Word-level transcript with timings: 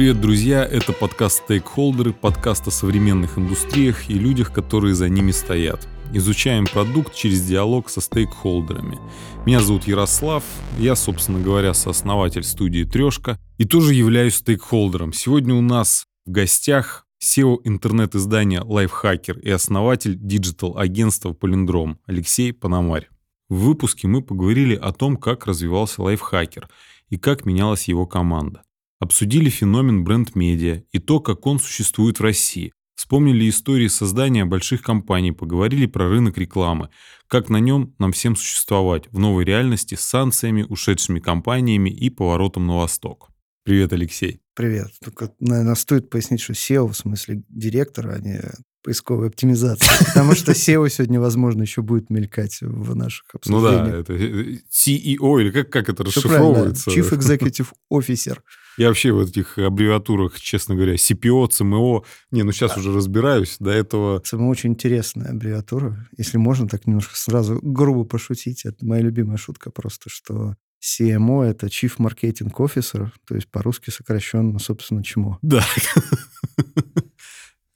Привет, 0.00 0.18
друзья! 0.22 0.64
Это 0.64 0.94
подкаст 0.94 1.42
«Стейкхолдеры», 1.44 2.14
подкаст 2.14 2.66
о 2.66 2.70
современных 2.70 3.36
индустриях 3.36 4.08
и 4.08 4.14
людях, 4.14 4.50
которые 4.50 4.94
за 4.94 5.10
ними 5.10 5.30
стоят. 5.30 5.86
Изучаем 6.14 6.64
продукт 6.66 7.14
через 7.14 7.42
диалог 7.42 7.90
со 7.90 8.00
стейкхолдерами. 8.00 8.98
Меня 9.44 9.60
зовут 9.60 9.86
Ярослав, 9.86 10.42
я, 10.78 10.96
собственно 10.96 11.38
говоря, 11.38 11.74
сооснователь 11.74 12.44
студии 12.44 12.84
«Трешка» 12.84 13.38
и 13.58 13.66
тоже 13.66 13.92
являюсь 13.92 14.36
стейкхолдером. 14.36 15.12
Сегодня 15.12 15.54
у 15.54 15.60
нас 15.60 16.06
в 16.24 16.30
гостях 16.30 17.04
CEO 17.22 17.58
интернет-издания 17.64 18.62
«Лайфхакер» 18.62 19.38
и 19.40 19.50
основатель 19.50 20.16
digital-агентства 20.18 21.34
«Палиндром» 21.34 21.98
Алексей 22.06 22.50
Пономарь. 22.50 23.10
В 23.50 23.56
выпуске 23.56 24.08
мы 24.08 24.22
поговорили 24.22 24.74
о 24.74 24.92
том, 24.92 25.18
как 25.18 25.44
развивался 25.44 26.02
лайфхакер 26.02 26.70
и 27.10 27.18
как 27.18 27.44
менялась 27.44 27.88
его 27.88 28.06
команда. 28.06 28.62
Обсудили 29.00 29.50
феномен 29.50 30.02
бренд-медиа 30.02 30.84
и 30.92 30.98
то, 30.98 31.20
как 31.20 31.46
он 31.46 31.58
существует 31.58 32.20
в 32.20 32.22
России. 32.22 32.72
Вспомнили 32.94 33.50
истории 33.50 33.88
создания 33.88 34.46
больших 34.46 34.82
компаний, 34.82 35.32
поговорили 35.32 35.84
про 35.84 36.08
рынок 36.08 36.38
рекламы, 36.38 36.88
как 37.26 37.50
на 37.50 37.58
нем 37.58 37.94
нам 37.98 38.12
всем 38.12 38.34
существовать 38.34 39.08
в 39.10 39.18
новой 39.18 39.44
реальности 39.44 39.94
с 39.94 40.00
санкциями, 40.00 40.64
ушедшими 40.66 41.18
компаниями 41.18 41.90
и 41.90 42.08
поворотом 42.08 42.66
на 42.66 42.76
восток. 42.76 43.30
Привет, 43.64 43.92
Алексей. 43.92 44.40
Привет. 44.54 44.88
Только, 45.02 45.32
наверное, 45.38 45.74
стоит 45.74 46.10
пояснить, 46.10 46.40
что 46.40 46.54
SEO 46.54 46.88
в 46.88 46.96
смысле 46.96 47.42
директора, 47.48 48.14
а 48.14 48.18
не 48.18 48.40
поисковой 48.82 49.28
оптимизации. 49.28 50.04
Потому 50.06 50.34
что 50.34 50.52
SEO 50.52 50.88
сегодня, 50.88 51.20
возможно, 51.20 51.62
еще 51.62 51.82
будет 51.82 52.08
мелькать 52.08 52.58
в 52.62 52.94
наших 52.94 53.34
обсуждениях. 53.34 53.86
Ну 53.86 53.92
да, 53.92 53.98
это 53.98 54.12
э, 54.14 54.58
CEO, 54.70 55.40
или 55.40 55.50
как, 55.50 55.70
как 55.70 55.88
это 55.88 56.04
расшифровывается? 56.04 56.90
Chief 56.90 57.08
Executive 57.10 57.68
Officer. 57.92 58.38
Я 58.78 58.88
вообще 58.88 59.12
в 59.12 59.20
этих 59.20 59.58
аббревиатурах, 59.58 60.40
честно 60.40 60.74
говоря, 60.74 60.94
CPO, 60.94 61.48
CMO, 61.50 62.04
не, 62.30 62.42
ну 62.42 62.52
сейчас 62.52 62.74
да. 62.74 62.80
уже 62.80 62.94
разбираюсь, 62.94 63.56
до 63.58 63.70
этого... 63.70 64.20
CMO 64.20 64.48
очень 64.48 64.70
интересная 64.70 65.32
аббревиатура. 65.32 66.08
Если 66.16 66.38
можно 66.38 66.66
так 66.66 66.86
немножко 66.86 67.14
сразу 67.16 67.58
грубо 67.62 68.04
пошутить, 68.04 68.64
это 68.64 68.86
моя 68.86 69.02
любимая 69.02 69.36
шутка 69.36 69.70
просто, 69.70 70.08
что 70.08 70.54
CMO— 70.82 71.44
это 71.44 71.66
Chief 71.66 71.92
Marketing 71.98 72.52
Officer, 72.52 73.10
то 73.26 73.34
есть 73.34 73.50
по-русски 73.50 73.90
сокращенно, 73.90 74.58
собственно, 74.58 75.04
чему. 75.04 75.38
Да. 75.42 75.64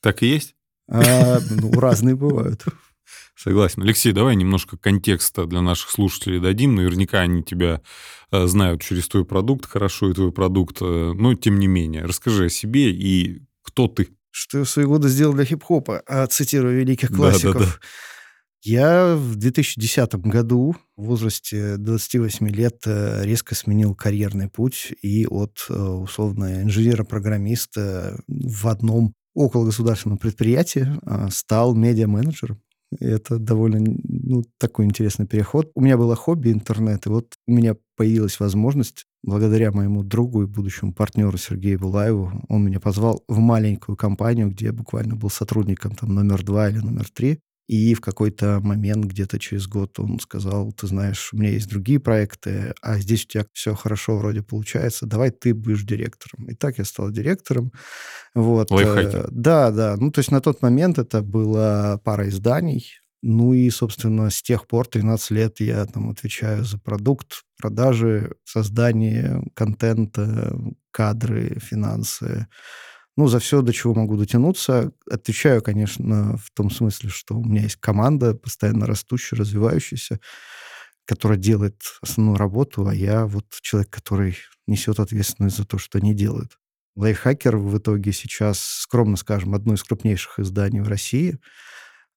Так 0.00 0.22
и 0.22 0.27
есть? 0.27 0.55
А, 0.86 1.38
ну, 1.50 1.72
разные 1.80 2.14
бывают. 2.14 2.62
Согласен. 3.36 3.83
Алексей, 3.83 4.12
давай 4.12 4.36
немножко 4.36 4.77
контекста 4.77 5.46
для 5.46 5.61
наших 5.61 5.91
слушателей 5.91 6.41
дадим. 6.41 6.74
Наверняка 6.74 7.20
они 7.20 7.42
тебя 7.42 7.80
э, 8.30 8.46
знают 8.46 8.83
через 8.83 9.08
твой 9.08 9.24
продукт, 9.24 9.66
хорошо 9.66 10.11
и 10.11 10.14
твой 10.14 10.30
продукт, 10.30 10.78
э, 10.80 11.12
но 11.14 11.34
тем 11.34 11.58
не 11.58 11.66
менее. 11.66 12.05
Расскажи 12.05 12.46
о 12.46 12.48
себе 12.48 12.91
и 12.91 13.42
кто 13.62 13.89
ты. 13.89 14.11
Что 14.30 14.58
я 14.58 14.64
в 14.64 14.68
свои 14.68 14.84
годы 14.84 15.08
сделал 15.08 15.34
для 15.34 15.44
хип-хопа, 15.44 16.02
а, 16.06 16.27
цитирую 16.27 16.78
великих 16.78 17.08
классиков. 17.08 17.55
Да, 17.55 17.61
да, 17.61 17.66
да. 17.66 17.78
Я 18.64 19.14
в 19.14 19.36
2010 19.36 20.14
году 20.14 20.74
в 20.96 21.04
возрасте 21.04 21.76
28 21.76 22.48
лет 22.48 22.80
э, 22.86 23.22
резко 23.22 23.54
сменил 23.54 23.94
карьерный 23.94 24.48
путь 24.48 24.94
и 25.02 25.26
от 25.26 25.66
условно 25.68 26.62
инженера-программиста 26.62 28.18
в 28.26 28.66
одном 28.66 29.12
около 29.34 29.66
государственного 29.66 30.18
предприятия 30.18 30.98
а, 31.04 31.28
стал 31.30 31.74
медиа-менеджером. 31.74 32.60
Это 33.00 33.38
довольно 33.38 33.80
ну, 33.80 34.44
такой 34.58 34.84
интересный 34.86 35.27
переход. 35.27 35.70
У 35.74 35.80
меня 35.80 35.98
было 35.98 36.14
хобби 36.14 36.52
интернет, 36.52 37.06
и 37.06 37.08
вот 37.08 37.34
у 37.46 37.52
меня 37.52 37.77
появилась 37.96 38.39
возможность, 38.39 39.05
благодаря 39.22 39.72
моему 39.72 40.05
другу 40.05 40.42
и 40.42 40.46
будущему 40.46 40.92
партнеру 40.92 41.36
Сергею 41.36 41.80
Булаеву, 41.80 42.33
он 42.48 42.64
меня 42.64 42.78
позвал 42.78 43.24
в 43.28 43.39
маленькую 43.40 43.96
компанию, 43.96 44.50
где 44.50 44.66
я 44.66 44.72
буквально 44.72 45.16
был 45.16 45.30
сотрудником 45.30 45.94
там 45.96 46.14
номер 46.14 46.44
два 46.44 46.70
или 46.70 46.78
номер 46.78 47.08
три. 47.12 47.40
И 47.67 47.95
в 47.95 48.01
какой-то 48.01 48.61
момент, 48.61 49.07
где-то 49.07 49.39
через 49.39 49.67
год, 49.67 49.98
он 49.98 50.20
сказал, 50.20 50.73
ты 50.73 50.86
знаешь, 50.86 51.30
у 51.33 51.39
меня 51.39 51.51
есть 51.51 51.69
другие 51.69 51.98
проекты, 51.98 52.75
а 52.83 52.98
здесь 52.98 53.25
у 53.25 53.29
тебя 53.29 53.47
все 53.55 53.75
хорошо 53.75 54.19
вроде 54.19 54.42
получается, 54.42 55.07
давай 55.07 55.30
ты 55.30 55.55
будешь 55.55 55.83
директором. 55.85 56.47
И 56.48 56.55
так 56.55 56.79
я 56.79 56.85
стал 56.85 57.11
директором. 57.11 57.73
Вот. 58.35 58.70
Лайфхаки. 58.70 59.17
Э, 59.17 59.27
да, 59.30 59.70
да. 59.70 59.97
Ну, 59.97 60.11
то 60.11 60.19
есть 60.19 60.30
на 60.30 60.42
тот 60.42 60.61
момент 60.61 60.98
это 60.98 61.23
была 61.23 61.98
пара 62.05 62.29
изданий, 62.29 62.86
ну 63.27 63.55
и, 63.55 63.70
собственно, 63.70 64.29
с 64.29 64.42
тех 64.42 64.67
пор 64.67 64.86
13 64.86 65.31
лет 65.31 65.61
я 65.61 65.86
там 65.86 66.11
отвечаю 66.11 66.63
за 66.63 66.79
продукт, 66.79 67.45
продажи, 67.57 68.35
создание 68.45 69.42
контента, 69.55 70.55
кадры, 70.91 71.58
финансы 71.58 72.46
ну, 73.17 73.29
за 73.29 73.39
все, 73.39 73.63
до 73.63 73.73
чего 73.73 73.95
могу 73.95 74.17
дотянуться. 74.17 74.92
Отвечаю, 75.08 75.63
конечно, 75.63 76.36
в 76.36 76.51
том 76.52 76.70
смысле, 76.70 77.11
что 77.11 77.39
у 77.39 77.45
меня 77.45 77.63
есть 77.63 77.77
команда, 77.77 78.35
постоянно 78.35 78.86
растущая, 78.86 79.36
развивающаяся, 79.36 80.19
которая 81.05 81.39
делает 81.39 81.80
основную 82.02 82.36
работу, 82.36 82.86
а 82.86 82.95
я 82.95 83.27
вот 83.27 83.47
человек, 83.61 83.91
который 83.91 84.36
несет 84.67 84.98
ответственность 84.98 85.57
за 85.57 85.64
то, 85.64 85.79
что 85.79 85.98
они 85.98 86.14
делают. 86.14 86.58
Лайфхакер 86.97 87.57
в 87.57 87.77
итоге 87.79 88.13
сейчас, 88.13 88.61
скромно 88.61 89.17
скажем, 89.17 89.55
одно 89.55 89.75
из 89.75 89.83
крупнейших 89.83 90.39
изданий 90.39 90.81
в 90.81 90.89
России. 90.89 91.39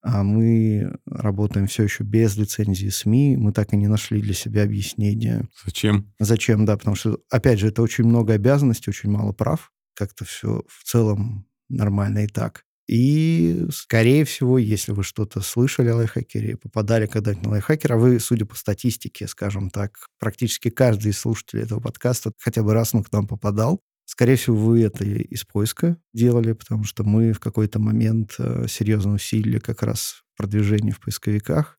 А 0.03 0.23
мы 0.23 0.95
работаем 1.05 1.67
все 1.67 1.83
еще 1.83 2.03
без 2.03 2.37
лицензии 2.37 2.87
СМИ. 2.87 3.35
Мы 3.37 3.51
так 3.51 3.73
и 3.73 3.77
не 3.77 3.87
нашли 3.87 4.21
для 4.21 4.35
себя 4.35 4.63
объяснения. 4.63 5.47
Зачем? 5.65 6.13
Зачем, 6.19 6.65
да, 6.65 6.77
потому 6.77 6.95
что, 6.95 7.19
опять 7.29 7.59
же, 7.59 7.67
это 7.67 7.81
очень 7.81 8.05
много 8.05 8.33
обязанностей, 8.33 8.89
очень 8.89 9.09
мало 9.09 9.33
прав 9.33 9.71
как-то 9.97 10.25
все 10.25 10.63
в 10.67 10.83
целом 10.83 11.47
нормально 11.69 12.25
и 12.25 12.27
так. 12.27 12.63
И, 12.87 13.65
скорее 13.69 14.23
всего, 14.23 14.57
если 14.57 14.93
вы 14.93 15.03
что-то 15.03 15.41
слышали 15.41 15.89
о 15.89 15.97
лайфхакере, 15.97 16.55
попадали 16.55 17.05
когда-нибудь 17.05 17.43
на 17.43 17.51
лайфхакер, 17.51 17.93
а 17.93 17.97
вы, 17.97 18.17
судя 18.19 18.45
по 18.45 18.55
статистике, 18.55 19.27
скажем 19.27 19.69
так, 19.69 20.07
практически 20.19 20.69
каждый 20.69 21.11
из 21.11 21.19
слушателей 21.19 21.63
этого 21.63 21.81
подкаста 21.81 22.31
хотя 22.39 22.63
бы 22.63 22.73
раз 22.73 22.95
он 22.95 23.03
к 23.03 23.11
нам 23.11 23.27
попадал, 23.27 23.81
скорее 24.05 24.37
всего, 24.37 24.55
вы 24.55 24.83
это 24.83 25.03
из 25.03 25.43
поиска 25.43 25.97
делали, 26.13 26.53
потому 26.53 26.85
что 26.85 27.03
мы 27.03 27.33
в 27.33 27.41
какой-то 27.41 27.79
момент 27.79 28.35
э, 28.39 28.67
серьезно 28.69 29.15
усилили 29.15 29.59
как 29.59 29.83
раз 29.83 30.23
продвижение 30.37 30.93
в 30.93 31.01
поисковиках. 31.01 31.77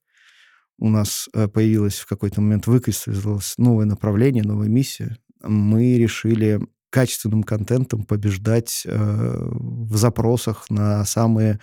У 0.79 0.91
нас 0.91 1.31
э, 1.33 1.49
появилось 1.49 1.99
в 2.01 2.07
какой-то 2.07 2.43
момент, 2.43 2.67
выкристаллизовалось 2.67 3.55
новое 3.57 3.87
направление, 3.87 4.45
новая 4.45 4.69
миссия. 4.69 5.17
Мы 5.43 5.97
решили 5.97 6.61
качественным 6.91 7.43
контентом 7.43 8.05
побеждать 8.05 8.83
э, 8.85 8.91
в 8.93 9.97
запросах 9.97 10.71
на 10.71 11.05
самые 11.05 11.61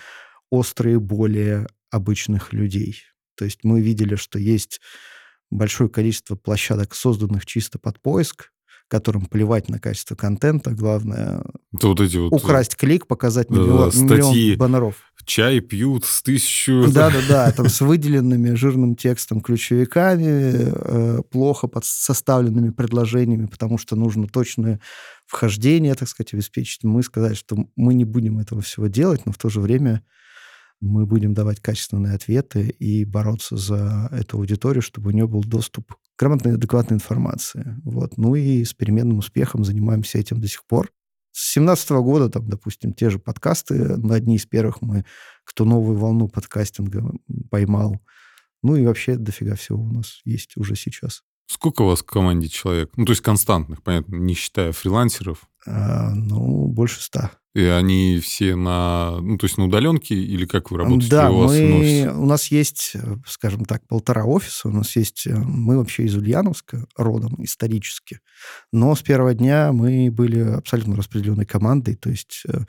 острые 0.50 1.00
боли 1.00 1.68
обычных 1.90 2.54
людей. 2.54 3.02
То 3.36 3.46
есть 3.46 3.64
мы 3.64 3.82
видели, 3.82 4.16
что 4.16 4.40
есть 4.40 4.82
большое 5.50 5.90
количество 5.90 6.36
площадок, 6.36 6.96
созданных 6.96 7.46
чисто 7.46 7.80
под 7.80 8.02
поиск, 8.02 8.52
которым 8.88 9.26
плевать 9.26 9.70
на 9.70 9.80
качество 9.80 10.16
контента, 10.16 10.72
главное 10.72 11.44
Это 11.74 11.88
вот 11.88 12.00
эти 12.02 12.18
вот 12.18 12.32
э, 12.32 12.36
украсть 12.36 12.76
клик, 12.76 13.08
показать 13.08 13.50
миллион, 13.50 13.90
да, 13.90 14.16
миллион 14.16 14.58
баннеров. 14.58 14.96
Чай 15.26 15.60
пьют 15.60 16.06
с 16.06 16.22
тысячу... 16.22 16.86
Да-да-да, 16.92 17.52
там 17.58 17.68
с 17.68 17.82
выделенными 17.82 18.54
жирным 18.54 18.96
текстом 18.96 19.42
ключевиками, 19.42 20.52
э, 20.54 21.22
плохо 21.32 21.68
под 21.68 21.84
составленными 21.84 22.70
предложениями, 22.70 23.48
потому 23.48 23.80
что 23.80 23.96
нужно 23.96 24.28
точное 24.28 24.80
вхождение, 25.26 25.96
так 25.96 26.08
сказать, 26.08 26.34
обеспечить. 26.34 26.84
Мы 26.84 27.02
сказали, 27.02 27.34
что 27.34 27.68
мы 27.76 27.96
не 27.96 28.06
будем 28.06 28.38
этого 28.38 28.62
всего 28.62 28.86
делать, 28.86 29.26
но 29.26 29.32
в 29.32 29.38
то 29.38 29.50
же 29.50 29.62
время 29.62 30.04
мы 30.80 31.08
будем 31.08 31.34
давать 31.34 31.60
качественные 31.60 32.14
ответы 32.14 32.68
и 32.68 33.06
бороться 33.06 33.58
за 33.58 34.10
эту 34.12 34.38
аудиторию, 34.38 34.84
чтобы 34.84 35.10
у 35.10 35.12
нее 35.12 35.28
был 35.28 35.44
доступ 35.44 35.96
грамотной 36.18 36.52
и 36.52 36.56
адекватной 36.56 36.96
информации. 36.96 37.80
Вот. 37.84 38.18
Ну 38.18 38.36
и 38.36 38.64
с 38.64 38.74
переменным 38.74 39.20
успехом 39.20 39.64
занимаемся 39.64 40.18
этим 40.18 40.40
до 40.40 40.48
сих 40.48 40.66
пор. 40.66 40.92
С 41.32 41.54
2017 41.54 41.90
года, 41.92 42.30
там, 42.30 42.48
допустим, 42.48 42.94
те 42.94 43.10
же 43.10 43.20
подкасты, 43.20 43.98
на 43.98 44.16
одни 44.16 44.38
из 44.38 44.46
первых 44.46 44.82
мы, 44.82 45.06
кто 45.44 45.66
новую 45.66 45.98
волну 45.98 46.30
подкастинга 46.30 47.12
поймал. 47.52 48.00
Ну 48.64 48.76
и 48.78 48.86
вообще 48.86 49.18
дофига 49.18 49.56
всего 49.56 49.84
у 49.84 49.92
нас 49.92 50.22
есть 50.24 50.56
уже 50.58 50.76
сейчас. 50.76 51.24
Сколько 51.48 51.84
у 51.84 51.88
вас 51.88 52.00
в 52.00 52.06
команде 52.06 52.48
человек? 52.48 52.92
Ну, 52.96 53.06
то 53.06 53.12
есть 53.12 53.22
константных, 53.22 53.84
понятно, 53.84 54.16
не 54.16 54.34
считая 54.34 54.72
фрилансеров. 54.72 55.48
А, 55.66 56.12
ну, 56.14 56.68
больше 56.68 57.02
ста. 57.02 57.32
И 57.56 57.64
они 57.64 58.20
все 58.20 58.56
на, 58.56 59.20
ну, 59.22 59.38
то 59.38 59.46
есть 59.46 59.58
на 59.58 59.66
удаленке 59.66 60.14
или 60.14 60.46
как 60.46 60.72
вы 60.72 60.80
работаете? 60.80 61.10
Да, 61.10 61.32
у, 61.32 61.40
вас 61.40 61.52
мы, 61.54 62.14
у 62.14 62.26
нас 62.26 62.48
есть, 62.48 62.94
скажем 63.26 63.64
так, 63.64 63.88
полтора 63.88 64.26
офиса. 64.26 64.68
У 64.68 64.72
нас 64.72 64.96
есть, 64.98 65.26
э, 65.26 65.34
мы 65.34 65.78
вообще 65.78 66.04
из 66.04 66.16
Ульяновска 66.16 66.86
родом 66.98 67.42
исторически. 67.44 68.20
Но 68.74 68.94
с 68.94 69.02
первого 69.02 69.34
дня 69.34 69.72
мы 69.72 70.12
были 70.12 70.40
абсолютно 70.40 70.98
распределенной 70.98 71.46
командой. 71.46 71.96
То 71.96 72.10
есть 72.10 72.44
э, 72.46 72.66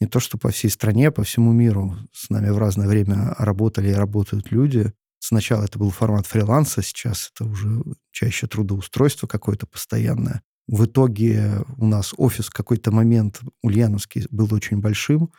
не 0.00 0.06
то 0.06 0.18
что 0.18 0.38
по 0.38 0.50
всей 0.50 0.70
стране, 0.70 1.08
а 1.08 1.12
по 1.12 1.24
всему 1.24 1.52
миру. 1.52 1.94
С 2.12 2.30
нами 2.30 2.48
в 2.48 2.58
разное 2.58 2.88
время 2.88 3.34
работали 3.38 3.90
и 3.90 3.94
работают 3.94 4.50
люди. 4.50 4.92
Сначала 5.18 5.64
это 5.64 5.78
был 5.78 5.90
формат 5.90 6.26
фриланса, 6.26 6.82
сейчас 6.82 7.30
это 7.32 7.48
уже 7.48 7.82
чаще 8.10 8.48
трудоустройство 8.48 9.28
какое-то 9.28 9.66
постоянное. 9.66 10.42
В 10.68 10.84
итоге 10.84 11.64
у 11.76 11.86
нас 11.86 12.14
офис 12.16 12.46
в 12.46 12.52
какой-то 12.52 12.92
момент 12.92 13.40
ульяновский 13.62 14.26
был 14.30 14.52
очень 14.52 14.78
большим, 14.78 15.32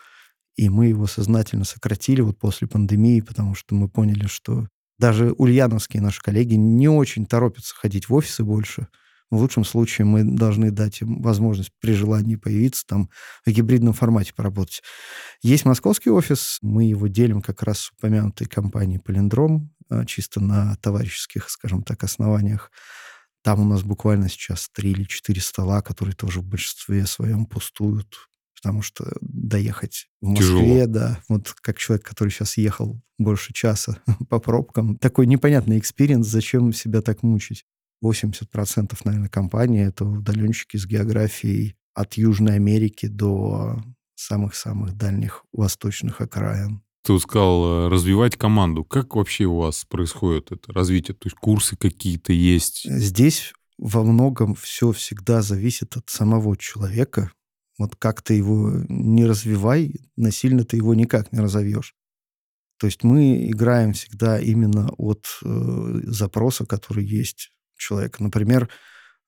и 0.55 0.69
мы 0.69 0.87
его 0.87 1.07
сознательно 1.07 1.63
сократили 1.63 2.21
вот 2.21 2.37
после 2.37 2.67
пандемии, 2.67 3.21
потому 3.21 3.55
что 3.55 3.75
мы 3.75 3.89
поняли, 3.89 4.27
что 4.27 4.67
даже 4.99 5.33
ульяновские 5.37 6.01
наши 6.01 6.21
коллеги 6.21 6.55
не 6.55 6.87
очень 6.87 7.25
торопятся 7.25 7.75
ходить 7.75 8.09
в 8.09 8.13
офисы 8.13 8.43
больше. 8.43 8.87
В 9.31 9.37
лучшем 9.37 9.65
случае 9.65 10.05
мы 10.05 10.23
должны 10.23 10.69
дать 10.69 11.01
им 11.01 11.19
возможность 11.23 11.71
при 11.79 11.93
желании 11.93 12.35
появиться 12.35 12.85
там 12.85 13.09
в 13.43 13.49
гибридном 13.49 13.93
формате 13.93 14.31
поработать. 14.35 14.83
Есть 15.41 15.65
московский 15.65 16.11
офис, 16.11 16.59
мы 16.61 16.83
его 16.83 17.07
делим 17.07 17.41
как 17.41 17.63
раз 17.63 17.79
с 17.79 17.91
упомянутой 17.91 18.45
компанией 18.45 18.99
«Палиндром», 18.99 19.73
а, 19.89 20.05
чисто 20.05 20.39
на 20.39 20.75
товарищеских, 20.75 21.49
скажем 21.49 21.81
так, 21.81 22.03
основаниях. 22.03 22.69
Там 23.43 23.59
у 23.59 23.65
нас 23.65 23.83
буквально 23.83 24.29
сейчас 24.29 24.69
три 24.73 24.91
или 24.91 25.03
четыре 25.03 25.41
стола, 25.41 25.81
которые 25.81 26.15
тоже 26.15 26.39
в 26.39 26.45
большинстве 26.45 27.05
своем 27.05 27.45
пустуют 27.45 28.15
потому 28.63 28.81
что 28.81 29.11
доехать 29.19 30.07
в 30.21 30.29
Москве, 30.29 30.45
Тяжело. 30.45 30.87
да, 30.87 31.19
вот 31.27 31.51
как 31.51 31.77
человек, 31.77 32.05
который 32.05 32.29
сейчас 32.29 32.55
ехал 32.55 32.97
больше 33.17 33.51
часа 33.51 33.97
по 34.29 34.39
пробкам, 34.39 34.97
такой 34.97 35.27
непонятный 35.27 35.79
experience, 35.79 36.25
зачем 36.27 36.71
себя 36.71 37.01
так 37.01 37.23
мучить. 37.23 37.65
80% 38.01 38.97
наверное, 39.03 39.27
компании— 39.27 39.85
это 39.87 40.05
удаленщики 40.05 40.77
с 40.77 40.85
географией 40.85 41.75
от 41.93 42.13
Южной 42.13 42.55
Америки 42.55 43.07
до 43.07 43.83
самых-самых 44.15 44.95
дальних 44.95 45.43
восточных 45.51 46.21
окраин. 46.21 46.81
Ты 47.03 47.19
сказал 47.19 47.65
э, 47.65 47.87
развивать 47.89 48.37
команду. 48.37 48.85
Как 48.85 49.15
вообще 49.15 49.45
у 49.45 49.57
вас 49.57 49.85
происходит 49.85 50.51
это 50.51 50.71
развитие? 50.71 51.15
То 51.15 51.27
есть 51.27 51.35
курсы 51.35 51.75
какие-то 51.75 52.31
есть? 52.31 52.83
Здесь 52.85 53.53
во 53.77 54.03
многом 54.03 54.55
все 54.55 54.91
всегда 54.93 55.41
зависит 55.41 55.97
от 55.97 56.09
самого 56.09 56.55
человека. 56.55 57.31
Вот 57.77 57.95
как 57.97 58.21
ты 58.21 58.35
его 58.35 58.71
не 58.87 59.25
развивай, 59.25 59.95
насильно 60.15 60.63
ты 60.63 60.77
его 60.77 60.93
никак 60.93 61.31
не 61.33 61.39
разовьешь. 61.39 61.93
То 62.79 62.87
есть 62.87 63.03
мы 63.03 63.49
играем 63.49 63.93
всегда 63.93 64.39
именно 64.39 64.89
от 64.97 65.25
э, 65.43 65.99
запроса, 66.03 66.65
который 66.65 67.05
есть 67.05 67.51
у 67.75 67.79
человека. 67.79 68.23
Например, 68.23 68.69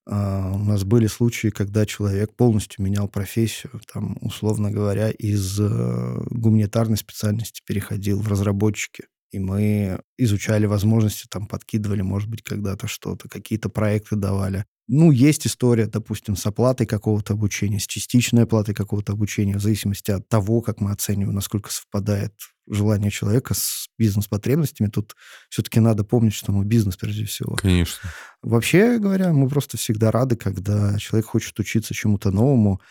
э, 0.06 0.52
у 0.54 0.64
нас 0.64 0.84
были 0.84 1.08
случаи, 1.08 1.50
когда 1.50 1.86
человек 1.86 2.34
полностью 2.36 2.84
менял 2.84 3.08
профессию, 3.08 3.82
там, 3.92 4.18
условно 4.22 4.72
говоря, 4.72 5.10
из 5.12 5.60
э, 5.60 6.24
гуманитарной 6.30 6.98
специальности 6.98 7.62
переходил 7.66 8.20
в 8.22 8.28
разработчики. 8.28 9.06
И 9.32 9.40
мы 9.40 10.00
изучали 10.18 10.66
возможности, 10.66 11.28
там, 11.30 11.48
подкидывали, 11.48 12.02
может 12.02 12.30
быть, 12.30 12.42
когда-то 12.42 12.88
что-то, 12.88 13.28
какие-то 13.28 13.70
проекты 13.70 14.16
давали. 14.16 14.66
Ну, 14.88 15.12
есть 15.12 15.48
история, 15.48 15.88
допустим, 15.88 16.36
с 16.36 16.46
оплатой 16.46 16.86
какого-то 16.86 17.34
обучения, 17.34 17.80
с 17.80 17.88
частичной 17.88 18.44
оплатой 18.44 18.76
какого-то 18.76 19.14
обучения, 19.14 19.58
в 19.58 19.62
зависимости 19.62 20.12
от 20.12 20.28
того, 20.30 20.62
как 20.62 20.80
мы 20.80 20.92
оцениваем, 20.92 21.36
насколько 21.36 21.72
совпадает 21.72 22.34
желание 22.68 23.12
человека 23.12 23.54
с 23.54 23.88
бизнес-потребностями. 23.98 24.88
Тут 24.88 25.16
все-таки 25.50 25.80
надо 25.80 26.04
помнить, 26.04 26.34
что 26.34 26.52
мы 26.52 26.66
бизнес 26.66 26.98
прежде 26.98 27.26
всего. 27.26 27.56
Конечно. 27.56 28.10
Вообще 28.42 28.98
говоря, 28.98 29.34
мы 29.34 29.50
просто 29.50 29.78
всегда 29.78 30.12
рады, 30.12 30.36
когда 30.36 30.98
человек 30.98 31.28
хочет 31.28 31.58
учиться 31.60 31.94
чему-то 31.94 32.32
новому, 32.32 32.82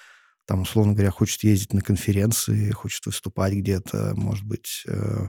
там, 0.46 0.62
условно 0.62 0.92
говоря, 0.92 1.10
хочет 1.10 1.42
ездить 1.44 1.72
на 1.72 1.80
конференции, 1.80 2.70
хочет 2.70 3.06
выступать 3.06 3.54
где-то, 3.54 4.12
может 4.14 4.44
быть, 4.44 4.84
э, 4.86 5.28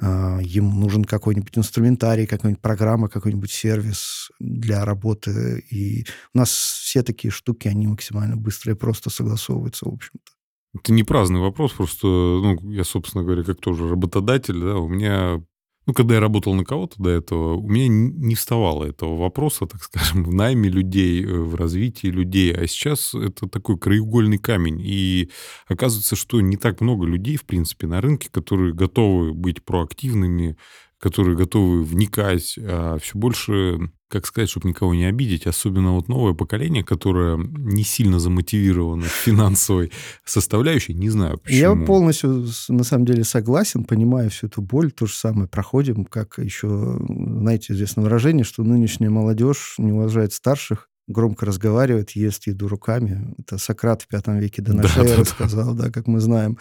а, 0.00 0.38
ему 0.40 0.72
нужен 0.72 1.04
какой-нибудь 1.04 1.58
инструментарий, 1.58 2.26
какая-нибудь 2.26 2.62
программа, 2.62 3.08
какой-нибудь 3.08 3.50
сервис 3.50 4.30
для 4.38 4.84
работы. 4.84 5.64
И 5.70 6.06
у 6.34 6.38
нас 6.38 6.50
все 6.50 7.02
такие 7.02 7.32
штуки, 7.32 7.66
они 7.66 7.88
максимально 7.88 8.36
быстро 8.36 8.72
и 8.72 8.76
просто 8.76 9.10
согласовываются, 9.10 9.86
в 9.86 9.94
общем-то. 9.94 10.37
Это 10.82 10.92
не 10.92 11.02
праздный 11.02 11.40
вопрос, 11.40 11.72
просто, 11.72 12.06
ну, 12.06 12.70
я, 12.70 12.84
собственно 12.84 13.24
говоря, 13.24 13.42
как 13.42 13.60
тоже 13.60 13.88
работодатель, 13.88 14.60
да, 14.60 14.76
у 14.76 14.88
меня 14.88 15.42
ну, 15.88 15.94
когда 15.94 16.16
я 16.16 16.20
работал 16.20 16.52
на 16.52 16.66
кого-то 16.66 17.02
до 17.02 17.08
этого, 17.08 17.54
у 17.54 17.66
меня 17.66 17.88
не 17.88 18.34
вставало 18.34 18.84
этого 18.84 19.16
вопроса, 19.16 19.64
так 19.64 19.82
скажем, 19.82 20.22
в 20.22 20.34
найме 20.34 20.68
людей, 20.68 21.24
э, 21.24 21.32
в 21.32 21.54
развитии 21.54 22.08
людей. 22.08 22.52
А 22.52 22.66
сейчас 22.66 23.14
это 23.14 23.48
такой 23.48 23.78
краеугольный 23.78 24.36
камень. 24.36 24.82
И 24.84 25.30
оказывается, 25.66 26.14
что 26.14 26.42
не 26.42 26.58
так 26.58 26.82
много 26.82 27.06
людей, 27.06 27.36
в 27.36 27.46
принципе, 27.46 27.86
на 27.86 28.02
рынке, 28.02 28.28
которые 28.30 28.74
готовы 28.74 29.32
быть 29.32 29.64
проактивными, 29.64 30.58
которые 30.98 31.36
готовы 31.36 31.84
вникать, 31.84 32.58
а 32.60 32.98
все 32.98 33.16
больше, 33.16 33.78
как 34.08 34.26
сказать, 34.26 34.50
чтобы 34.50 34.68
никого 34.68 34.94
не 34.94 35.04
обидеть, 35.04 35.46
особенно 35.46 35.92
вот 35.92 36.08
новое 36.08 36.34
поколение, 36.34 36.82
которое 36.82 37.36
не 37.36 37.84
сильно 37.84 38.18
замотивировано 38.18 39.04
финансовой 39.24 39.92
составляющей, 40.24 40.94
не 40.94 41.08
знаю 41.10 41.38
почему. 41.38 41.58
Я 41.58 41.86
полностью, 41.86 42.46
на 42.68 42.84
самом 42.84 43.06
деле, 43.06 43.22
согласен, 43.22 43.84
понимаю 43.84 44.30
всю 44.30 44.48
эту 44.48 44.60
боль, 44.60 44.90
то 44.90 45.06
же 45.06 45.14
самое 45.14 45.48
проходим, 45.48 46.04
как 46.04 46.38
еще, 46.38 46.98
знаете, 47.08 47.74
известное 47.74 48.02
выражение, 48.02 48.44
что 48.44 48.64
нынешняя 48.64 49.10
молодежь 49.10 49.76
не 49.78 49.92
уважает 49.92 50.32
старших, 50.32 50.88
громко 51.08 51.46
разговаривает, 51.46 52.10
ест 52.12 52.46
еду 52.46 52.68
руками. 52.68 53.34
Это 53.38 53.58
Сократ 53.58 54.02
в 54.02 54.08
пятом 54.08 54.38
веке 54.38 54.62
до 54.62 54.74
нашей 54.74 55.02
да, 55.02 55.08
эры 55.08 55.24
да, 55.24 55.24
сказал, 55.24 55.74
да, 55.74 55.90
как 55.90 56.06
мы 56.06 56.20
знаем. 56.20 56.58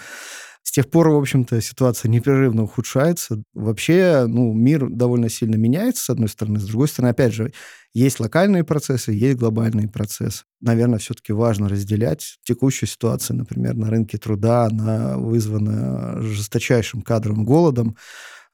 С 0.67 0.71
тех 0.71 0.89
пор, 0.89 1.07
в 1.07 1.15
общем-то, 1.15 1.61
ситуация 1.61 2.09
непрерывно 2.09 2.63
ухудшается. 2.63 3.41
Вообще, 3.53 4.25
ну, 4.27 4.51
мир 4.51 4.89
довольно 4.89 5.29
сильно 5.29 5.55
меняется, 5.55 6.03
с 6.03 6.09
одной 6.09 6.27
стороны. 6.27 6.59
С 6.59 6.65
другой 6.65 6.89
стороны, 6.89 7.11
опять 7.11 7.31
же, 7.31 7.53
есть 7.93 8.19
локальные 8.19 8.65
процессы, 8.65 9.13
есть 9.13 9.37
глобальные 9.37 9.87
процессы. 9.87 10.43
Наверное, 10.59 10.99
все-таки 10.99 11.31
важно 11.31 11.69
разделять. 11.69 12.37
Текущая 12.43 12.85
ситуация, 12.85 13.35
например, 13.35 13.75
на 13.75 13.89
рынке 13.89 14.17
труда, 14.17 14.65
она 14.65 15.17
вызвана 15.17 16.21
жесточайшим 16.21 17.01
кадровым 17.01 17.45
голодом. 17.45 17.95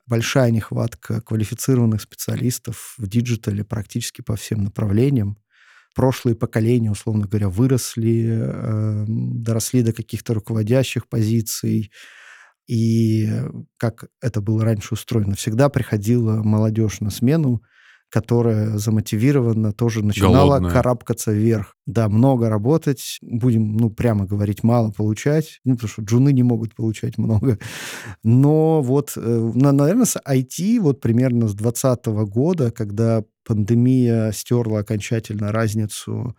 Большая 0.05 0.51
нехватка 0.51 1.19
квалифицированных 1.19 1.99
специалистов 1.99 2.93
в 2.99 3.07
диджитале 3.07 3.63
практически 3.63 4.21
по 4.21 4.35
всем 4.35 4.63
направлениям 4.63 5.39
прошлые 5.93 6.35
поколения, 6.35 6.91
условно 6.91 7.27
говоря, 7.27 7.49
выросли, 7.49 8.27
э, 8.29 9.05
доросли 9.07 9.81
до 9.83 9.93
каких-то 9.93 10.33
руководящих 10.33 11.07
позиций. 11.07 11.91
И 12.67 13.29
как 13.77 14.05
это 14.21 14.41
было 14.41 14.63
раньше 14.63 14.93
устроено, 14.93 15.35
всегда 15.35 15.69
приходила 15.69 16.43
молодежь 16.43 17.01
на 17.01 17.09
смену, 17.09 17.61
которая 18.13 18.77
замотивирована 18.77 19.73
тоже 19.73 20.05
начинала 20.05 20.59
Голодная. 20.59 20.71
карабкаться 20.71 21.31
вверх. 21.31 21.75
Да, 21.87 22.09
много 22.09 22.47
работать, 22.47 23.17
будем, 23.23 23.75
ну, 23.75 23.89
прямо 23.89 24.27
говорить, 24.27 24.61
мало 24.61 24.91
получать, 24.91 25.59
ну, 25.65 25.73
потому 25.73 25.89
что 25.89 26.03
джуны 26.03 26.31
не 26.31 26.43
могут 26.43 26.75
получать 26.75 27.17
много. 27.17 27.57
Но 28.23 28.83
вот, 28.83 29.13
э, 29.15 29.51
наверное, 29.55 30.05
с 30.05 30.15
IT 30.15 30.79
вот 30.79 31.01
примерно 31.01 31.47
с 31.47 31.55
2020 31.55 32.05
года, 32.27 32.69
когда 32.69 33.23
пандемия 33.47 34.31
стерла 34.31 34.81
окончательно 34.81 35.51
разницу 35.51 36.37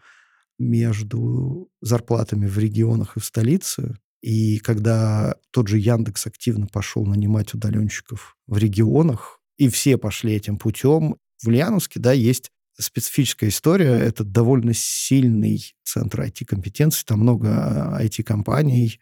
между 0.61 1.69
зарплатами 1.81 2.47
в 2.47 2.57
регионах 2.57 3.17
и 3.17 3.21
в 3.21 3.25
столице, 3.25 3.97
и 4.23 4.59
когда 4.59 5.35
тот 5.51 5.67
же 5.67 5.79
Яндекс 5.81 6.29
активно 6.29 6.69
пошел 6.69 7.05
нанимать 7.05 7.53
удаленщиков 7.53 8.37
в 8.47 8.59
регионах, 8.59 9.41
и 9.57 9.69
все 9.69 9.99
пошли 9.99 10.35
этим 10.35 10.57
путем, 10.57 11.17
в 11.43 11.49
Ульяновске, 11.49 12.01
да, 12.01 12.13
есть 12.13 12.51
специфическая 12.79 13.51
история. 13.51 13.93
Это 13.93 14.25
довольно 14.25 14.73
сильный 14.75 15.75
центр 15.85 16.23
IT-компетенций. 16.23 17.05
Там 17.07 17.21
много 17.21 17.99
IT-компаний 18.01 19.01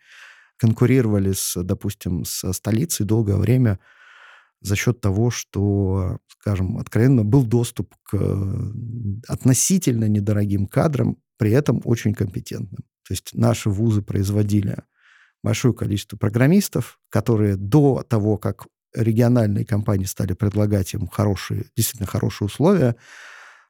конкурировали, 0.59 1.33
с, 1.33 1.61
допустим, 1.62 2.25
со 2.25 2.53
столицей 2.53 3.07
долгое 3.07 3.37
время 3.37 3.79
за 4.61 4.77
счет 4.77 5.01
того, 5.01 5.31
что, 5.31 6.19
скажем, 6.29 6.79
откровенно 6.79 7.25
был 7.25 7.45
доступ 7.45 7.95
к 8.05 8.73
относительно 9.27 10.09
недорогим 10.09 10.67
кадрам, 10.67 11.17
при 11.37 11.51
этом 11.51 11.81
очень 11.85 12.15
компетентным. 12.15 12.85
То 13.09 13.15
есть 13.15 13.31
наши 13.35 13.71
вузы 13.71 14.03
производили 14.03 14.77
большое 15.43 15.75
количество 15.75 16.17
программистов, 16.17 17.01
которые 17.09 17.57
до 17.57 18.05
того, 18.09 18.37
как 18.37 18.67
региональные 18.95 19.65
компании 19.65 20.05
стали 20.05 20.35
предлагать 20.35 20.95
им 20.95 21.07
хорошие, 21.07 21.67
действительно 21.77 22.07
хорошие 22.07 22.47
условия, 22.47 22.97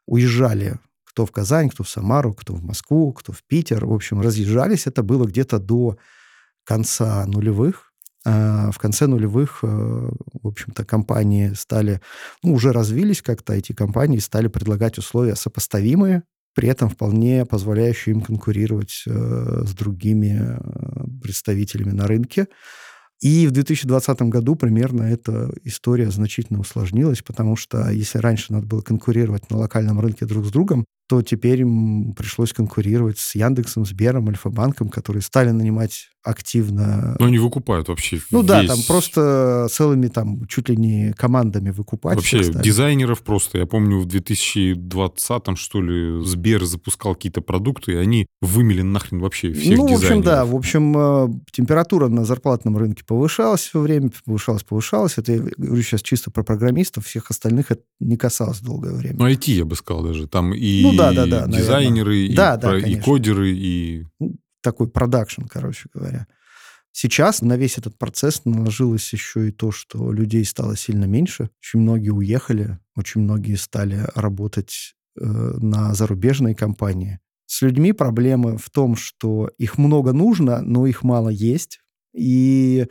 уезжали 0.07 0.79
кто 1.13 1.27
в 1.27 1.31
Казань, 1.31 1.69
кто 1.69 1.85
в 1.85 1.91
Самару, 1.91 2.33
кто 2.33 2.55
в 2.55 2.63
Москву, 2.63 3.13
кто 3.13 3.33
в 3.33 3.43
Питер. 3.45 3.85
В 3.85 3.93
общем, 3.93 4.21
разъезжались. 4.21 4.87
Это 4.87 5.03
было 5.03 5.27
где-то 5.27 5.59
до 5.59 5.99
конца 6.65 7.27
нулевых. 7.27 7.93
А 8.25 8.71
в 8.71 8.79
конце 8.79 9.07
нулевых, 9.07 9.59
э, 9.63 9.67
в 9.67 10.47
общем-то, 10.47 10.85
компании 10.85 11.53
стали, 11.55 12.01
ну, 12.43 12.55
уже 12.55 12.73
развились 12.73 13.21
как-то, 13.21 13.53
эти 13.53 13.73
компании 13.73 14.19
стали 14.19 14.47
предлагать 14.47 14.97
условия 14.97 15.35
сопоставимые, 15.35 16.23
при 16.55 16.69
этом 16.69 16.89
вполне 16.89 17.45
позволяющие 17.45 18.15
им 18.15 18.21
конкурировать 18.21 19.03
э, 19.07 19.65
с 19.67 19.75
другими 19.75 20.57
представителями 21.21 21.91
на 21.91 22.07
рынке. 22.07 22.47
И 23.23 23.47
в 23.47 23.53
2020 23.53 24.23
году 24.23 24.57
примерно 24.57 25.05
эта 25.05 25.55
история 25.63 26.11
значительно 26.11 26.59
усложнилась, 26.59 27.23
потому 27.23 27.55
что 27.55 27.89
если 27.89 28.19
раньше 28.19 28.53
надо 28.53 28.67
было 28.67 28.81
конкурировать 28.81 29.49
на 29.49 29.59
локальном 29.59 30.01
рынке 30.01 30.27
друг 30.27 30.45
с 30.45 30.51
другом, 30.51 30.85
то 31.09 31.21
теперь 31.23 31.61
им 31.61 32.15
пришлось 32.15 32.53
конкурировать 32.53 33.19
с 33.19 33.35
Яндексом, 33.35 33.85
Сбером, 33.85 34.29
Альфа-банком, 34.29 34.89
которые 34.89 35.23
стали 35.23 35.51
нанимать 35.51 36.09
активно. 36.25 37.17
Но 37.19 37.27
они 37.27 37.39
выкупают 37.39 37.89
вообще 37.89 38.21
Ну 38.31 38.41
весь... 38.41 38.49
да, 38.49 38.65
там 38.67 38.79
просто 38.87 39.67
целыми 39.71 40.07
там 40.07 40.47
чуть 40.47 40.69
ли 40.69 40.77
не 40.77 41.13
командами 41.15 41.71
выкупать. 41.71 42.15
Вообще 42.15 42.45
дизайнеров 42.45 43.23
просто. 43.23 43.59
Я 43.59 43.67
помню, 43.67 43.99
в 43.99 44.07
2020 44.07 45.43
что 45.57 45.83
ли, 45.83 46.25
Сбер 46.25 46.65
запускал 46.65 47.15
какие-то 47.15 47.41
продукты, 47.41 47.93
и 47.93 47.97
они 47.97 48.27
вымели 48.41 48.83
нахрен 48.83 49.21
вообще 49.21 49.53
всех 49.53 49.77
Ну, 49.79 49.89
в 49.89 49.93
общем, 49.93 49.97
дизайнеров. 50.01 50.25
да. 50.25 50.45
В 50.45 50.55
общем, 50.55 50.97
э, 50.97 51.29
температура 51.53 52.09
на 52.09 52.25
зарплатном 52.25 52.77
рынке 52.77 53.03
повышалась 53.05 53.63
все 53.63 53.81
время, 53.81 54.11
повышалась, 54.25 54.63
повышалась. 54.63 55.19
Это 55.19 55.33
я 55.33 55.39
говорю 55.57 55.83
сейчас 55.83 56.03
чисто 56.03 56.31
про 56.31 56.43
программистов, 56.43 57.07
всех 57.07 57.31
остальных 57.31 57.71
это 57.71 57.83
не 58.01 58.17
касалось 58.17 58.61
долгое 58.61 58.93
время. 58.95 59.17
Ну, 59.19 59.29
IT, 59.29 59.51
я 59.53 59.65
бы 59.65 59.75
сказал 59.77 60.05
даже. 60.05 60.27
Там 60.29 60.55
и 60.55 60.83
Ну 60.83 60.92
да, 60.97 61.13
да, 61.13 61.27
да, 61.27 61.47
дизайнеры, 61.47 62.19
и, 62.19 62.35
Да, 62.35 62.57
да, 62.57 62.69
про- 62.69 62.79
и 62.79 63.01
кодеры, 63.01 63.51
и... 63.53 64.07
такой 64.63 64.89
продакшн, 64.89 65.43
короче 65.49 65.89
говоря. 65.93 66.27
Сейчас 66.93 67.41
на 67.41 67.57
весь 67.57 67.79
этот 67.79 67.99
процесс 67.99 68.45
наложилось 68.45 69.13
еще 69.13 69.49
и 69.49 69.51
то, 69.51 69.73
что 69.73 70.13
людей 70.13 70.45
стало 70.45 70.77
сильно 70.77 71.07
меньше. 71.07 71.49
Очень 71.61 71.81
многие 71.81 72.11
уехали, 72.11 72.79
очень 72.97 73.23
многие 73.23 73.55
стали 73.55 74.07
работать 74.15 74.95
э, 75.19 75.25
на 75.25 75.95
зарубежные 75.95 76.55
компании. 76.55 77.19
С 77.47 77.63
людьми 77.63 77.93
проблема 77.93 78.59
в 78.59 78.69
том, 78.71 78.97
что 78.97 79.51
их 79.59 79.79
много 79.79 80.13
нужно, 80.13 80.61
но 80.61 80.87
их 80.87 81.03
мало 81.03 81.31
есть. 81.31 81.81
И 82.15 82.87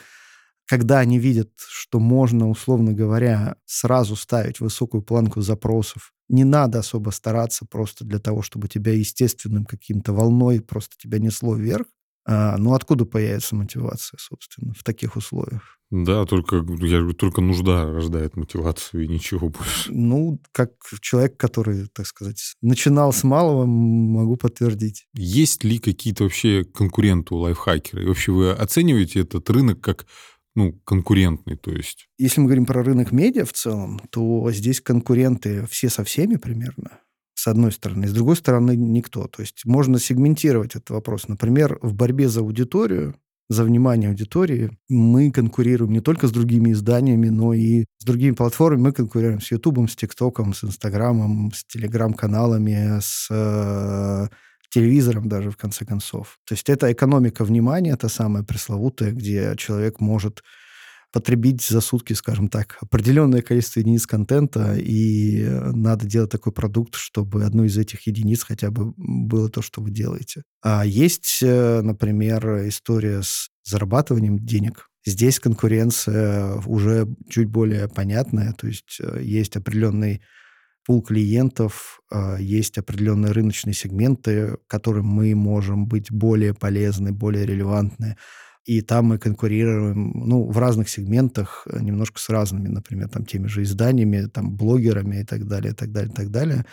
когда 0.71 0.99
они 0.99 1.19
видят, 1.19 1.49
что 1.57 1.99
можно, 1.99 2.49
условно 2.49 2.93
говоря, 2.93 3.57
сразу 3.65 4.15
ставить 4.15 4.61
высокую 4.61 5.03
планку 5.03 5.41
запросов, 5.41 6.13
не 6.29 6.45
надо 6.45 6.79
особо 6.79 7.09
стараться 7.09 7.65
просто 7.69 8.05
для 8.05 8.19
того, 8.19 8.41
чтобы 8.41 8.69
тебя 8.69 8.93
естественным 8.93 9.65
каким-то 9.65 10.13
волной 10.13 10.61
просто 10.61 10.95
тебя 10.97 11.19
несло 11.19 11.55
вверх. 11.55 11.87
А, 12.25 12.55
ну, 12.57 12.73
откуда 12.73 13.03
появится 13.03 13.53
мотивация, 13.53 14.17
собственно, 14.17 14.73
в 14.73 14.81
таких 14.85 15.17
условиях? 15.17 15.77
Да, 15.89 16.25
только, 16.25 16.55
я 16.55 16.61
говорю, 16.99 17.13
только 17.13 17.41
нужда 17.41 17.91
рождает 17.91 18.37
мотивацию 18.37 19.03
и 19.03 19.07
ничего 19.09 19.49
больше. 19.49 19.91
Ну, 19.91 20.39
как 20.53 20.71
человек, 21.01 21.35
который, 21.35 21.87
так 21.87 22.07
сказать, 22.07 22.55
начинал 22.61 23.11
с 23.11 23.25
малого, 23.25 23.65
могу 23.65 24.37
подтвердить. 24.37 25.05
Есть 25.13 25.65
ли 25.65 25.79
какие-то 25.79 26.23
вообще 26.23 26.63
конкуренты 26.63 27.35
у 27.35 27.39
лайфхакера? 27.39 28.03
И 28.03 28.05
вообще 28.05 28.31
вы 28.31 28.51
оцениваете 28.51 29.19
этот 29.19 29.49
рынок 29.49 29.81
как 29.81 30.05
ну, 30.55 30.73
конкурентный, 30.83 31.55
то 31.55 31.71
есть? 31.71 32.07
Если 32.17 32.41
мы 32.41 32.47
говорим 32.47 32.65
про 32.65 32.83
рынок 32.83 33.11
медиа 33.11 33.45
в 33.45 33.53
целом, 33.53 34.01
то 34.09 34.51
здесь 34.51 34.81
конкуренты 34.81 35.65
все 35.67 35.89
со 35.89 36.03
всеми 36.03 36.35
примерно, 36.35 36.99
с 37.33 37.47
одной 37.47 37.71
стороны. 37.71 38.07
С 38.07 38.13
другой 38.13 38.35
стороны, 38.35 38.75
никто. 38.75 39.27
То 39.27 39.41
есть 39.41 39.65
можно 39.65 39.99
сегментировать 39.99 40.75
этот 40.75 40.89
вопрос. 40.89 41.27
Например, 41.27 41.79
в 41.81 41.93
борьбе 41.93 42.27
за 42.27 42.41
аудиторию, 42.41 43.15
за 43.47 43.63
внимание 43.63 44.09
аудитории, 44.09 44.77
мы 44.89 45.31
конкурируем 45.31 45.91
не 45.91 46.01
только 46.01 46.27
с 46.27 46.31
другими 46.31 46.71
изданиями, 46.71 47.29
но 47.29 47.53
и 47.53 47.85
с 47.97 48.05
другими 48.05 48.33
платформами. 48.33 48.81
Мы 48.81 48.91
конкурируем 48.91 49.41
с 49.41 49.51
Ютубом, 49.51 49.87
с 49.87 49.95
ТикТоком, 49.95 50.53
с 50.53 50.63
Инстаграмом, 50.63 51.51
с 51.53 51.65
Телеграм-каналами, 51.65 52.99
с 53.01 53.27
э, 53.29 54.27
телевизором 54.71 55.27
даже, 55.29 55.51
в 55.51 55.57
конце 55.57 55.85
концов. 55.85 56.39
То 56.47 56.53
есть 56.53 56.69
это 56.69 56.91
экономика 56.91 57.43
внимания, 57.43 57.95
та 57.95 58.09
самая 58.09 58.43
пресловутая, 58.43 59.11
где 59.11 59.53
человек 59.57 59.99
может 59.99 60.41
потребить 61.11 61.61
за 61.61 61.81
сутки, 61.81 62.13
скажем 62.13 62.47
так, 62.47 62.77
определенное 62.79 63.41
количество 63.41 63.81
единиц 63.81 64.07
контента, 64.07 64.75
и 64.77 65.43
надо 65.73 66.05
делать 66.05 66.31
такой 66.31 66.53
продукт, 66.53 66.95
чтобы 66.95 67.43
одной 67.43 67.67
из 67.67 67.77
этих 67.77 68.07
единиц 68.07 68.43
хотя 68.43 68.71
бы 68.71 68.93
было 68.95 69.49
то, 69.49 69.61
что 69.61 69.81
вы 69.81 69.91
делаете. 69.91 70.43
А 70.61 70.85
есть, 70.85 71.39
э, 71.41 71.81
например, 71.81 72.67
история 72.69 73.21
с 73.23 73.49
зарабатыванием 73.63 74.39
денег. 74.39 74.87
Здесь 75.05 75.39
конкуренция 75.39 76.61
уже 76.65 77.07
чуть 77.29 77.47
более 77.47 77.89
понятная, 77.89 78.53
то 78.53 78.67
есть 78.67 78.97
э, 79.01 79.21
есть 79.21 79.57
определенный 79.57 80.21
пул 80.85 81.01
клиентов, 81.01 82.01
э, 82.11 82.37
есть 82.39 82.77
определенные 82.77 83.31
рыночные 83.31 83.73
сегменты, 83.73 84.57
которым 84.67 85.05
мы 85.07 85.35
можем 85.35 85.85
быть 85.87 86.11
более 86.11 86.53
полезны, 86.53 87.11
более 87.11 87.45
релевантны. 87.45 88.17
И 88.65 88.81
там 88.81 89.05
мы 89.05 89.17
конкурируем, 89.17 90.11
ну, 90.13 90.49
в 90.49 90.57
разных 90.57 90.87
сегментах, 90.89 91.67
э, 91.69 91.79
немножко 91.81 92.19
с 92.19 92.29
разными, 92.29 92.67
например, 92.67 93.09
там, 93.09 93.25
теми 93.25 93.47
же 93.47 93.63
изданиями, 93.63 94.27
там, 94.27 94.55
блогерами 94.55 95.21
и 95.21 95.25
так 95.25 95.47
далее, 95.47 95.73
и 95.73 95.75
так 95.75 95.91
далее, 95.91 96.11
и 96.11 96.15
так 96.15 96.29
далее. 96.29 96.65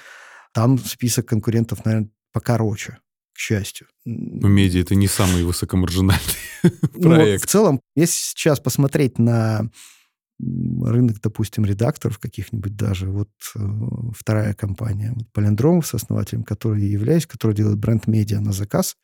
Там 0.53 0.79
список 0.79 1.27
конкурентов, 1.27 1.85
наверное, 1.85 2.11
покороче, 2.33 2.99
к 3.33 3.39
счастью. 3.39 3.87
Ну, 4.05 4.49
медиа— 4.49 4.81
это 4.83 4.95
не 4.95 5.09
самый 5.09 5.45
высокомаржинальный 5.45 6.23
Ну, 6.63 6.71
вот 7.09 7.17
проект. 7.17 7.45
в 7.45 7.47
целом, 7.47 7.81
если 7.95 8.15
сейчас 8.15 8.61
посмотреть 8.61 9.19
на 9.19 9.71
рынок, 10.41 11.21
допустим, 11.21 11.65
редакторов 11.65 12.19
каких-нибудь 12.19 12.77
даже, 12.77 13.11
вот 13.11 13.31
э, 13.55 13.59
вторая 14.17 14.55
компания, 14.55 15.13
вот 15.15 15.31
Полиндром 15.33 15.83
с 15.83 15.95
основателем, 15.95 16.45
который 16.45 16.83
я 16.83 16.89
являюсь, 16.91 17.27
который 17.27 17.55
делает 17.55 17.79
бренд-медиа 17.79 18.41
на 18.41 18.53
заказ, 18.53 18.97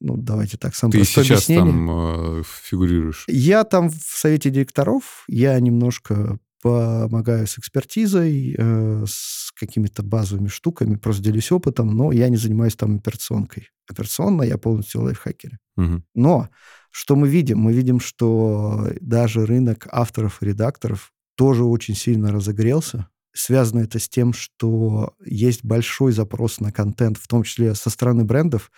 ну, 0.00 0.16
давайте 0.16 0.56
так, 0.56 0.74
самое 0.74 1.00
Ты 1.00 1.04
сейчас 1.04 1.48
объяснение. 1.48 1.64
там 1.64 2.40
э, 2.40 2.42
фигурируешь. 2.64 3.24
Я 3.28 3.62
там 3.62 3.88
в 3.88 4.00
совете 4.02 4.50
директоров, 4.50 5.24
я 5.28 5.58
немножко 5.60 6.38
помогаю 6.60 7.46
с 7.46 7.58
экспертизой, 7.58 8.54
э, 8.56 9.04
с 9.06 9.52
какими-то 9.52 10.02
базовыми 10.02 10.48
штуками, 10.48 10.96
просто 10.96 11.22
делюсь 11.22 11.52
опытом, 11.52 11.94
но 11.96 12.10
я 12.12 12.28
не 12.28 12.36
занимаюсь 12.36 12.76
там 12.76 12.96
операционкой. 12.96 13.70
Операционно 13.88 14.42
я 14.42 14.58
полностью 14.58 15.00
в 15.00 15.04
лайфхакере. 15.04 15.58
Мгм. 15.76 16.04
Но 16.14 16.48
что 16.92 17.16
мы 17.16 17.28
видим? 17.28 17.58
Мы 17.58 17.72
видим, 17.72 17.98
что 17.98 18.90
даже 19.00 19.46
рынок 19.46 19.88
авторов 19.90 20.42
и 20.42 20.46
редакторов 20.46 21.10
тоже 21.36 21.64
очень 21.64 21.96
сильно 21.96 22.30
разогрелся. 22.30 23.08
Связано 23.34 23.80
это 23.80 23.98
с 23.98 24.08
тем, 24.10 24.34
что 24.34 25.14
есть 25.24 25.64
большой 25.64 26.12
запрос 26.12 26.60
на 26.60 26.70
контент, 26.70 27.16
в 27.16 27.26
том 27.26 27.44
числе 27.44 27.74
со 27.74 27.88
стороны 27.88 28.24
брендов, 28.24 28.70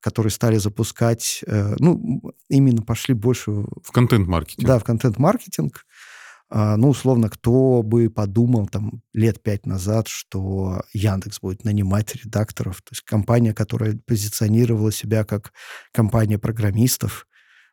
которые 0.00 0.30
стали 0.30 0.56
запускать, 0.56 1.44
э, 1.46 1.76
ну, 1.78 2.32
именно 2.48 2.80
пошли 2.80 3.14
больше 3.14 3.50
В 3.50 3.92
контент-маркетинг. 3.92 4.66
да, 4.66 4.78
в 4.78 4.84
контент-маркетинг. 4.84 5.84
А, 6.48 6.76
Ну, 6.78 6.88
условно, 6.88 7.28
кто 7.28 7.82
бы 7.82 8.08
подумал 8.08 8.66
там 8.68 9.02
лет 9.12 9.42
пять 9.42 9.66
назад, 9.66 10.08
что 10.08 10.82
Яндекс 10.94 11.40
будет 11.40 11.64
нанимать 11.64 12.16
редакторов. 12.16 12.82
То 12.82 12.92
есть 12.92 13.02
компания, 13.02 13.52
которая 13.52 13.98
позиционировала 14.06 14.90
себя 14.90 15.24
как 15.24 15.52
компания 15.92 16.38
программистов, 16.38 17.26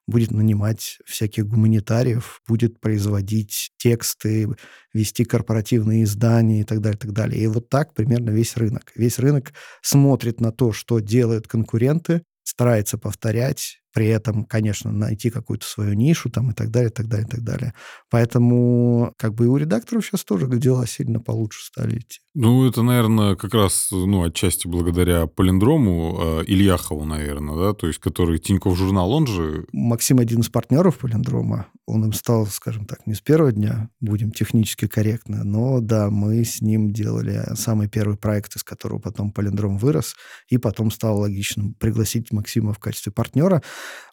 будет 0.08 0.32
нанимать 0.32 1.00
всяких 1.06 1.46
гуманитариев, 1.48 2.42
будет 2.48 2.80
производить 2.80 3.72
тексты, 3.78 4.48
вести 4.94 5.26
корпоративные 5.26 6.04
издания 6.04 6.62
и 6.62 6.64
так 6.64 6.82
далее, 6.82 6.98
так 6.98 7.12
далее. 7.12 7.44
И 7.44 7.48
вот 7.48 7.70
так 7.70 7.94
примерно 7.94 8.30
весь 8.30 8.56
рынок. 8.56 8.92
Весь 8.96 9.20
рынок 9.20 9.54
смотрит 9.82 10.40
на 10.40 10.52
то, 10.52 10.72
что 10.72 11.00
делают 11.00 11.48
конкуренты, 11.48 12.24
старается 12.44 12.98
повторять, 12.98 13.82
при 13.98 14.10
этом, 14.10 14.46
конечно, 14.46 14.92
найти 14.92 15.32
какую-то 15.32 15.66
свою 15.66 15.94
нишу 15.94 16.30
там 16.30 16.52
и 16.52 16.54
так 16.54 16.70
далее, 16.70 16.92
и 16.92 16.94
так 16.94 17.08
далее, 17.08 17.26
и 17.26 17.32
так 17.32 17.42
далее. 17.42 17.74
Поэтому 18.12 19.12
как 19.18 19.34
бы 19.34 19.46
и 19.46 19.48
у 19.48 19.58
редакторов 19.58 20.06
сейчас 20.06 20.24
тоже 20.24 20.46
дела 20.48 20.86
сильно 20.86 21.20
получше 21.20 21.66
стали 21.66 21.98
идти. 21.98 22.20
Ну, 22.36 22.68
это, 22.68 22.84
наверное, 22.84 23.36
как 23.36 23.56
раз, 23.56 23.88
ну, 23.90 24.24
отчасти 24.24 24.68
благодаря 24.68 25.26
Полиндрому, 25.26 26.42
э, 26.42 26.44
Ильяхову, 26.46 27.06
наверное, 27.06 27.56
да, 27.56 27.74
то 27.74 27.88
есть, 27.88 27.98
который 27.98 28.38
Тиньков 28.38 28.78
журнал, 28.78 29.12
он 29.12 29.26
же... 29.26 29.66
Максим 29.72 30.20
один 30.20 30.42
из 30.42 30.50
партнеров 30.50 31.00
Полиндрома. 31.00 31.66
Он 31.88 32.06
им 32.06 32.14
стал, 32.14 32.46
скажем 32.46 32.86
так, 32.86 33.08
не 33.08 33.16
с 33.16 33.22
первого 33.22 33.52
дня, 33.52 33.90
будем 34.00 34.30
технически 34.30 34.86
корректно, 34.86 35.44
но 35.44 35.80
да, 35.80 36.12
мы 36.12 36.44
с 36.44 36.62
ним 36.62 36.94
делали 36.94 37.44
самый 37.56 37.90
первый 37.90 38.18
проект, 38.18 38.56
из 38.56 38.64
которого 38.64 39.00
потом 39.00 39.32
Полиндром 39.32 39.80
вырос, 39.80 40.14
и 40.48 40.60
потом 40.60 40.92
стало 40.92 41.22
логичным 41.22 41.74
пригласить 41.74 42.32
Максима 42.32 42.74
в 42.74 42.78
качестве 42.78 43.12
партнера. 43.12 43.64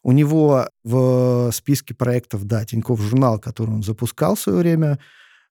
У 0.02 0.12
него 0.12 0.68
в 0.82 1.50
списке 1.52 1.94
проектов, 1.94 2.44
да, 2.44 2.64
Тиньков 2.64 3.00
журнал, 3.00 3.38
который 3.38 3.70
он 3.70 3.82
запускал 3.82 4.34
в 4.36 4.40
свое 4.40 4.58
время, 4.58 4.98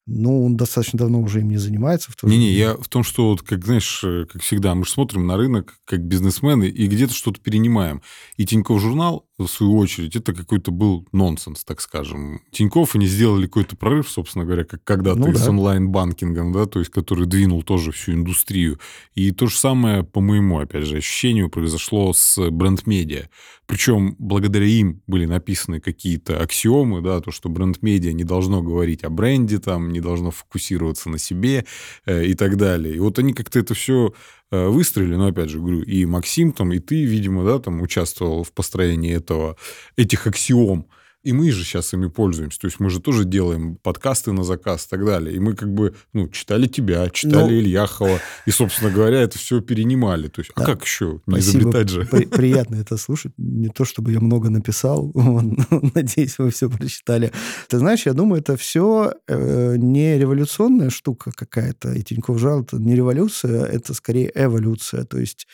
Ну, 0.06 0.46
он 0.46 0.58
достаточно 0.58 1.00
давно 1.00 1.22
уже 1.22 1.40
им 1.40 1.48
не 1.50 1.58
занимается. 1.58 2.12
Не-не, 2.24 2.52
я 2.52 2.76
в 2.76 2.90
том, 2.90 3.04
что, 3.04 3.30
вот, 3.30 3.42
как 3.42 3.64
знаешь, 3.66 4.04
э, 4.04 4.26
как 4.30 4.42
всегда, 4.42 4.76
мы 4.76 4.84
же 4.84 4.92
смотрим 4.92 5.26
на 5.26 5.38
рынок 5.38 5.76
как 5.86 6.02
бизнесмены 6.02 6.66
и 6.66 6.88
где-то 6.88 7.14
что-то 7.14 7.40
перенимаем. 7.40 8.02
И 8.36 8.46
Тинькофф 8.46 8.82
журнал, 8.82 9.26
в 9.48 9.52
свою 9.52 9.78
очередь, 9.78 10.16
это 10.16 10.34
какой-то 10.34 10.72
был 10.72 11.08
нонсенс, 11.12 11.64
так 11.64 11.82
скажем. 11.82 12.42
Тинькофф 12.52 12.96
они 12.96 13.06
сделали 13.06 13.46
какой-то 13.46 13.76
прорыв, 13.76 14.10
собственно 14.10 14.46
говоря, 14.46 14.64
как 14.64 14.84
когда-то 14.84 15.20
ну, 15.20 15.32
да. 15.32 15.40
с 15.40 15.48
онлайн-банкингом, 15.48 16.52
да, 16.52 16.66
то 16.66 16.80
есть 16.80 16.92
который 16.92 17.26
двинул 17.26 17.64
тоже 17.64 17.92
всю 17.92 18.14
индустрию. 18.14 18.80
И 19.16 19.32
то 19.32 19.48
же 19.48 19.58
самое, 19.58 20.04
по 20.04 20.22
моему, 20.22 20.60
опять 20.60 20.86
же, 20.86 20.98
ощущению, 20.98 21.50
произошло 21.50 22.14
с 22.14 22.50
бренд-медиа. 22.50 23.28
Причем 23.66 24.16
благодаря 24.20 24.66
им 24.66 25.02
были 25.08 25.26
написаны 25.26 25.80
какие-то 25.80 26.42
аксиомы, 26.42 27.02
да, 27.02 27.22
то, 27.22 27.32
что 27.32 27.50
бренд-медиа 27.50 28.12
не 28.12 28.24
должно 28.24 28.62
говорить 28.62 29.04
о 29.04 29.10
бренде, 29.10 29.60
там, 29.60 29.92
не 29.92 30.02
должно 30.02 30.32
фокусироваться 30.32 31.10
на 31.10 31.18
себе 31.18 31.66
э, 32.06 32.26
и 32.26 32.34
так 32.34 32.58
далее. 32.58 32.96
И 32.96 33.00
вот 33.00 33.20
они 33.20 33.34
как-то 33.34 33.60
это 33.60 33.74
все 33.74 34.14
выстроили, 34.54 35.16
но 35.16 35.28
опять 35.28 35.50
же 35.50 35.60
говорю, 35.60 35.82
и 35.82 36.06
Максим 36.06 36.52
там, 36.52 36.72
и 36.72 36.80
ты, 36.80 37.04
видимо, 37.06 37.44
да, 37.44 37.60
там 37.60 37.82
участвовал 37.82 38.44
в 38.44 38.52
построении 38.52 39.14
этого, 39.16 39.58
этих 39.96 40.28
аксиом. 40.28 40.88
И 41.24 41.32
мы 41.32 41.50
же 41.52 41.64
сейчас 41.64 41.94
ими 41.94 42.08
пользуемся. 42.08 42.60
То 42.60 42.68
есть 42.68 42.82
мы 42.82 42.90
же 42.90 43.00
тоже 43.00 43.24
делаем 43.24 43.78
подкасты 43.78 44.34
на 44.34 44.44
заказ 44.44 44.86
и 44.86 44.90
так 44.90 45.06
далее. 45.06 45.36
И 45.36 45.40
мы 45.40 45.56
как 45.56 45.74
бы 45.74 45.96
ну, 46.12 46.28
читали 46.28 46.68
тебя, 46.68 47.10
читали 47.10 47.54
ну, 47.54 47.60
Ильяхова. 47.60 48.20
И, 48.46 48.52
собственно 48.52 48.92
говоря, 48.92 49.22
это 49.22 49.38
все 49.38 49.62
перенимали. 49.62 50.28
То 50.28 50.42
есть, 50.42 50.52
а 50.56 50.60
да. 50.60 50.66
а 50.66 50.76
как 50.76 50.84
еще? 50.84 51.22
Не 51.26 51.40
Спасибо. 51.40 51.60
изобретать 51.60 51.90
же. 51.90 52.06
При, 52.06 52.26
приятно 52.26 52.76
это 52.76 52.98
слушать. 52.98 53.32
Не 53.38 53.70
то, 53.70 53.86
чтобы 53.86 54.12
я 54.12 54.20
много 54.20 54.50
написал. 54.50 55.14
Надеюсь, 55.96 56.38
вы 56.40 56.52
все 56.52 56.70
прочитали. 56.70 57.32
Ты 57.70 57.78
знаешь, 57.78 58.06
я 58.06 58.12
думаю, 58.12 58.42
это 58.42 58.58
все 58.58 59.14
э, 59.30 59.76
не 59.78 60.20
революционная 60.20 60.90
штука 60.90 61.32
какая-то. 61.34 61.94
И 61.94 62.04
Тинькофф 62.04 62.38
Жал 62.38 62.64
это 62.64 62.78
не 62.78 62.96
революция, 62.96 63.64
это 63.64 63.94
скорее 63.94 64.30
эволюция. 64.36 65.06
То 65.06 65.20
есть 65.20 65.48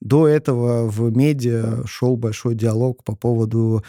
до 0.00 0.26
этого 0.26 0.88
в 0.88 1.16
медиа 1.16 1.86
шел 1.86 2.16
большой 2.16 2.56
диалог 2.56 3.04
по 3.04 3.14
поводу 3.14 3.84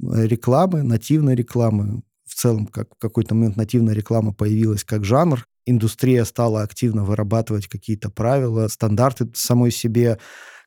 рекламы, 0.00 0.82
нативной 0.82 1.34
рекламы. 1.34 2.02
В 2.24 2.34
целом, 2.34 2.66
как 2.66 2.94
в 2.94 2.98
какой-то 2.98 3.34
момент 3.34 3.56
нативная 3.56 3.94
реклама 3.94 4.32
появилась 4.32 4.84
как 4.84 5.04
жанр. 5.04 5.44
Индустрия 5.66 6.24
стала 6.24 6.62
активно 6.62 7.04
вырабатывать 7.04 7.68
какие-то 7.68 8.10
правила, 8.10 8.68
стандарты 8.68 9.30
самой 9.34 9.70
себе 9.70 10.18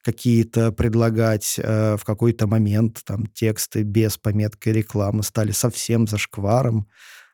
какие-то 0.04 0.72
предлагать 0.72 1.56
э, 1.58 1.98
в 1.98 2.06
какой-то 2.06 2.46
момент. 2.46 3.02
Там 3.06 3.26
тексты 3.26 3.82
без 3.82 4.18
пометки 4.18 4.70
рекламы 4.70 5.24
стали 5.24 5.52
совсем 5.52 6.08
зашкваром. 6.08 6.88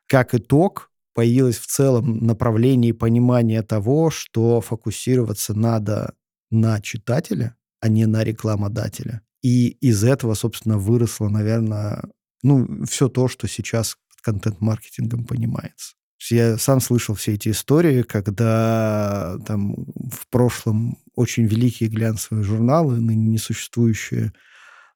Как 0.07 0.33
итог, 0.33 0.89
появилось 1.13 1.57
в 1.57 1.67
целом 1.67 2.19
направление 2.19 2.93
понимания 2.93 3.62
того, 3.62 4.10
что 4.10 4.62
фокусироваться 4.62 5.53
надо 5.53 6.13
на 6.50 6.79
читателя, 6.81 7.55
а 7.81 7.89
не 7.89 8.05
на 8.05 8.24
рекламодателя. 8.24 9.21
И 9.41 9.69
из 9.69 10.03
этого, 10.03 10.33
собственно, 10.33 10.77
выросло, 10.77 11.29
наверное, 11.29 12.03
ну, 12.43 12.86
все 12.86 13.10
то, 13.10 13.27
что 13.27 13.48
сейчас 13.48 13.98
контент-маркетингом 14.21 15.25
понимается. 15.25 15.95
Я 16.29 16.57
сам 16.57 16.81
слышал 16.81 17.15
все 17.15 17.33
эти 17.33 17.50
истории, 17.50 18.03
когда 18.03 19.38
там 19.48 19.74
в 19.95 20.27
прошлом 20.29 21.00
очень 21.15 21.45
великие 21.45 21.89
глянцевые 21.89 22.43
журналы, 22.43 23.00
ныне 23.00 23.27
несуществующие, 23.31 24.31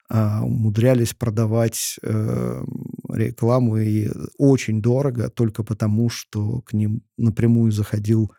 а, 0.08 0.42
умудрялись 0.44 1.14
продавать 1.14 1.98
э, 2.00 2.64
рекламу 3.08 3.76
и 3.78 4.08
очень 4.38 4.80
дорого 4.80 5.28
только 5.28 5.64
потому, 5.64 6.10
что 6.10 6.60
к 6.62 6.72
ним 6.72 7.02
напрямую 7.16 7.72
заходил 7.72 8.30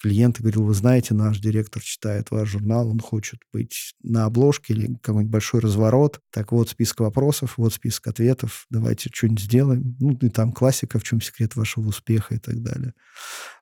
клиент 0.00 0.40
говорил, 0.40 0.64
вы 0.64 0.74
знаете, 0.74 1.14
наш 1.14 1.38
директор 1.38 1.82
читает 1.82 2.30
ваш 2.30 2.48
журнал, 2.48 2.88
он 2.88 3.00
хочет 3.00 3.40
быть 3.52 3.94
на 4.02 4.24
обложке 4.24 4.74
или 4.74 4.94
какой-нибудь 5.02 5.32
большой 5.32 5.60
разворот. 5.60 6.20
Так 6.30 6.52
вот 6.52 6.68
список 6.68 7.00
вопросов, 7.00 7.54
вот 7.56 7.72
список 7.72 8.08
ответов, 8.08 8.66
давайте 8.70 9.10
что-нибудь 9.12 9.40
сделаем. 9.40 9.96
Ну, 10.00 10.18
и 10.20 10.28
там 10.28 10.52
классика, 10.52 10.98
в 10.98 11.04
чем 11.04 11.20
секрет 11.20 11.56
вашего 11.56 11.88
успеха 11.88 12.34
и 12.34 12.38
так 12.38 12.62
далее. 12.62 12.94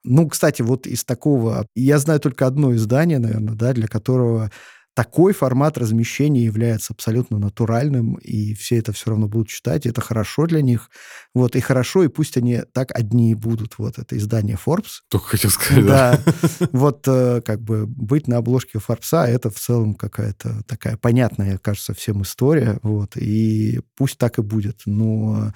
Ну, 0.04 0.28
кстати, 0.28 0.62
вот 0.62 0.86
из 0.86 1.04
такого... 1.04 1.66
Я 1.74 1.98
знаю 1.98 2.20
только 2.20 2.46
одно 2.46 2.74
издание, 2.74 3.18
наверное, 3.18 3.54
да, 3.54 3.72
для 3.72 3.86
которого 3.86 4.50
такой 4.94 5.32
формат 5.32 5.78
размещения 5.78 6.44
является 6.44 6.92
абсолютно 6.92 7.38
натуральным, 7.38 8.14
и 8.16 8.54
все 8.54 8.76
это 8.76 8.92
все 8.92 9.10
равно 9.10 9.26
будут 9.26 9.48
читать, 9.48 9.86
и 9.86 9.88
это 9.88 10.00
хорошо 10.00 10.46
для 10.46 10.60
них. 10.60 10.90
Вот, 11.34 11.56
и 11.56 11.60
хорошо, 11.60 12.04
и 12.04 12.08
пусть 12.08 12.36
они 12.36 12.62
так 12.72 12.90
одни 12.92 13.30
и 13.30 13.34
будут. 13.34 13.78
Вот, 13.78 13.98
это 13.98 14.16
издание 14.16 14.58
Forbes. 14.64 15.00
Только 15.08 15.28
хотел 15.28 15.50
сказать, 15.50 15.86
да. 15.86 16.20
да. 16.24 16.68
Вот, 16.72 17.06
э, 17.06 17.40
как 17.42 17.62
бы, 17.62 17.86
быть 17.86 18.28
на 18.28 18.38
обложке 18.38 18.78
Forbes, 18.78 19.26
это 19.26 19.50
в 19.50 19.58
целом 19.58 19.94
какая-то 19.94 20.62
такая 20.66 20.96
понятная, 20.96 21.58
кажется, 21.58 21.94
всем 21.94 22.22
история, 22.22 22.78
вот, 22.82 23.16
и 23.16 23.80
пусть 23.96 24.18
так 24.18 24.38
и 24.38 24.42
будет. 24.42 24.82
Но 24.86 25.52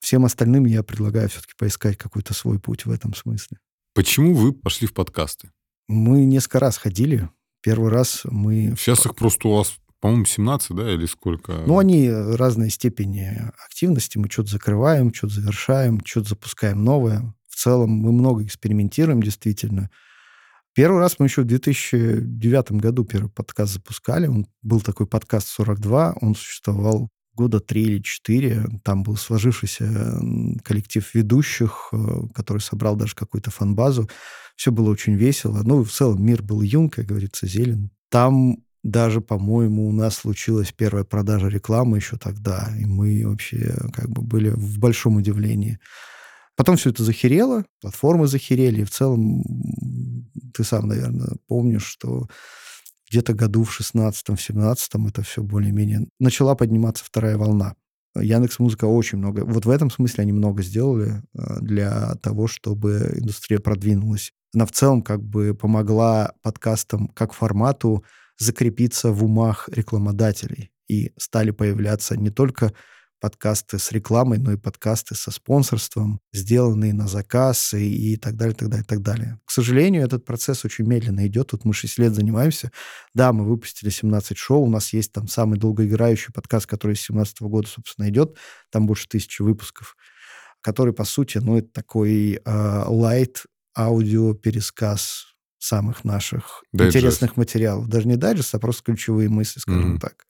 всем 0.00 0.24
остальным 0.24 0.64
я 0.64 0.82
предлагаю 0.82 1.28
все-таки 1.28 1.52
поискать 1.58 1.98
какой-то 1.98 2.32
свой 2.32 2.58
путь 2.58 2.86
в 2.86 2.90
этом 2.90 3.14
смысле. 3.14 3.58
Почему 3.94 4.34
вы 4.34 4.52
пошли 4.52 4.86
в 4.86 4.94
подкасты? 4.94 5.50
Мы 5.88 6.24
несколько 6.24 6.60
раз 6.60 6.78
ходили 6.78 7.28
Первый 7.62 7.90
раз 7.90 8.22
мы... 8.24 8.74
Сейчас 8.78 9.04
их 9.06 9.14
просто 9.14 9.48
у 9.48 9.56
вас, 9.56 9.74
по-моему, 10.00 10.24
17, 10.24 10.76
да, 10.76 10.92
или 10.92 11.06
сколько? 11.06 11.52
Ну, 11.66 11.78
они 11.78 12.10
разной 12.10 12.70
степени 12.70 13.36
активности. 13.66 14.18
Мы 14.18 14.28
что-то 14.30 14.50
закрываем, 14.50 15.12
что-то 15.12 15.34
завершаем, 15.34 16.00
что-то 16.04 16.30
запускаем 16.30 16.84
новое. 16.84 17.34
В 17.48 17.56
целом 17.56 17.90
мы 17.90 18.12
много 18.12 18.44
экспериментируем, 18.44 19.22
действительно. 19.22 19.90
Первый 20.72 21.00
раз 21.00 21.16
мы 21.18 21.26
еще 21.26 21.42
в 21.42 21.46
2009 21.46 22.72
году 22.72 23.04
первый 23.04 23.30
подкаст 23.30 23.74
запускали. 23.74 24.26
Он 24.28 24.46
был 24.62 24.80
такой 24.80 25.06
подкаст 25.06 25.48
42. 25.48 26.14
Он 26.20 26.34
существовал 26.34 27.10
года 27.40 27.60
три 27.60 27.82
или 27.84 28.02
четыре. 28.02 28.66
Там 28.84 29.02
был 29.02 29.16
сложившийся 29.16 30.20
коллектив 30.62 31.14
ведущих, 31.14 31.88
э, 31.92 31.96
который 32.34 32.58
собрал 32.58 32.96
даже 32.96 33.14
какую-то 33.14 33.50
фан-базу. 33.50 34.10
Все 34.56 34.70
было 34.70 34.90
очень 34.90 35.14
весело. 35.14 35.62
Ну, 35.64 35.82
в 35.82 35.90
целом 35.90 36.22
мир 36.22 36.42
был 36.42 36.60
юн, 36.60 36.90
как 36.90 37.06
говорится, 37.06 37.46
зелен. 37.46 37.90
Там 38.10 38.58
даже, 38.82 39.22
по-моему, 39.22 39.88
у 39.88 39.92
нас 39.92 40.16
случилась 40.16 40.72
первая 40.72 41.04
продажа 41.04 41.48
рекламы 41.48 41.96
еще 41.96 42.16
тогда, 42.16 42.70
и 42.78 42.84
мы 42.84 43.22
вообще 43.26 43.74
как 43.92 44.10
бы 44.10 44.20
были 44.22 44.50
в 44.50 44.78
большом 44.78 45.16
удивлении. 45.16 45.78
Потом 46.56 46.76
все 46.76 46.90
это 46.90 47.04
захерело, 47.04 47.64
платформы 47.80 48.26
захерели, 48.26 48.82
и 48.82 48.84
в 48.84 48.90
целом 48.90 49.42
ты 50.52 50.62
сам, 50.62 50.88
наверное, 50.88 51.36
помнишь, 51.46 51.86
что 51.86 52.28
где-то 53.10 53.34
году 53.34 53.64
в 53.64 53.80
16-17 53.80 55.08
это 55.08 55.22
все 55.22 55.42
более-менее 55.42 56.06
начала 56.18 56.54
подниматься 56.54 57.04
вторая 57.04 57.36
волна. 57.36 57.74
Яндекс 58.16 58.58
Музыка 58.58 58.86
очень 58.86 59.18
много. 59.18 59.44
Вот 59.44 59.66
в 59.66 59.70
этом 59.70 59.90
смысле 59.90 60.22
они 60.22 60.32
много 60.32 60.62
сделали 60.62 61.22
а, 61.36 61.60
для 61.60 62.14
того, 62.16 62.48
чтобы 62.48 63.14
индустрия 63.16 63.60
продвинулась. 63.60 64.32
Она 64.54 64.66
в 64.66 64.72
целом 64.72 65.02
как 65.02 65.22
бы 65.22 65.54
помогла 65.54 66.32
подкастам 66.42 67.08
как 67.08 67.32
формату 67.32 68.04
закрепиться 68.38 69.12
в 69.12 69.24
умах 69.24 69.68
рекламодателей. 69.70 70.70
И 70.88 71.12
стали 71.16 71.52
появляться 71.52 72.16
не 72.16 72.30
только 72.30 72.72
подкасты 73.20 73.78
с 73.78 73.92
рекламой, 73.92 74.38
но 74.38 74.52
и 74.52 74.56
подкасты 74.56 75.14
со 75.14 75.30
спонсорством, 75.30 76.20
сделанные 76.32 76.92
на 76.94 77.06
заказ 77.06 77.74
и, 77.74 78.12
и 78.12 78.16
так 78.16 78.36
далее, 78.36 78.54
так 78.54 78.68
далее, 78.68 78.84
так 78.84 79.02
далее. 79.02 79.40
К 79.44 79.50
сожалению, 79.50 80.04
этот 80.04 80.24
процесс 80.24 80.64
очень 80.64 80.86
медленно 80.86 81.26
идет. 81.26 81.48
Тут 81.48 81.64
мы 81.64 81.74
6 81.74 81.98
лет 81.98 82.14
занимаемся. 82.14 82.72
Да, 83.14 83.32
мы 83.32 83.44
выпустили 83.44 83.90
17 83.90 84.36
шоу. 84.36 84.64
У 84.64 84.70
нас 84.70 84.92
есть 84.92 85.12
там 85.12 85.28
самый 85.28 85.58
долгоиграющий 85.58 86.32
подкаст, 86.32 86.66
который 86.66 86.96
с 86.96 87.02
17 87.02 87.42
года, 87.42 87.68
собственно, 87.68 88.08
идет. 88.08 88.36
Там 88.70 88.86
больше 88.86 89.08
тысячи 89.08 89.42
выпусков 89.42 89.96
который, 90.62 90.92
по 90.92 91.04
сути, 91.04 91.38
ну, 91.38 91.56
это 91.56 91.68
такой 91.72 92.34
э, 92.34 92.82
лайт 92.86 93.46
аудио 93.74 94.34
пересказ 94.34 95.26
самых 95.58 96.04
наших 96.04 96.64
Дайджест. 96.72 96.96
интересных 96.96 97.36
материалов. 97.36 97.88
Даже 97.88 98.08
не 98.08 98.16
дайджест, 98.16 98.54
а 98.54 98.58
просто 98.58 98.82
ключевые 98.82 99.28
мысли, 99.28 99.60
скажем 99.60 99.96
mm-hmm. 99.96 100.00
так. 100.00 100.26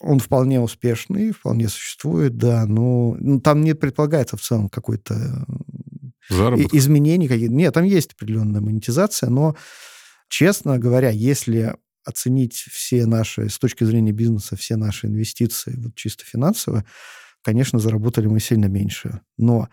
Он 0.00 0.18
вполне 0.18 0.60
успешный, 0.60 1.32
вполне 1.32 1.68
существует, 1.68 2.36
да, 2.36 2.66
но 2.66 3.16
ну, 3.18 3.40
там 3.40 3.62
не 3.62 3.74
предполагается 3.74 4.36
в 4.36 4.42
целом 4.42 4.68
какой-то 4.68 5.46
Заработок. 6.28 6.74
изменений. 6.74 7.28
Какие 7.28 7.48
Нет, 7.48 7.74
там 7.74 7.84
есть 7.84 8.12
определенная 8.12 8.60
монетизация, 8.60 9.30
но, 9.30 9.56
честно 10.28 10.78
говоря, 10.78 11.10
если 11.10 11.76
оценить 12.04 12.54
все 12.54 13.06
наши, 13.06 13.48
с 13.48 13.58
точки 13.58 13.84
зрения 13.84 14.12
бизнеса, 14.12 14.56
все 14.56 14.76
наши 14.76 15.06
инвестиции, 15.06 15.74
вот 15.76 15.94
чисто 15.94 16.24
финансово, 16.24 16.84
конечно, 17.42 17.78
заработали 17.78 18.26
мы 18.26 18.38
сильно 18.38 18.66
меньше. 18.66 19.20
Но 19.38 19.68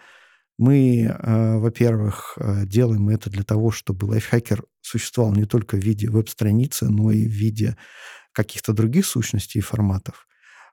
мы, 0.58 1.06
э, 1.06 1.58
во-первых, 1.58 2.38
э, 2.38 2.66
делаем 2.66 3.10
это 3.10 3.30
для 3.30 3.44
того, 3.44 3.72
чтобы 3.72 4.06
лайфхакер 4.06 4.64
существовал 4.82 5.34
не 5.34 5.46
только 5.46 5.76
в 5.78 5.80
виде 5.80 6.10
веб-страницы, 6.10 6.90
но 6.90 7.12
и 7.12 7.26
в 7.26 7.32
виде 7.32 7.76
каких-то 8.34 8.74
других 8.74 9.06
сущностей 9.06 9.60
и 9.60 9.64
форматов. 9.64 10.28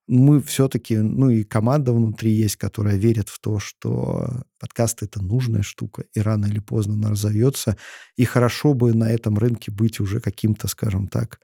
мы 0.07 0.43
все-таки, 0.43 0.97
ну 0.99 1.31
и 1.31 1.45
команда 1.45 1.93
внутри 1.93 2.33
есть, 2.33 2.57
которая 2.57 2.97
верит 2.97 3.29
в 3.29 3.39
то, 3.41 3.61
что 3.61 4.43
подкаст— 4.59 5.03
это 5.05 5.23
нужная 5.23 5.63
штука, 5.63 6.05
и 6.15 6.21
рано 6.21 6.47
или 6.47 6.59
поздно 6.59 6.95
она 6.95 7.11
разовьется, 7.11 7.77
и 8.17 8.25
хорошо 8.25 8.75
бы 8.75 8.93
на 8.93 9.11
этом 9.11 9.39
рынке 9.39 9.71
быть 9.71 10.01
уже 10.01 10.21
каким-то, 10.21 10.67
скажем 10.67 11.07
так, 11.07 11.39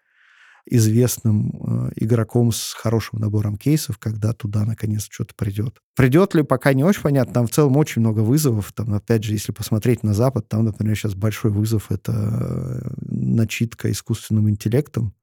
известным 0.69 1.51
э, 1.51 1.93
игроком 1.97 2.51
с 2.53 2.73
хорошим 2.73 3.21
набором 3.21 3.57
кейсов, 3.57 3.99
когда 3.99 4.33
туда 4.33 4.65
наконец 4.65 5.07
что-то 5.09 5.35
придет. 5.37 5.81
Придет 5.95 6.35
ли, 6.35 6.43
пока 6.43 6.73
не 6.73 6.85
очень 6.85 7.03
понятно. 7.03 7.33
Там 7.33 7.47
в 7.47 7.53
целом 7.53 7.77
очень 7.77 8.01
много 8.01 8.21
вызовов. 8.21 8.73
Там, 8.73 8.93
опять 8.93 9.23
же, 9.23 9.33
если 9.33 9.53
посмотреть 9.53 10.03
на 10.03 10.13
Запад, 10.13 10.49
там, 10.49 10.65
например, 10.65 10.97
сейчас 10.97 11.15
большой 11.15 11.53
вызов— 11.53 11.87
это 11.93 12.13
э, 12.13 12.91
начитка 13.01 13.91
искусственным 13.91 14.51
интеллектом, 14.51 15.15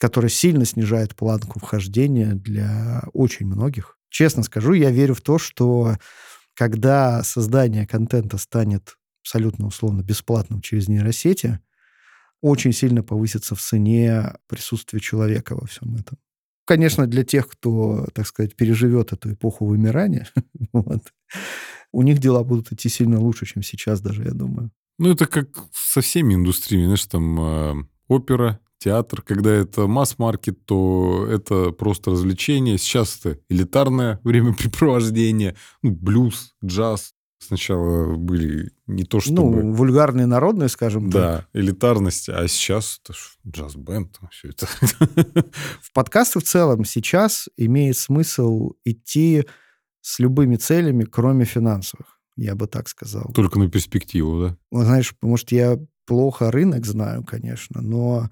который 0.00 0.30
сильно 0.30 0.64
снижает 0.64 1.14
планку 1.14 1.60
вхождения 1.60 2.32
для 2.32 3.02
очень 3.12 3.46
многих. 3.46 3.98
Честно 4.08 4.42
скажу, 4.42 4.72
я 4.72 4.90
верю 4.90 5.14
в 5.14 5.20
то, 5.20 5.38
что 5.38 5.98
когда 6.54 7.22
создание 7.22 7.86
контента 7.86 8.38
станет 8.38 8.96
абсолютно 9.20 9.66
условно 9.66 10.00
бесплатным 10.00 10.62
через 10.62 10.88
нейросети, 10.88 11.60
очень 12.40 12.72
сильно 12.72 13.02
повысится 13.02 13.54
в 13.54 13.60
цене 13.60 14.34
присутствие 14.46 15.02
человека 15.02 15.54
во 15.54 15.66
всем 15.66 15.94
этом. 15.94 16.16
Конечно, 16.64 17.06
для 17.06 17.22
тех, 17.22 17.46
кто, 17.46 18.06
так 18.14 18.26
сказать, 18.26 18.56
переживет 18.56 19.12
эту 19.12 19.34
эпоху 19.34 19.66
вымирания, 19.66 20.28
вот, 20.72 21.12
у 21.92 22.00
них 22.00 22.20
дела 22.20 22.42
будут 22.42 22.72
идти 22.72 22.88
сильно 22.88 23.20
лучше, 23.20 23.44
чем 23.44 23.62
сейчас 23.62 24.00
даже, 24.00 24.22
я 24.22 24.30
думаю. 24.30 24.70
Ну, 24.96 25.12
это 25.12 25.26
как 25.26 25.48
со 25.74 26.00
всеми 26.00 26.34
индустриями, 26.34 26.84
знаешь, 26.84 27.04
там 27.04 27.40
э, 27.40 27.84
опера, 28.08 28.60
театр. 28.80 29.22
Когда 29.22 29.50
это 29.50 29.86
масс-маркет, 29.86 30.64
то 30.64 31.26
это 31.30 31.70
просто 31.70 32.10
развлечение. 32.10 32.78
Сейчас 32.78 33.18
это 33.18 33.38
элитарное 33.48 34.18
времяпрепровождение. 34.24 35.54
Ну, 35.82 35.92
блюз, 35.92 36.54
джаз, 36.64 37.12
Сначала 37.42 38.16
были 38.16 38.70
не 38.86 39.04
то 39.04 39.18
чтобы... 39.18 39.62
Ну, 39.62 39.72
вульгарные 39.72 40.26
народные, 40.26 40.68
скажем 40.68 41.08
да, 41.08 41.38
так. 41.38 41.48
Да, 41.54 41.60
элитарность. 41.60 42.28
А 42.28 42.46
сейчас 42.48 43.00
это 43.02 43.14
джаз-бенд, 43.48 44.18
все 44.30 44.50
это. 44.50 44.66
В 45.80 45.90
подкасты 45.94 46.38
в 46.38 46.42
целом 46.42 46.84
сейчас 46.84 47.48
имеет 47.56 47.96
смысл 47.96 48.72
идти 48.84 49.46
с 50.02 50.18
любыми 50.18 50.56
целями, 50.56 51.04
кроме 51.04 51.46
финансовых, 51.46 52.20
я 52.36 52.54
бы 52.54 52.66
так 52.66 52.88
сказал. 52.88 53.32
Только 53.34 53.58
на 53.58 53.70
перспективу, 53.70 54.42
да? 54.42 54.56
Ну, 54.70 54.82
знаешь, 54.84 55.14
может, 55.22 55.50
я 55.50 55.78
плохо 56.04 56.50
рынок 56.50 56.84
знаю, 56.84 57.24
конечно, 57.24 57.80
но 57.80 58.28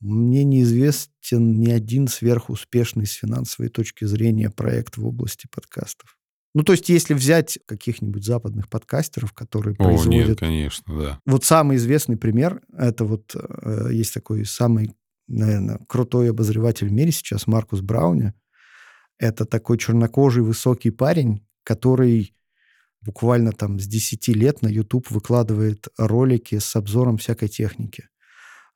мне 0.00 0.44
неизвестен 0.44 1.58
ни 1.58 1.70
один 1.70 2.08
сверхуспешный 2.08 3.06
с 3.06 3.12
финансовой 3.12 3.70
точки 3.70 4.04
зрения 4.04 4.50
проект 4.50 4.96
в 4.96 5.06
области 5.06 5.48
подкастов. 5.52 6.16
Ну, 6.54 6.62
то 6.62 6.72
есть, 6.72 6.88
если 6.88 7.12
взять 7.12 7.58
каких-нибудь 7.66 8.24
западных 8.24 8.70
подкастеров, 8.70 9.34
которые 9.34 9.74
О, 9.74 9.84
производят... 9.84 10.28
нет, 10.28 10.38
конечно, 10.38 10.98
да. 10.98 11.20
Вот 11.26 11.44
самый 11.44 11.76
известный 11.76 12.16
пример, 12.16 12.62
это 12.72 13.04
вот 13.04 13.34
э, 13.34 13.88
есть 13.92 14.14
такой 14.14 14.46
самый, 14.46 14.94
наверное, 15.28 15.78
крутой 15.86 16.30
обозреватель 16.30 16.88
в 16.88 16.92
мире 16.92 17.12
сейчас, 17.12 17.46
Маркус 17.46 17.82
Брауни. 17.82 18.32
Это 19.18 19.44
такой 19.44 19.76
чернокожий 19.76 20.42
высокий 20.42 20.90
парень, 20.90 21.46
который 21.62 22.34
буквально 23.02 23.52
там 23.52 23.78
с 23.78 23.86
10 23.86 24.28
лет 24.28 24.62
на 24.62 24.68
YouTube 24.68 25.10
выкладывает 25.10 25.88
ролики 25.98 26.58
с 26.58 26.74
обзором 26.74 27.18
всякой 27.18 27.48
техники. 27.48 28.08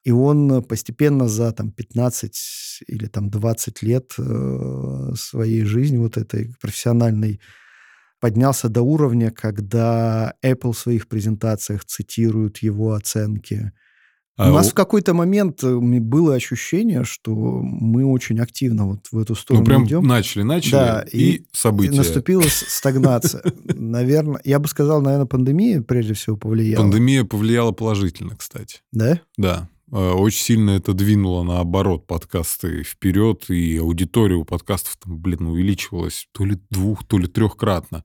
И 0.02 0.10
он 0.12 0.62
постепенно 0.62 1.28
за 1.28 1.52
там, 1.52 1.72
15 1.72 2.82
или 2.88 3.06
там, 3.06 3.30
20 3.30 3.82
лет 3.82 4.14
э, 4.18 5.12
своей 5.14 5.64
жизни, 5.64 5.98
вот 5.98 6.16
этой 6.16 6.54
профессиональной, 6.60 7.40
поднялся 8.20 8.68
до 8.68 8.82
уровня, 8.82 9.30
когда 9.30 10.34
Apple 10.42 10.72
в 10.72 10.78
своих 10.78 11.08
презентациях 11.08 11.84
цитирует 11.84 12.58
его 12.58 12.92
оценки. 12.92 13.72
А 14.36 14.50
у 14.50 14.54
нас 14.54 14.68
у... 14.68 14.70
в 14.70 14.74
какой-то 14.74 15.12
момент 15.12 15.62
э, 15.62 15.76
было 15.76 16.34
ощущение, 16.34 17.04
что 17.04 17.34
мы 17.34 18.06
очень 18.06 18.40
активно 18.40 18.86
вот 18.86 19.06
в 19.12 19.18
эту 19.18 19.34
сторону 19.34 19.64
ну, 19.64 19.66
прям 19.66 19.84
идем. 19.84 20.02
начали, 20.02 20.42
начали, 20.42 20.70
да, 20.70 21.04
и, 21.12 21.18
и 21.18 21.46
события. 21.52 21.94
наступила 21.94 22.44
стагнация. 22.48 23.42
Наверное, 23.64 24.40
я 24.44 24.58
бы 24.58 24.66
сказал, 24.68 25.02
наверное, 25.02 25.26
пандемия 25.26 25.82
прежде 25.82 26.14
всего 26.14 26.38
повлияла. 26.38 26.82
Пандемия 26.82 27.24
повлияла 27.24 27.72
положительно, 27.72 28.34
кстати. 28.34 28.78
Да? 28.92 29.20
Да. 29.36 29.68
Э, 29.92 30.12
очень 30.12 30.42
сильно 30.42 30.70
это 30.70 30.92
двинуло 30.92 31.42
наоборот 31.42 32.06
подкасты 32.06 32.82
вперед, 32.82 33.50
и 33.50 33.76
аудитория 33.78 34.36
у 34.36 34.44
подкастов, 34.44 34.96
там, 35.02 35.18
блин, 35.18 35.46
увеличивалась 35.46 36.28
то 36.32 36.44
ли 36.44 36.58
двух, 36.70 37.04
то 37.04 37.18
ли 37.18 37.26
трехкратно. 37.26 38.04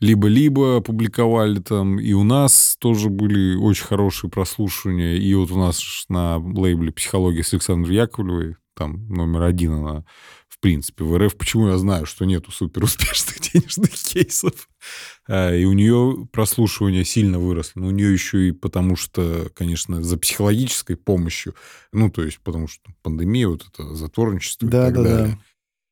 Либо-либо 0.00 0.80
публиковали 0.80 1.60
там, 1.60 2.00
и 2.00 2.14
у 2.14 2.24
нас 2.24 2.76
тоже 2.80 3.10
были 3.10 3.54
очень 3.54 3.84
хорошие 3.84 4.30
прослушивания, 4.30 5.16
и 5.16 5.34
вот 5.34 5.50
у 5.50 5.58
нас 5.58 6.06
на 6.08 6.38
лейбле 6.38 6.90
«Психология» 6.90 7.44
с 7.44 7.52
Александрой 7.52 7.96
Яковлевой, 7.96 8.56
там 8.74 9.06
номер 9.08 9.42
один 9.42 9.74
она 9.74 10.04
принципе, 10.60 11.04
в 11.04 11.16
РФ. 11.16 11.36
Почему 11.36 11.68
я 11.68 11.78
знаю, 11.78 12.06
что 12.06 12.24
нету 12.24 12.52
суперуспешных 12.52 13.40
денежных 13.52 13.92
кейсов? 13.92 14.68
А, 15.28 15.54
и 15.54 15.64
у 15.64 15.72
нее 15.72 16.28
прослушивание 16.32 17.04
сильно 17.04 17.38
выросло. 17.38 17.80
Но 17.80 17.88
у 17.88 17.90
нее 17.90 18.12
еще 18.12 18.48
и 18.48 18.52
потому 18.52 18.96
что, 18.96 19.50
конечно, 19.54 20.02
за 20.02 20.16
психологической 20.16 20.96
помощью, 20.96 21.54
ну, 21.92 22.10
то 22.10 22.22
есть 22.22 22.40
потому 22.40 22.68
что 22.68 22.90
пандемия, 23.02 23.48
вот 23.48 23.66
это 23.72 23.94
затворничество 23.94 24.68
да, 24.68 24.88
и 24.88 24.92
так 24.92 25.02
да, 25.02 25.02
далее. 25.02 25.26
Да. 25.28 25.38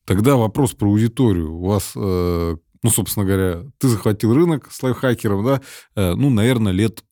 Тогда 0.06 0.36
вопрос 0.36 0.72
про 0.72 0.88
аудиторию. 0.88 1.54
У 1.54 1.66
вас, 1.66 1.92
э, 1.94 2.56
ну, 2.82 2.90
собственно 2.90 3.26
говоря, 3.26 3.64
ты 3.78 3.88
захватил 3.88 4.34
рынок 4.34 4.68
с 4.72 4.82
лайфхакером, 4.82 5.44
да, 5.44 5.60
э, 5.96 6.14
ну, 6.14 6.30
наверное, 6.30 6.72
лет 6.72 7.04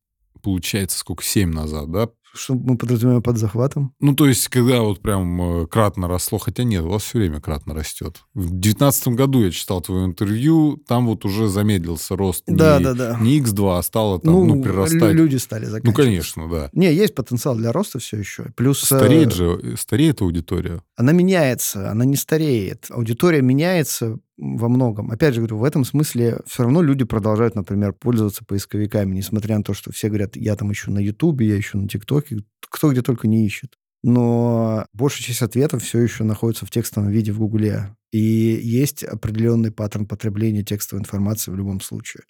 получается, 0.42 0.98
сколько, 0.98 1.24
семь 1.24 1.50
назад, 1.50 1.90
да, 1.90 2.08
что 2.36 2.54
мы 2.54 2.76
подразумеваем 2.76 3.22
под 3.22 3.38
захватом? 3.38 3.94
Ну, 4.00 4.14
то 4.14 4.26
есть, 4.26 4.48
когда 4.48 4.80
вот 4.80 5.00
прям 5.00 5.62
э, 5.62 5.66
кратно 5.66 6.08
росло, 6.08 6.38
хотя 6.38 6.64
нет, 6.64 6.84
у 6.84 6.88
вас 6.88 7.02
все 7.02 7.18
время 7.18 7.40
кратно 7.40 7.74
растет. 7.74 8.22
В 8.34 8.50
девятнадцатом 8.58 9.16
году 9.16 9.42
я 9.42 9.50
читал 9.50 9.80
твое 9.80 10.04
интервью, 10.04 10.82
там 10.86 11.06
вот 11.06 11.24
уже 11.24 11.48
замедлился 11.48 12.16
рост 12.16 12.44
да, 12.46 12.78
не, 12.78 12.84
да, 12.84 12.94
да. 12.94 13.18
не 13.20 13.40
X2, 13.40 13.78
а 13.78 13.82
стало 13.82 14.20
там, 14.20 14.32
ну, 14.32 14.44
ну 14.44 14.62
прирастать. 14.62 15.12
люди 15.12 15.36
стали 15.36 15.64
заканчивать. 15.64 15.84
Ну, 15.84 16.04
конечно, 16.04 16.50
да. 16.50 16.70
Не, 16.72 16.92
есть 16.92 17.14
потенциал 17.14 17.56
для 17.56 17.72
роста 17.72 17.98
все 17.98 18.18
еще. 18.18 18.52
Плюс... 18.56 18.80
Стареет 18.80 19.32
э, 19.32 19.34
же, 19.34 19.76
стареет 19.78 20.20
аудитория. 20.22 20.82
Она 20.96 21.12
меняется, 21.12 21.90
она 21.90 22.04
не 22.04 22.16
стареет. 22.16 22.86
Аудитория 22.90 23.42
меняется 23.42 24.18
во 24.38 24.68
многом. 24.68 25.10
Опять 25.10 25.34
же 25.34 25.40
говорю, 25.40 25.58
в 25.58 25.64
этом 25.64 25.84
смысле 25.84 26.40
все 26.46 26.62
равно 26.64 26.82
люди 26.82 27.04
продолжают, 27.04 27.54
например, 27.54 27.92
пользоваться 27.92 28.44
поисковиками, 28.44 29.14
несмотря 29.14 29.56
на 29.56 29.64
то, 29.64 29.74
что 29.74 29.92
все 29.92 30.08
говорят, 30.08 30.36
я 30.36 30.56
там 30.56 30.72
ищу 30.72 30.90
на 30.90 30.98
Ютубе, 30.98 31.48
я 31.48 31.58
ищу 31.58 31.78
на 31.78 31.88
ТикТоке, 31.88 32.38
кто 32.60 32.92
где 32.92 33.02
только 33.02 33.28
не 33.28 33.46
ищет. 33.46 33.74
Но 34.02 34.86
большая 34.92 35.22
часть 35.22 35.42
ответов 35.42 35.82
все 35.82 36.00
еще 36.00 36.24
находится 36.24 36.66
в 36.66 36.70
текстовом 36.70 37.10
виде 37.10 37.32
в 37.32 37.38
Гугле. 37.38 37.96
И 38.12 38.18
есть 38.18 39.02
определенный 39.02 39.72
паттерн 39.72 40.06
потребления 40.06 40.62
текстовой 40.62 41.02
информации 41.02 41.50
в 41.50 41.56
любом 41.56 41.80
случае. 41.80 42.22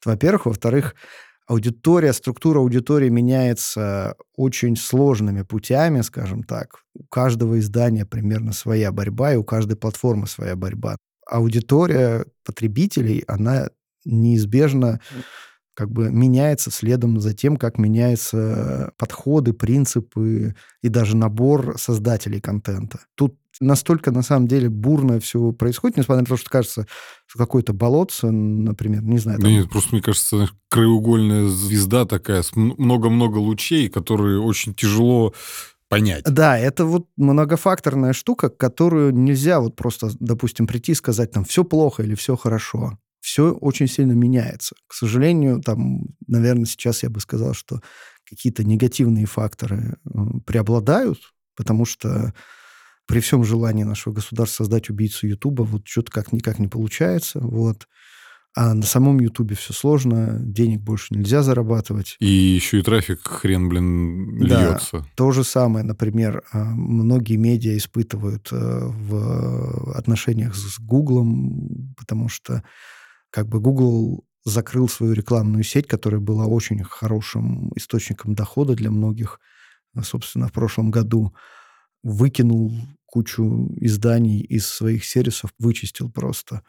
Это, 0.00 0.10
во-первых. 0.10 0.46
Во-вторых, 0.46 0.94
аудитория, 1.46 2.12
структура 2.12 2.60
аудитории 2.60 3.08
меняется 3.08 4.14
очень 4.36 4.76
сложными 4.76 5.42
путями, 5.42 6.00
скажем 6.02 6.42
так. 6.42 6.84
У 6.94 7.04
каждого 7.04 7.58
издания 7.58 8.06
примерно 8.06 8.52
своя 8.52 8.92
борьба, 8.92 9.34
и 9.34 9.36
у 9.36 9.44
каждой 9.44 9.76
платформы 9.76 10.26
своя 10.26 10.56
борьба 10.56 10.96
аудитория 11.30 12.26
потребителей, 12.44 13.24
она 13.26 13.70
неизбежно 14.04 15.00
как 15.74 15.90
бы 15.90 16.10
меняется 16.10 16.70
следом 16.70 17.20
за 17.20 17.32
тем, 17.32 17.56
как 17.56 17.78
меняются 17.78 18.92
подходы, 18.98 19.52
принципы 19.52 20.54
и 20.82 20.88
даже 20.88 21.16
набор 21.16 21.78
создателей 21.78 22.40
контента. 22.40 23.00
Тут 23.14 23.36
настолько, 23.60 24.10
на 24.10 24.22
самом 24.22 24.48
деле, 24.48 24.68
бурно 24.68 25.20
все 25.20 25.52
происходит, 25.52 25.98
несмотря 25.98 26.22
на 26.22 26.26
то, 26.26 26.36
что 26.36 26.50
кажется, 26.50 26.86
что 27.26 27.38
какое-то 27.38 27.72
болотце, 27.72 28.30
например, 28.30 29.02
не 29.02 29.18
знаю. 29.18 29.38
Да 29.38 29.44
там... 29.44 29.52
нет, 29.52 29.70
просто, 29.70 29.90
мне 29.92 30.02
кажется, 30.02 30.48
краеугольная 30.68 31.46
звезда 31.46 32.04
такая, 32.04 32.42
с 32.42 32.54
много-много 32.56 33.38
лучей, 33.38 33.88
которые 33.88 34.40
очень 34.40 34.74
тяжело 34.74 35.34
понять. 35.90 36.24
Да, 36.24 36.58
это 36.58 36.86
вот 36.86 37.08
многофакторная 37.18 38.14
штука, 38.14 38.48
которую 38.48 39.12
нельзя 39.12 39.60
вот 39.60 39.76
просто, 39.76 40.10
допустим, 40.20 40.66
прийти 40.66 40.92
и 40.92 40.94
сказать 40.94 41.32
там 41.32 41.44
все 41.44 41.64
плохо 41.64 42.02
или 42.02 42.14
все 42.14 42.36
хорошо. 42.36 42.98
Все 43.20 43.50
очень 43.52 43.88
сильно 43.88 44.12
меняется. 44.12 44.74
К 44.86 44.94
сожалению, 44.94 45.60
там, 45.60 46.06
наверное, 46.26 46.64
сейчас 46.64 47.02
я 47.02 47.10
бы 47.10 47.20
сказал, 47.20 47.52
что 47.52 47.82
какие-то 48.24 48.64
негативные 48.64 49.26
факторы 49.26 49.98
преобладают, 50.46 51.18
потому 51.56 51.84
что 51.84 52.32
при 53.06 53.20
всем 53.20 53.44
желании 53.44 53.82
нашего 53.82 54.14
государства 54.14 54.62
создать 54.64 54.88
убийцу 54.88 55.26
Ютуба, 55.26 55.62
вот 55.64 55.82
что-то 55.86 56.12
как 56.12 56.32
никак 56.32 56.60
не 56.60 56.68
получается. 56.68 57.40
Вот. 57.40 57.88
А 58.56 58.74
на 58.74 58.82
самом 58.82 59.20
Ютубе 59.20 59.54
все 59.54 59.72
сложно, 59.72 60.36
денег 60.40 60.80
больше 60.80 61.14
нельзя 61.14 61.42
зарабатывать. 61.42 62.16
И 62.18 62.26
еще 62.26 62.80
и 62.80 62.82
трафик 62.82 63.26
хрен, 63.26 63.68
блин, 63.68 64.42
льется. 64.42 64.98
Да, 64.98 65.06
то 65.14 65.30
же 65.30 65.44
самое, 65.44 65.84
например, 65.84 66.42
а, 66.52 66.64
многие 66.64 67.36
медиа 67.36 67.76
испытывают 67.76 68.48
э, 68.50 68.56
в 68.56 69.96
отношениях 69.96 70.56
с 70.56 70.80
Гуглом, 70.80 71.94
потому 71.96 72.28
что 72.28 72.64
как 73.30 73.46
бы 73.46 73.60
Google 73.60 74.24
закрыл 74.44 74.88
свою 74.88 75.12
рекламную 75.12 75.62
сеть, 75.62 75.86
которая 75.86 76.20
была 76.20 76.46
очень 76.46 76.82
хорошим 76.82 77.70
источником 77.76 78.34
дохода 78.34 78.74
для 78.74 78.90
многих, 78.90 79.38
собственно, 80.02 80.48
в 80.48 80.52
прошлом 80.52 80.90
году, 80.90 81.34
выкинул 82.02 82.72
кучу 83.06 83.68
изданий 83.76 84.40
из 84.40 84.66
своих 84.66 85.04
сервисов, 85.04 85.52
вычистил 85.58 86.10
просто. 86.10 86.62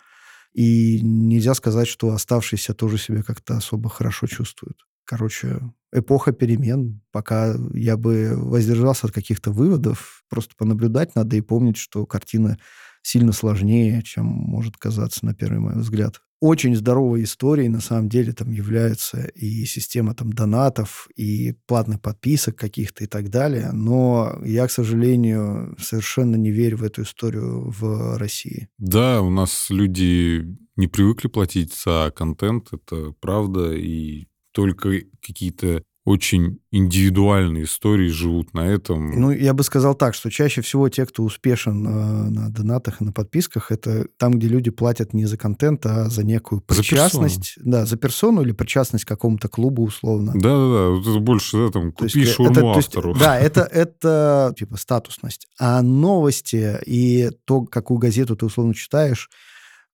И 0.54 1.00
нельзя 1.02 1.54
сказать, 1.54 1.88
что 1.88 2.12
оставшиеся 2.12 2.74
тоже 2.74 2.98
себя 2.98 3.24
как-то 3.24 3.58
особо 3.58 3.90
хорошо 3.90 4.28
чувствуют. 4.28 4.78
Короче, 5.06 5.62
эпоха 5.94 6.32
перемен. 6.32 7.02
Пока 7.12 7.56
я 7.74 7.98
бы 7.98 8.34
воздержался 8.36 9.08
от 9.08 9.14
каких-то 9.14 9.52
выводов, 9.52 10.24
просто 10.30 10.56
понаблюдать 10.58 11.16
надо 11.16 11.36
и 11.36 11.42
помнить, 11.42 11.78
что 11.78 12.06
картина 12.06 12.58
сильно 13.02 13.32
сложнее, 13.32 14.02
чем 14.04 14.26
может 14.26 14.78
казаться 14.78 15.26
на 15.26 15.34
первый 15.34 15.60
мой 15.60 15.76
взгляд 15.76 16.22
очень 16.42 16.76
здоровой 16.76 17.24
историей 17.24 17.70
на 17.70 17.82
самом 17.82 18.10
деле 18.10 18.34
там 18.34 18.52
является 18.52 19.28
и 19.28 19.64
система 19.66 20.16
там 20.16 20.34
донатов, 20.34 21.08
и 21.16 21.54
платных 21.68 22.02
подписок 22.02 22.56
каких-то 22.56 23.04
и 23.04 23.08
так 23.08 23.30
далее. 23.30 23.72
Но 23.72 24.36
я, 24.44 24.68
к 24.68 24.72
сожалению, 24.72 25.78
совершенно 25.80 26.36
не 26.36 26.52
верю 26.52 26.78
в 26.78 26.84
эту 26.84 27.04
историю 27.04 27.70
в 27.70 28.18
России. 28.18 28.68
Да, 28.80 29.22
у 29.22 29.30
нас 29.30 29.70
люди 29.70 30.58
не 30.76 30.88
привыкли 30.88 31.28
платить 31.28 31.76
за 31.76 32.12
контент, 32.16 32.70
это 32.74 33.14
правда, 33.20 33.74
и 33.74 34.26
только 34.52 34.90
какие-то 35.22 35.84
очень 36.04 36.60
индивидуальные 36.72 37.66
истории 37.66 38.08
живут 38.08 38.56
на 38.56 38.68
этом. 38.68 39.20
Ну, 39.20 39.30
я 39.30 39.54
бы 39.54 39.64
сказал 39.64 39.94
так, 39.94 40.16
что 40.16 40.32
чаще 40.32 40.62
всего 40.62 40.90
те, 40.90 41.06
кто 41.06 41.24
успешен 41.24 41.86
э, 41.86 42.30
на 42.30 42.50
донатах 42.50 43.02
и 43.02 43.04
на 43.04 43.12
подписках, 43.12 43.72
это 43.72 44.08
там, 44.18 44.34
где 44.34 44.48
люди 44.48 44.72
платят 44.72 45.14
не 45.14 45.26
за 45.26 45.38
контент, 45.38 45.86
а 45.86 46.10
за 46.10 46.24
некую 46.24 46.62
причастность. 46.62 47.54
За 47.58 47.70
да, 47.70 47.86
за 47.86 47.98
персону 47.98 48.42
или 48.42 48.52
причастность 48.52 49.06
к 49.06 49.08
какому-то 49.08 49.48
клубу 49.48 49.84
условно. 49.84 50.32
Да-да-да, 50.34 50.90
вот 50.90 51.08
это 51.08 51.20
больше, 51.20 51.58
да, 51.58 51.70
там, 51.70 51.92
купи 51.92 52.20
есть, 52.20 52.34
шаурму 52.34 52.72
это, 52.72 52.80
автору. 52.80 53.10
Есть, 53.10 53.22
да, 53.22 53.40
это, 53.40 53.62
это 53.62 54.56
типа 54.58 54.78
статусность. 54.78 55.48
А 55.60 55.84
новости 55.84 56.80
и 56.84 57.30
то, 57.46 57.62
какую 57.62 58.00
газету 58.00 58.36
ты 58.36 58.48
условно 58.48 58.74
читаешь, 58.74 59.30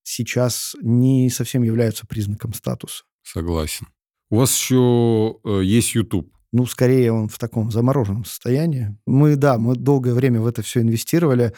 сейчас 0.04 0.74
не 0.82 1.30
совсем 1.30 1.63
являются 1.63 2.08
признаком 2.08 2.54
статуса. 2.54 3.04
Согласен. 3.24 3.88
У 4.30 4.38
вас 4.38 4.56
еще 4.56 5.38
э, 5.44 5.62
есть 5.63 5.96
YouTube. 5.96 6.32
Ну, 6.52 6.66
скорее 6.66 7.12
он 7.12 7.30
в 7.30 7.38
таком 7.38 7.72
замороженном 7.72 8.26
состоянии. 8.26 8.98
Мы, 9.06 9.36
да, 9.36 9.58
мы 9.58 9.76
долгое 9.76 10.13
время 10.13 10.42
в 10.42 10.48
это 10.48 10.62
все 10.62 10.82
инвестировали. 10.82 11.54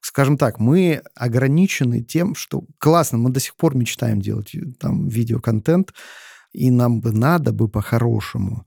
Скажем 0.00 0.36
так, 0.36 0.58
мы 0.58 1.02
ограничены 1.14 2.02
тем, 2.02 2.34
что 2.34 2.64
классно, 2.78 3.18
мы 3.18 3.30
до 3.30 3.40
сих 3.40 3.56
пор 3.56 3.76
мечтаем 3.76 4.20
делать 4.20 4.54
э, 4.54 4.60
там 4.78 5.08
видеоконтент, 5.08 5.94
и 6.52 6.70
нам 6.70 7.00
бы 7.00 7.12
надо 7.12 7.52
бы 7.52 7.68
по-хорошему. 7.68 8.66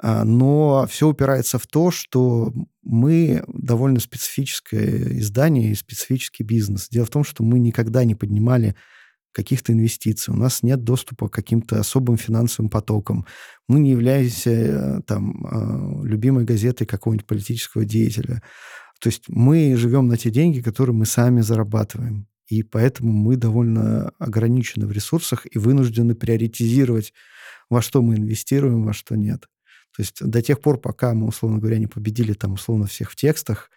А, 0.00 0.24
но 0.24 0.86
все 0.88 1.08
упирается 1.08 1.58
в 1.58 1.66
то, 1.66 1.90
что 1.90 2.52
мы 2.82 3.42
довольно 3.48 4.00
специфическое 4.00 5.18
издание 5.18 5.72
и 5.72 5.74
специфический 5.74 6.44
бизнес. 6.44 6.88
Дело 6.88 7.06
в 7.06 7.10
том, 7.10 7.24
что 7.24 7.42
мы 7.42 7.58
никогда 7.58 8.04
не 8.04 8.14
поднимали 8.14 8.76
каких-то 9.38 9.72
инвестиций, 9.72 10.34
у 10.34 10.36
нас 10.36 10.64
нет 10.64 10.82
доступа 10.82 11.28
к 11.28 11.32
каким-то 11.32 11.78
особым 11.78 12.16
финансовым 12.16 12.70
потокам, 12.70 13.24
мы 13.68 13.78
не 13.78 13.90
являемся 13.92 14.50
э, 14.50 15.00
там 15.06 15.46
а, 15.46 16.04
любимой 16.04 16.44
газетой 16.44 16.88
какого-нибудь 16.88 17.26
политического 17.26 17.84
деятеля. 17.84 18.42
То 19.00 19.10
есть 19.10 19.28
мы 19.28 19.76
живем 19.76 20.08
на 20.08 20.16
те 20.16 20.30
деньги, 20.30 20.60
которые 20.60 20.96
мы 20.96 21.06
сами 21.06 21.40
зарабатываем. 21.40 22.26
И 22.48 22.64
поэтому 22.64 23.12
мы 23.12 23.36
довольно 23.36 24.10
ограничены 24.18 24.86
в 24.86 24.92
ресурсах 24.92 25.46
и 25.48 25.56
вынуждены 25.58 26.16
приоритизировать, 26.16 27.12
во 27.70 27.80
что 27.80 28.02
мы 28.02 28.16
инвестируем, 28.16 28.82
во 28.82 28.92
что 28.92 29.14
нет. 29.14 29.42
То 29.96 30.02
есть 30.02 30.16
до 30.20 30.42
тех 30.42 30.60
пор, 30.60 30.80
пока 30.80 31.14
мы, 31.14 31.28
условно 31.28 31.58
говоря, 31.58 31.78
не 31.78 31.86
победили 31.86 32.32
там 32.32 32.54
условно 32.54 32.86
всех 32.86 33.12
в 33.12 33.14
текстах, 33.14 33.70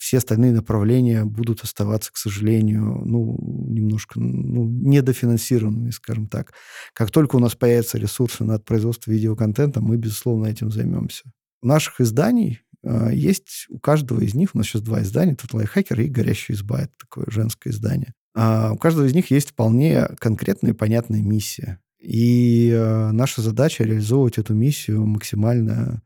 все 0.00 0.16
остальные 0.16 0.52
направления 0.52 1.26
будут 1.26 1.62
оставаться, 1.62 2.10
к 2.10 2.16
сожалению, 2.16 3.02
ну, 3.04 3.36
немножко 3.68 4.18
ну, 4.18 4.64
недофинансированными, 4.64 5.90
скажем 5.90 6.26
так. 6.26 6.54
Как 6.94 7.10
только 7.10 7.36
у 7.36 7.38
нас 7.38 7.54
появятся 7.54 7.98
ресурсы 7.98 8.42
на 8.42 8.58
производство 8.58 9.10
видеоконтента, 9.10 9.82
мы, 9.82 9.98
безусловно, 9.98 10.46
этим 10.46 10.70
займемся. 10.70 11.24
У 11.60 11.66
наших 11.66 12.00
изданий 12.00 12.62
э, 12.82 13.10
есть 13.12 13.66
у 13.68 13.78
каждого 13.78 14.20
из 14.20 14.34
них, 14.34 14.54
у 14.54 14.58
нас 14.58 14.68
сейчас 14.68 14.80
два 14.80 15.02
издания, 15.02 15.34
тут 15.34 15.52
лайфхакер 15.52 16.00
и 16.00 16.08
горящая 16.08 16.56
изба, 16.56 16.80
это 16.80 16.92
такое 16.98 17.26
женское 17.28 17.68
издание. 17.68 18.14
А 18.34 18.72
у 18.72 18.78
каждого 18.78 19.04
из 19.04 19.14
них 19.14 19.30
есть 19.30 19.50
вполне 19.50 20.06
конкретная 20.18 20.70
и 20.70 20.74
понятная 20.74 21.20
миссия. 21.20 21.78
И 22.00 22.70
э, 22.72 23.10
наша 23.10 23.42
задача 23.42 23.84
реализовывать 23.84 24.38
эту 24.38 24.54
миссию 24.54 25.04
максимально 25.04 26.00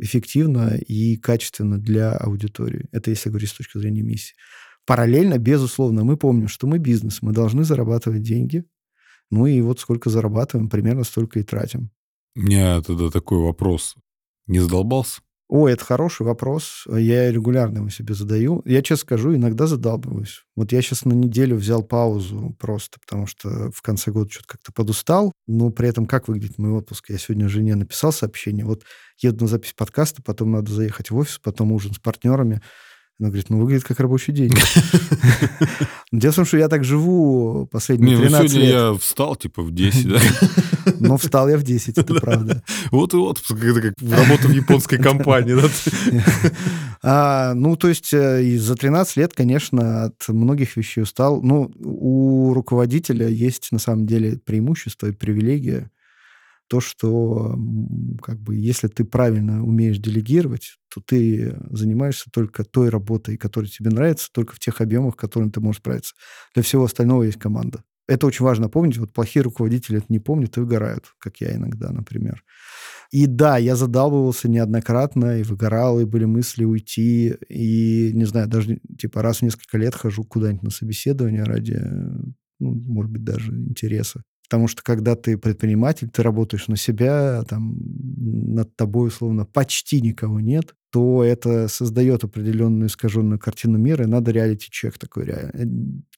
эффективно 0.00 0.76
и 0.76 1.16
качественно 1.16 1.78
для 1.78 2.12
аудитории. 2.12 2.88
Это 2.92 3.10
если 3.10 3.28
говорить 3.28 3.50
с 3.50 3.56
точки 3.56 3.78
зрения 3.78 4.02
миссии. 4.02 4.34
Параллельно, 4.86 5.38
безусловно, 5.38 6.04
мы 6.04 6.16
помним, 6.16 6.48
что 6.48 6.66
мы 6.66 6.78
бизнес, 6.78 7.22
мы 7.22 7.32
должны 7.32 7.64
зарабатывать 7.64 8.22
деньги. 8.22 8.64
Ну 9.30 9.46
и 9.46 9.60
вот 9.60 9.78
сколько 9.78 10.10
зарабатываем, 10.10 10.68
примерно 10.68 11.04
столько 11.04 11.38
и 11.38 11.42
тратим. 11.42 11.90
У 12.34 12.40
меня 12.40 12.80
тогда 12.82 13.10
такой 13.10 13.38
вопрос. 13.38 13.94
Не 14.46 14.58
задолбался? 14.58 15.20
О, 15.50 15.68
это 15.68 15.84
хороший 15.84 16.24
вопрос. 16.24 16.84
Я 16.86 17.32
регулярно 17.32 17.78
его 17.78 17.88
себе 17.88 18.14
задаю. 18.14 18.62
Я, 18.64 18.82
честно 18.82 19.02
скажу, 19.02 19.34
иногда 19.34 19.66
задалбываюсь. 19.66 20.44
Вот 20.54 20.70
я 20.70 20.80
сейчас 20.80 21.04
на 21.04 21.12
неделю 21.12 21.56
взял 21.56 21.82
паузу 21.82 22.54
просто, 22.56 23.00
потому 23.00 23.26
что 23.26 23.72
в 23.72 23.82
конце 23.82 24.12
года 24.12 24.30
что-то 24.30 24.46
как-то 24.46 24.72
подустал. 24.72 25.32
Но 25.48 25.70
при 25.70 25.88
этом 25.88 26.06
как 26.06 26.28
выглядит 26.28 26.58
мой 26.58 26.70
отпуск? 26.70 27.06
Я 27.10 27.18
сегодня 27.18 27.48
жене 27.48 27.74
написал 27.74 28.12
сообщение. 28.12 28.64
Вот 28.64 28.84
еду 29.18 29.42
на 29.42 29.48
запись 29.48 29.74
подкаста, 29.76 30.22
потом 30.22 30.52
надо 30.52 30.72
заехать 30.72 31.10
в 31.10 31.16
офис, 31.16 31.40
потом 31.42 31.72
ужин 31.72 31.94
с 31.94 31.98
партнерами. 31.98 32.60
Она 33.18 33.30
говорит, 33.30 33.50
ну, 33.50 33.58
выглядит 33.58 33.84
как 33.84 33.98
рабочий 33.98 34.32
день. 34.32 34.52
Дело 36.12 36.32
в 36.32 36.36
том, 36.36 36.44
что 36.44 36.58
я 36.58 36.68
так 36.68 36.84
живу 36.84 37.66
последние 37.66 38.16
13 38.16 38.32
ну, 38.32 38.42
лет. 38.42 38.50
сегодня 38.50 38.70
я 38.70 38.94
встал, 38.94 39.34
типа, 39.34 39.62
в 39.62 39.72
10, 39.72 40.08
да? 40.08 40.20
Но 41.00 41.16
встал 41.16 41.48
я 41.48 41.56
в 41.56 41.62
10, 41.62 41.98
это 41.98 42.14
правда. 42.20 42.62
Вот 42.90 43.14
и 43.14 43.16
вот, 43.16 43.38
это 43.38 43.80
как 43.80 43.94
работа 44.00 44.48
в 44.48 44.52
японской 44.52 44.98
компании. 45.02 45.56
А, 47.02 47.54
ну, 47.54 47.76
то 47.76 47.88
есть 47.88 48.12
э, 48.12 48.58
за 48.58 48.74
13 48.74 49.16
лет, 49.16 49.32
конечно, 49.32 50.04
от 50.04 50.28
многих 50.28 50.76
вещей 50.76 51.00
устал. 51.00 51.40
Ну, 51.40 51.72
у 51.78 52.52
руководителя 52.52 53.26
есть, 53.26 53.68
на 53.72 53.78
самом 53.78 54.04
деле, 54.04 54.36
преимущество 54.36 55.06
и 55.06 55.12
привилегия 55.12 55.90
то, 56.70 56.80
что 56.80 57.58
как 58.22 58.38
бы, 58.38 58.54
если 58.54 58.86
ты 58.86 59.04
правильно 59.04 59.64
умеешь 59.64 59.98
делегировать, 59.98 60.76
то 60.88 61.00
ты 61.00 61.56
занимаешься 61.68 62.30
только 62.32 62.62
той 62.62 62.90
работой, 62.90 63.36
которая 63.36 63.68
тебе 63.68 63.90
нравится, 63.90 64.28
только 64.32 64.54
в 64.54 64.60
тех 64.60 64.80
объемах, 64.80 65.16
которым 65.16 65.50
ты 65.50 65.60
можешь 65.60 65.80
справиться. 65.80 66.14
Для 66.54 66.62
всего 66.62 66.84
остального 66.84 67.24
есть 67.24 67.40
команда. 67.40 67.82
Это 68.10 68.26
очень 68.26 68.44
важно 68.44 68.68
помнить. 68.68 68.98
Вот 68.98 69.12
плохие 69.12 69.44
руководители 69.44 69.98
это 69.98 70.06
не 70.08 70.18
помнят 70.18 70.56
и 70.56 70.60
выгорают, 70.60 71.04
как 71.20 71.36
я 71.40 71.54
иногда, 71.54 71.92
например. 71.92 72.42
И 73.12 73.26
да, 73.26 73.56
я 73.56 73.76
задалбывался 73.76 74.48
неоднократно 74.48 75.38
и 75.38 75.44
выгорал, 75.44 76.00
и 76.00 76.04
были 76.04 76.24
мысли 76.24 76.64
уйти. 76.64 77.36
И, 77.48 78.10
не 78.12 78.24
знаю, 78.24 78.48
даже 78.48 78.80
типа 78.98 79.22
раз 79.22 79.38
в 79.38 79.42
несколько 79.42 79.78
лет 79.78 79.94
хожу 79.94 80.24
куда-нибудь 80.24 80.64
на 80.64 80.70
собеседование 80.70 81.44
ради, 81.44 81.80
ну, 82.58 82.74
может 82.88 83.12
быть, 83.12 83.22
даже 83.22 83.52
интереса. 83.52 84.24
Потому 84.48 84.66
что 84.66 84.82
когда 84.82 85.14
ты 85.14 85.38
предприниматель, 85.38 86.10
ты 86.10 86.24
работаешь 86.24 86.66
на 86.66 86.76
себя, 86.76 87.44
там 87.44 87.78
над 87.78 88.74
тобой, 88.74 89.06
условно, 89.06 89.44
почти 89.44 90.00
никого 90.00 90.40
нет, 90.40 90.74
то 90.90 91.22
это 91.22 91.68
создает 91.68 92.24
определенную 92.24 92.88
искаженную 92.88 93.38
картину 93.38 93.78
мира, 93.78 94.02
и 94.02 94.08
надо 94.08 94.32
реалити-чек 94.32 94.98
такой 94.98 95.28
э, 95.28 95.52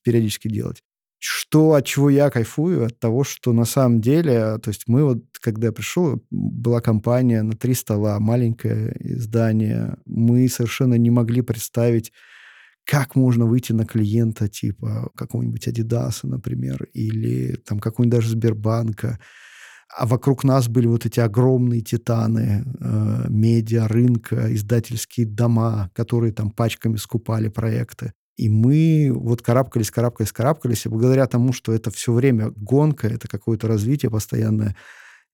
периодически 0.02 0.48
делать. 0.48 0.82
Что, 1.24 1.74
от 1.74 1.86
чего 1.86 2.10
я 2.10 2.30
кайфую? 2.30 2.84
От 2.84 2.98
того, 2.98 3.22
что 3.22 3.52
на 3.52 3.64
самом 3.64 4.00
деле, 4.00 4.58
то 4.58 4.70
есть 4.70 4.88
мы 4.88 5.04
вот, 5.04 5.22
когда 5.40 5.68
я 5.68 5.72
пришел, 5.72 6.20
была 6.30 6.80
компания 6.80 7.42
на 7.42 7.52
три 7.52 7.74
стола, 7.74 8.18
маленькое 8.18 8.96
издание, 8.98 9.98
мы 10.04 10.48
совершенно 10.48 10.94
не 10.94 11.10
могли 11.10 11.42
представить, 11.42 12.10
как 12.84 13.14
можно 13.14 13.46
выйти 13.46 13.70
на 13.70 13.86
клиента 13.86 14.48
типа 14.48 15.12
какого-нибудь 15.14 15.68
Adidas, 15.68 16.18
например, 16.24 16.88
или 16.92 17.54
там 17.54 17.78
какого-нибудь 17.78 18.18
даже 18.18 18.30
Сбербанка, 18.30 19.20
а 19.96 20.06
вокруг 20.06 20.42
нас 20.42 20.66
были 20.66 20.88
вот 20.88 21.06
эти 21.06 21.20
огромные 21.20 21.82
титаны 21.82 22.64
э, 22.80 23.26
медиа, 23.28 23.86
рынка, 23.86 24.52
издательские 24.52 25.26
дома, 25.26 25.88
которые 25.94 26.32
там 26.32 26.50
пачками 26.50 26.96
скупали 26.96 27.46
проекты. 27.46 28.12
И 28.36 28.48
мы 28.48 29.12
вот 29.14 29.42
карабкались, 29.42 29.90
карабкались, 29.90 30.32
карабкались, 30.32 30.86
и 30.86 30.88
благодаря 30.88 31.26
тому, 31.26 31.52
что 31.52 31.72
это 31.72 31.90
все 31.90 32.12
время 32.12 32.50
гонка, 32.56 33.08
это 33.08 33.28
какое-то 33.28 33.68
развитие 33.68 34.10
постоянное, 34.10 34.74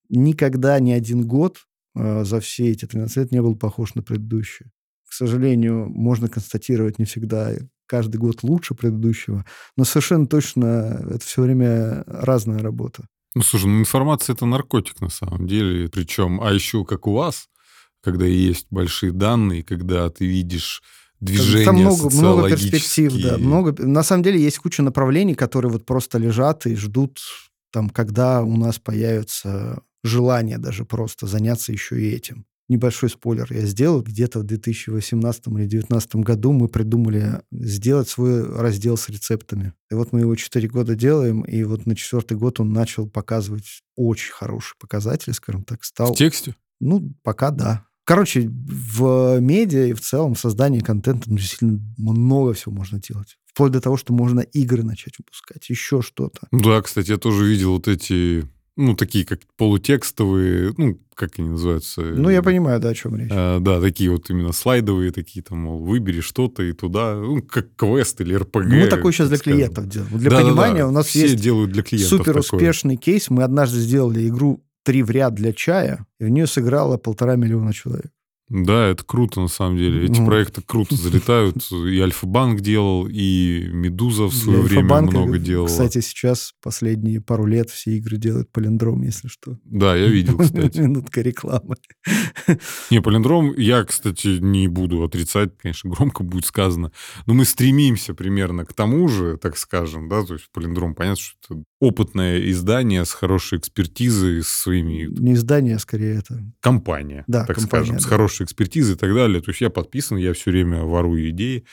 никогда 0.09 0.79
ни 0.81 0.91
один 0.91 1.27
год 1.27 1.59
э, 1.95 2.25
за 2.25 2.41
все 2.41 2.71
эти 2.71 2.87
13 2.87 3.17
лет 3.17 3.33
не 3.33 3.41
был 3.41 3.57
похож 3.57 3.95
на 3.95 4.03
предыдущий. 4.03 4.67
К 5.09 5.13
сожалению, 5.13 5.89
можно 5.89 6.29
констатировать 6.29 6.99
не 6.99 7.05
всегда 7.05 7.53
каждый 7.87 8.19
год 8.19 8.43
лучше 8.43 8.75
предыдущего, 8.75 9.45
но 9.77 9.85
совершенно 9.85 10.27
точно 10.27 11.01
это 11.11 11.21
все 11.21 11.43
время 11.43 12.05
разная 12.07 12.59
работа. 12.59 13.07
Ну, 13.35 13.43
слушай, 13.43 13.67
ну 13.67 13.81
информация 13.81 14.35
это 14.35 14.47
наркотик 14.47 15.01
на 15.01 15.09
самом 15.09 15.47
деле, 15.47 15.89
причем, 15.89 16.41
а 16.43 16.53
еще 16.53 16.85
как 16.85 17.07
у 17.07 17.13
вас, 17.13 17.49
когда 18.03 18.27
есть 18.27 18.67
большие 18.71 19.13
данные, 19.13 19.63
когда 19.63 20.09
ты 20.11 20.27
видишь 20.27 20.83
движения 21.21 21.65
Там 21.65 21.77
много, 21.77 22.11
много 22.11 22.49
перспектив, 22.49 23.13
да. 23.23 23.39
Много, 23.39 23.75
на 23.83 24.03
самом 24.03 24.23
деле 24.23 24.41
есть 24.41 24.59
куча 24.59 24.83
направлений, 24.83 25.35
которые 25.35 25.73
вот 25.73 25.85
просто 25.85 26.19
лежат 26.19 26.67
и 26.67 26.75
ждут, 26.75 27.19
там, 27.73 27.91
когда 27.91 28.43
у 28.43 28.57
нас 28.57 28.79
появится 28.79 29.83
желание 30.05 30.59
даже 30.59 30.85
просто 30.85 31.27
заняться 31.27 31.73
еще 31.73 32.01
и 32.01 32.11
этим. 32.11 32.47
Небольшой 32.69 33.09
спойлер 33.09 33.51
я 33.51 33.63
сделал. 33.63 34.03
Где-то 34.03 34.41
в 34.41 34.45
2018 34.45 35.47
или 35.47 35.55
2019 35.55 36.17
году 36.17 36.53
мы 36.53 36.69
придумали 36.69 37.41
сделать 37.51 38.09
свой 38.09 38.45
раздел 38.45 38.99
с 38.99 39.09
рецептами. 39.09 39.73
И 39.91 39.95
вот 39.95 40.13
мы 40.13 40.21
его 40.21 40.37
4 40.37 40.69
года 40.69 40.95
делаем, 40.95 41.43
и 41.43 41.63
вот 41.65 41.87
на 41.87 41.97
четвертый 41.97 42.37
год 42.37 42.61
он 42.61 42.73
начал 42.73 43.09
показывать 43.09 43.83
очень 43.97 44.33
хороший 44.33 44.77
показатель, 44.79 45.33
скажем 45.33 45.65
так, 45.65 45.83
стал... 45.83 46.13
В 46.13 46.17
тексте? 46.17 46.57
Ну, 46.79 47.15
пока 47.23 47.51
да. 47.51 47.88
Короче, 48.09 48.49
в 48.49 49.39
медиа 49.39 49.89
и 49.89 49.93
в 49.93 50.01
целом 50.01 50.33
в 50.33 50.41
создании 50.41 50.81
контента 50.81 51.29
ну, 51.29 51.37
действительно 51.37 51.79
много 51.99 52.55
всего 52.55 52.75
можно 52.75 52.99
делать. 52.99 53.37
Вплоть 53.45 53.73
до 53.73 53.83
того, 53.83 53.99
что 53.99 54.15
можно 54.15 54.41
игры 54.41 54.83
начать 54.83 55.13
выпускать, 55.19 55.69
еще 55.69 56.01
что-то. 56.01 56.49
Да, 56.51 56.81
кстати, 56.81 57.11
я 57.11 57.19
тоже 57.19 57.45
видел 57.45 57.73
вот 57.73 57.87
эти 57.87 58.47
ну, 58.77 58.95
такие 58.95 59.27
как 59.27 59.41
полутекстовые, 59.59 60.73
ну, 60.79 60.99
как 61.15 61.39
они 61.39 61.51
называются? 61.51 62.01
Ну, 62.01 62.31
я 62.31 62.43
понимаю, 62.43 62.81
да, 62.81 62.89
о 62.89 62.95
чем 62.95 63.15
речь. 63.15 63.29
А, 63.31 63.61
да, 63.61 63.79
такие 63.79 64.11
вот 64.11 64.31
именно 64.31 64.53
слайдовые, 64.53 65.11
такие 65.13 65.43
там, 65.43 65.59
мол, 65.59 65.85
выбери 65.85 66.21
что-то 66.21 66.63
и 66.63 66.73
туда, 66.73 67.17
ну, 67.17 67.43
как 67.43 67.77
квест 67.77 68.23
или 68.23 68.35
РПГ. 68.35 68.65
Ну, 68.65 68.81
мы 68.81 68.87
такой 68.87 69.13
сейчас 69.13 69.29
для 69.29 69.37
скажем. 69.37 69.59
клиентов 69.59 69.87
делаем. 69.87 70.17
Для 70.19 70.31
да, 70.31 70.41
понимания 70.41 70.75
да, 70.77 70.83
да. 70.85 70.89
у 70.89 70.93
нас 70.93 71.09
Все 71.09 71.23
есть 71.23 71.37
делают 71.37 71.73
для 71.73 71.83
клиентов 71.83 72.19
супер 72.19 72.39
успешный 72.39 72.97
кейс. 72.97 73.29
Мы 73.29 73.43
однажды 73.43 73.81
сделали 73.81 74.27
игру 74.29 74.65
«Три 74.89 75.03
в 75.03 75.11
ряд 75.11 75.35
для 75.35 75.53
чая», 75.53 76.07
и 76.19 76.25
в 76.25 76.31
нее 76.31 76.47
сыграло 76.47 76.97
полтора 76.97 77.37
миллиона 77.37 77.75
человек. 77.75 78.11
Да, 78.49 78.87
это 78.89 79.05
круто 79.05 79.41
на 79.41 79.49
самом 79.49 79.77
деле. 79.77 80.05
Эти 80.05 80.21
ну. 80.21 80.27
проекты 80.27 80.63
круто 80.63 80.95
залетают. 80.97 81.57
И 81.71 82.01
Альфа-банк 82.01 82.61
делал, 82.61 83.07
и 83.09 83.69
Медуза 83.73 84.25
в 84.25 84.35
свое 84.35 84.61
время 84.61 85.03
много 85.03 85.39
делала. 85.39 85.67
Кстати, 85.67 86.01
сейчас 86.01 86.53
последние 86.63 87.21
пару 87.21 87.47
лет 87.47 87.71
все 87.71 87.93
игры 87.93 88.17
делают 88.17 88.51
полиндром, 88.51 89.03
если 89.03 89.29
что. 89.29 89.59
Да, 89.65 89.97
я 89.97 90.07
видел, 90.09 90.39
кстати. 90.39 90.79
Минутка 90.79 91.21
рекламы. 91.21 91.77
Не, 92.91 93.01
полиндром 93.01 93.55
я, 93.57 93.85
кстати, 93.85 94.39
не 94.41 94.69
буду 94.69 95.03
отрицать, 95.03 95.57
конечно, 95.59 95.91
громко 95.91 96.23
будет 96.23 96.47
сказано. 96.47 96.93
Но 97.27 97.35
мы 97.35 97.45
стремимся 97.45 98.15
примерно 98.15 98.65
к 98.65 98.73
тому 98.73 99.09
же, 99.09 99.37
так 99.37 99.57
скажем, 99.57 100.09
да, 100.09 100.25
то 100.25 100.35
есть 100.35 100.49
полиндром, 100.53 100.95
понятно, 100.95 101.23
что 101.23 101.37
это 101.45 101.63
опытное 101.81 102.51
издание 102.51 103.05
с 103.05 103.13
хорошей 103.13 103.59
экспертизой, 103.59 104.43
с 104.43 104.49
своими... 104.49 105.07
Не 105.21 105.35
издание, 105.35 105.77
а 105.77 105.79
скорее 105.79 106.19
это... 106.19 106.43
Компания, 106.61 107.25
да, 107.27 107.45
так 107.45 107.57
компания, 107.57 107.85
скажем, 107.85 107.97
да. 107.97 108.03
с 108.03 108.05
хорошей 108.07 108.38
экспертизой 108.45 108.95
и 108.95 108.99
так 108.99 109.15
далее. 109.15 109.41
То 109.41 109.51
есть 109.51 109.61
я 109.61 109.71
подписан, 109.71 110.19
я 110.19 110.33
все 110.33 110.51
время 110.51 110.83
ворую 110.83 111.31
идеи. 111.31 111.65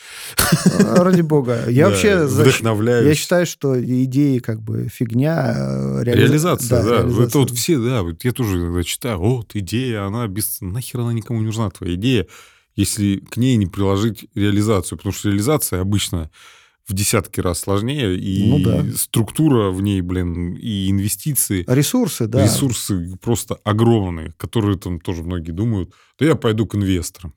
А, 0.80 1.04
ради 1.04 1.22
бога. 1.22 1.66
Я 1.70 1.90
вообще... 1.90 2.26
Вдохновляюсь. 2.26 3.08
Я 3.08 3.16
считаю, 3.16 3.46
что 3.46 3.82
идеи 3.82 4.40
как 4.40 4.62
бы 4.62 4.88
фигня. 4.88 5.54
А, 5.56 6.02
реализация, 6.04 6.84
да. 6.84 7.24
Это 7.24 7.40
вот 7.40 7.52
все, 7.52 7.78
да, 7.78 8.04
я 8.24 8.32
тоже 8.32 8.84
читаю, 8.84 9.20
вот 9.20 9.56
идея, 9.56 10.06
она 10.06 10.28
без... 10.28 10.62
Нахер 10.62 11.02
она 11.02 11.14
никому 11.14 11.40
не 11.40 11.46
нужна, 11.46 11.70
твоя 11.70 11.96
идея, 11.96 12.28
если 12.76 13.18
к 13.18 13.38
ней 13.38 13.56
не 13.58 13.68
приложить 13.68 14.26
реализацию. 14.36 14.98
Потому 14.98 15.14
что 15.14 15.30
реализация 15.30 15.82
обычно 15.82 16.30
в 16.88 16.94
десятки 16.94 17.40
раз 17.40 17.62
сложнее, 17.62 18.18
и 18.18 18.50
ну, 18.50 18.60
да. 18.60 18.86
структура 18.96 19.72
в 19.72 19.82
ней, 19.82 20.02
блин, 20.02 20.54
и 20.54 20.90
инвестиции. 20.92 21.64
Ресурсы, 21.68 22.28
да. 22.28 22.44
Ресурсы 22.44 23.18
просто 23.22 23.56
огромные, 23.64 24.34
которые 24.38 24.78
там 24.78 25.00
тоже 25.00 25.24
многие 25.24 25.52
думают, 25.52 25.94
да 26.20 26.26
я 26.26 26.36
пойду 26.36 26.66
к 26.68 26.76
инвесторам. 26.76 27.34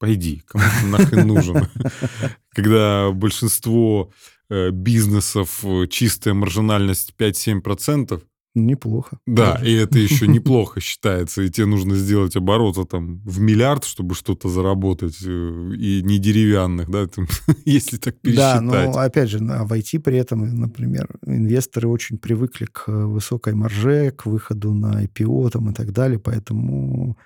Пойди, 0.00 0.42
кому 0.46 0.64
ты 0.80 0.86
нахрен 0.86 1.26
нужен. 1.26 1.68
Когда 2.50 3.10
большинство 3.10 4.12
э, 4.48 4.70
бизнесов 4.70 5.64
э, 5.64 5.86
чистая 5.88 6.34
маржинальность 6.34 7.14
5-7%, 7.18 8.22
Неплохо. 8.54 9.18
Да, 9.26 9.60
и 9.62 9.72
это 9.74 9.98
еще 9.98 10.26
неплохо 10.28 10.80
считается. 10.80 11.42
И 11.42 11.50
тебе 11.50 11.66
нужно 11.66 11.94
сделать 11.94 12.36
оборота 12.36 12.84
там 12.84 13.20
в 13.24 13.40
миллиард, 13.40 13.84
чтобы 13.84 14.14
что-то 14.14 14.48
заработать, 14.48 15.18
э, 15.24 15.70
и 15.76 16.02
не 16.02 16.18
деревянных, 16.18 16.90
да, 16.90 17.06
там, 17.06 17.26
если 17.64 17.98
так 17.98 18.20
пересчитать. 18.20 18.66
Да, 18.66 18.84
но 18.84 18.98
опять 18.98 19.30
же, 19.30 19.38
в 19.38 19.72
IT 19.72 20.00
при 20.00 20.16
этом, 20.18 20.60
например, 20.60 21.08
инвесторы 21.26 21.88
очень 21.88 22.18
привыкли 22.18 22.66
к 22.66 22.88
высокой 22.88 23.54
марже, 23.54 24.10
к 24.10 24.26
выходу 24.26 24.72
на 24.74 25.04
IPO 25.04 25.50
там, 25.50 25.70
и 25.70 25.74
так 25.74 25.92
далее, 25.92 26.18
поэтому 26.18 27.16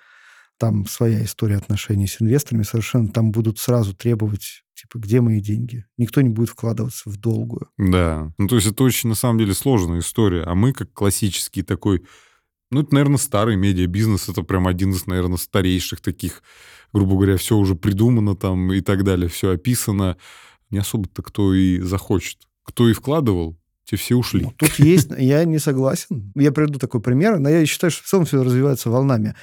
там 0.57 0.85
своя 0.85 1.23
история 1.23 1.57
отношений 1.57 2.07
с 2.07 2.21
инвесторами 2.21 2.63
совершенно. 2.63 3.09
Там 3.09 3.31
будут 3.31 3.59
сразу 3.59 3.93
требовать, 3.93 4.63
типа, 4.75 4.99
где 4.99 5.21
мои 5.21 5.41
деньги? 5.41 5.85
Никто 5.97 6.21
не 6.21 6.29
будет 6.29 6.49
вкладываться 6.49 7.09
в 7.09 7.17
долгую. 7.17 7.69
Да. 7.77 8.31
Ну, 8.37 8.47
то 8.47 8.55
есть 8.55 8.67
это 8.67 8.83
очень, 8.83 9.09
на 9.09 9.15
самом 9.15 9.39
деле, 9.39 9.53
сложная 9.53 9.99
история. 9.99 10.43
А 10.43 10.55
мы, 10.55 10.73
как 10.73 10.93
классический 10.93 11.63
такой, 11.63 12.03
ну, 12.71 12.81
это, 12.81 12.93
наверное, 12.93 13.17
старый 13.17 13.55
медиабизнес, 13.55 14.29
это 14.29 14.41
прям 14.43 14.67
один 14.67 14.91
из, 14.91 15.05
наверное, 15.05 15.37
старейших 15.37 16.01
таких, 16.01 16.41
грубо 16.91 17.15
говоря, 17.15 17.37
все 17.37 17.57
уже 17.57 17.75
придумано 17.75 18.35
там 18.35 18.71
и 18.73 18.81
так 18.81 19.03
далее, 19.03 19.29
все 19.29 19.51
описано. 19.51 20.17
Не 20.69 20.79
особо-то 20.79 21.21
кто 21.21 21.53
и 21.53 21.79
захочет. 21.79 22.39
Кто 22.63 22.89
и 22.89 22.93
вкладывал, 22.93 23.57
те 23.83 23.95
все 23.95 24.15
ушли. 24.15 24.43
Ну, 24.43 24.53
тут 24.57 24.79
есть, 24.79 25.09
я 25.17 25.43
не 25.43 25.59
согласен. 25.59 26.31
Я 26.35 26.51
приведу 26.51 26.79
такой 26.79 27.01
пример, 27.01 27.37
но 27.39 27.49
я 27.49 27.65
считаю, 27.65 27.91
что 27.91 28.03
в 28.03 28.07
целом 28.07 28.25
все 28.25 28.41
развивается 28.41 28.89
волнами. 28.89 29.35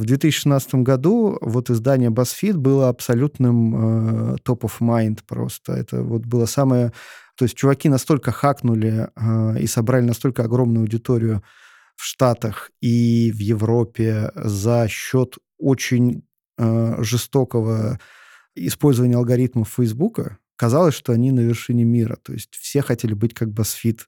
В 0.00 0.06
2016 0.06 0.76
году 0.76 1.36
вот 1.42 1.68
издание 1.68 2.08
BuzzFeed 2.08 2.54
было 2.54 2.88
абсолютным 2.88 4.32
э, 4.32 4.36
top 4.36 4.60
of 4.60 4.72
mind 4.80 5.18
просто. 5.28 5.74
Это 5.74 6.02
вот 6.02 6.24
было 6.24 6.46
самое... 6.46 6.94
То 7.36 7.44
есть 7.44 7.54
чуваки 7.54 7.90
настолько 7.90 8.32
хакнули 8.32 9.10
э, 9.14 9.60
и 9.60 9.66
собрали 9.66 10.06
настолько 10.06 10.44
огромную 10.44 10.84
аудиторию 10.84 11.42
в 11.96 12.04
Штатах 12.06 12.70
и 12.80 13.30
в 13.30 13.40
Европе 13.40 14.32
за 14.36 14.88
счет 14.88 15.36
очень 15.58 16.24
э, 16.56 17.02
жестокого 17.02 18.00
использования 18.54 19.16
алгоритмов 19.16 19.68
Фейсбука. 19.68 20.38
Казалось, 20.56 20.94
что 20.94 21.12
они 21.12 21.30
на 21.30 21.40
вершине 21.40 21.84
мира. 21.84 22.16
То 22.16 22.32
есть 22.32 22.54
все 22.54 22.80
хотели 22.80 23.12
быть 23.12 23.34
как 23.34 23.48
BuzzFeed 23.48 24.00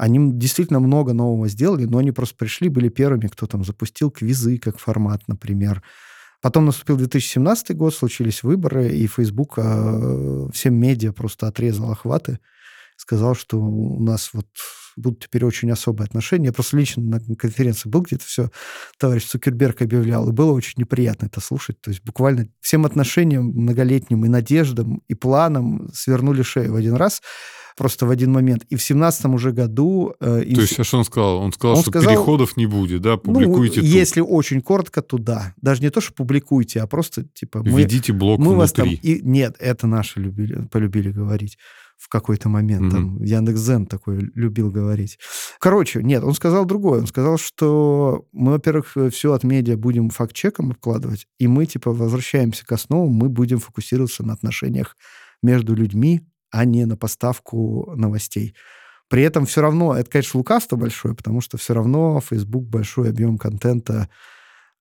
они 0.00 0.32
действительно 0.32 0.80
много 0.80 1.12
нового 1.12 1.46
сделали, 1.46 1.84
но 1.84 1.98
они 1.98 2.10
просто 2.10 2.34
пришли, 2.34 2.70
были 2.70 2.88
первыми, 2.88 3.26
кто 3.26 3.46
там 3.46 3.64
запустил 3.64 4.10
квизы 4.10 4.56
как 4.56 4.78
формат, 4.78 5.28
например. 5.28 5.82
Потом 6.40 6.64
наступил 6.64 6.96
2017 6.96 7.76
год, 7.76 7.94
случились 7.94 8.42
выборы, 8.42 8.88
и 8.88 9.06
Facebook 9.06 9.58
э, 9.58 10.48
всем 10.54 10.74
медиа 10.76 11.12
просто 11.12 11.48
отрезал 11.48 11.92
охваты, 11.92 12.38
сказал, 12.96 13.34
что 13.34 13.60
у 13.60 14.02
нас 14.02 14.30
вот 14.32 14.46
будут 14.96 15.20
теперь 15.24 15.44
очень 15.44 15.70
особые 15.70 16.06
отношения. 16.06 16.46
Я 16.46 16.54
просто 16.54 16.78
лично 16.78 17.02
на 17.02 17.36
конференции 17.36 17.90
был 17.90 18.00
где-то 18.00 18.24
все, 18.24 18.50
товарищ 18.98 19.26
Цукерберг 19.26 19.82
объявлял, 19.82 20.26
и 20.30 20.32
было 20.32 20.52
очень 20.52 20.80
неприятно 20.80 21.26
это 21.26 21.42
слушать. 21.42 21.78
То 21.82 21.90
есть 21.90 22.02
буквально 22.04 22.48
всем 22.62 22.86
отношениям 22.86 23.48
многолетним 23.48 24.24
и 24.24 24.28
надеждам, 24.28 25.02
и 25.08 25.14
планам 25.14 25.90
свернули 25.92 26.40
шею 26.40 26.72
в 26.72 26.76
один 26.76 26.94
раз 26.94 27.20
просто 27.76 28.06
в 28.06 28.10
один 28.10 28.32
момент. 28.32 28.64
И 28.68 28.76
в 28.76 28.82
семнадцатом 28.82 29.34
уже 29.34 29.52
году... 29.52 30.14
Э, 30.20 30.42
То 30.42 30.60
есть, 30.60 30.78
а 30.78 30.84
что 30.84 30.98
он 30.98 31.04
сказал? 31.04 31.38
Он 31.38 31.52
сказал, 31.52 31.76
он 31.76 31.82
что 31.82 31.90
сказал, 31.90 32.10
переходов 32.10 32.56
не 32.56 32.66
будет, 32.66 33.02
да? 33.02 33.16
Публикуйте 33.16 33.80
ну, 33.80 33.86
тут. 33.86 33.94
Если 33.94 34.20
очень 34.20 34.60
коротко, 34.60 35.02
то 35.02 35.18
да. 35.18 35.54
Даже 35.60 35.82
не 35.82 35.90
то, 35.90 36.00
что 36.00 36.12
публикуйте, 36.12 36.80
а 36.80 36.86
просто, 36.86 37.24
типа... 37.24 37.62
Мы, 37.62 37.82
Введите 37.82 38.12
блок 38.12 38.38
мы 38.38 38.54
внутри. 38.54 38.58
Вас 38.58 38.72
там, 38.72 38.88
и, 38.88 39.20
нет, 39.22 39.56
это 39.58 39.86
наши 39.86 40.20
любили, 40.20 40.66
полюбили 40.70 41.10
говорить 41.10 41.58
в 41.96 42.08
какой-то 42.08 42.48
момент. 42.48 42.86
Mm-hmm. 42.86 42.90
Там 42.90 43.22
Яндекс.Зен 43.22 43.86
такой 43.86 44.30
любил 44.34 44.70
говорить. 44.70 45.18
Короче, 45.58 46.02
нет, 46.02 46.24
он 46.24 46.32
сказал 46.32 46.64
другое. 46.64 47.00
Он 47.00 47.06
сказал, 47.06 47.36
что 47.36 48.24
мы, 48.32 48.52
во-первых, 48.52 48.96
все 49.12 49.34
от 49.34 49.44
медиа 49.44 49.76
будем 49.76 50.08
факт-чеком 50.08 50.70
обкладывать, 50.70 51.26
и 51.38 51.46
мы, 51.46 51.66
типа, 51.66 51.92
возвращаемся 51.92 52.64
к 52.64 52.72
основам, 52.72 53.10
мы 53.10 53.28
будем 53.28 53.58
фокусироваться 53.58 54.24
на 54.24 54.32
отношениях 54.32 54.96
между 55.42 55.74
людьми, 55.74 56.22
а 56.50 56.64
не 56.64 56.84
на 56.86 56.96
поставку 56.96 57.92
новостей. 57.96 58.54
При 59.08 59.22
этом 59.22 59.46
все 59.46 59.60
равно, 59.60 59.96
это, 59.96 60.10
конечно, 60.10 60.38
лукавство 60.38 60.76
большое, 60.76 61.14
потому 61.14 61.40
что 61.40 61.58
все 61.58 61.74
равно 61.74 62.20
Facebook 62.20 62.64
большой 62.64 63.10
объем 63.10 63.38
контента 63.38 64.08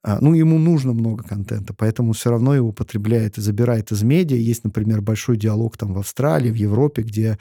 А, 0.04 0.20
ну, 0.22 0.34
ему 0.34 0.58
нужно 0.60 0.94
много 0.94 1.24
контента, 1.24 1.74
поэтому 1.74 2.14
все 2.14 2.30
равно 2.30 2.56
его 2.56 2.72
потребляет 2.72 3.38
и 3.38 3.42
забирает 3.42 3.92
из 3.92 4.02
медиа. 4.04 4.38
Есть, 4.38 4.64
например, 4.64 5.02
большой 5.02 5.38
диалог 5.38 5.78
там 5.78 5.94
в 5.94 6.00
Австралии, 6.00 6.52
в 6.52 6.56
Европе, 6.56 7.02
где 7.04 7.38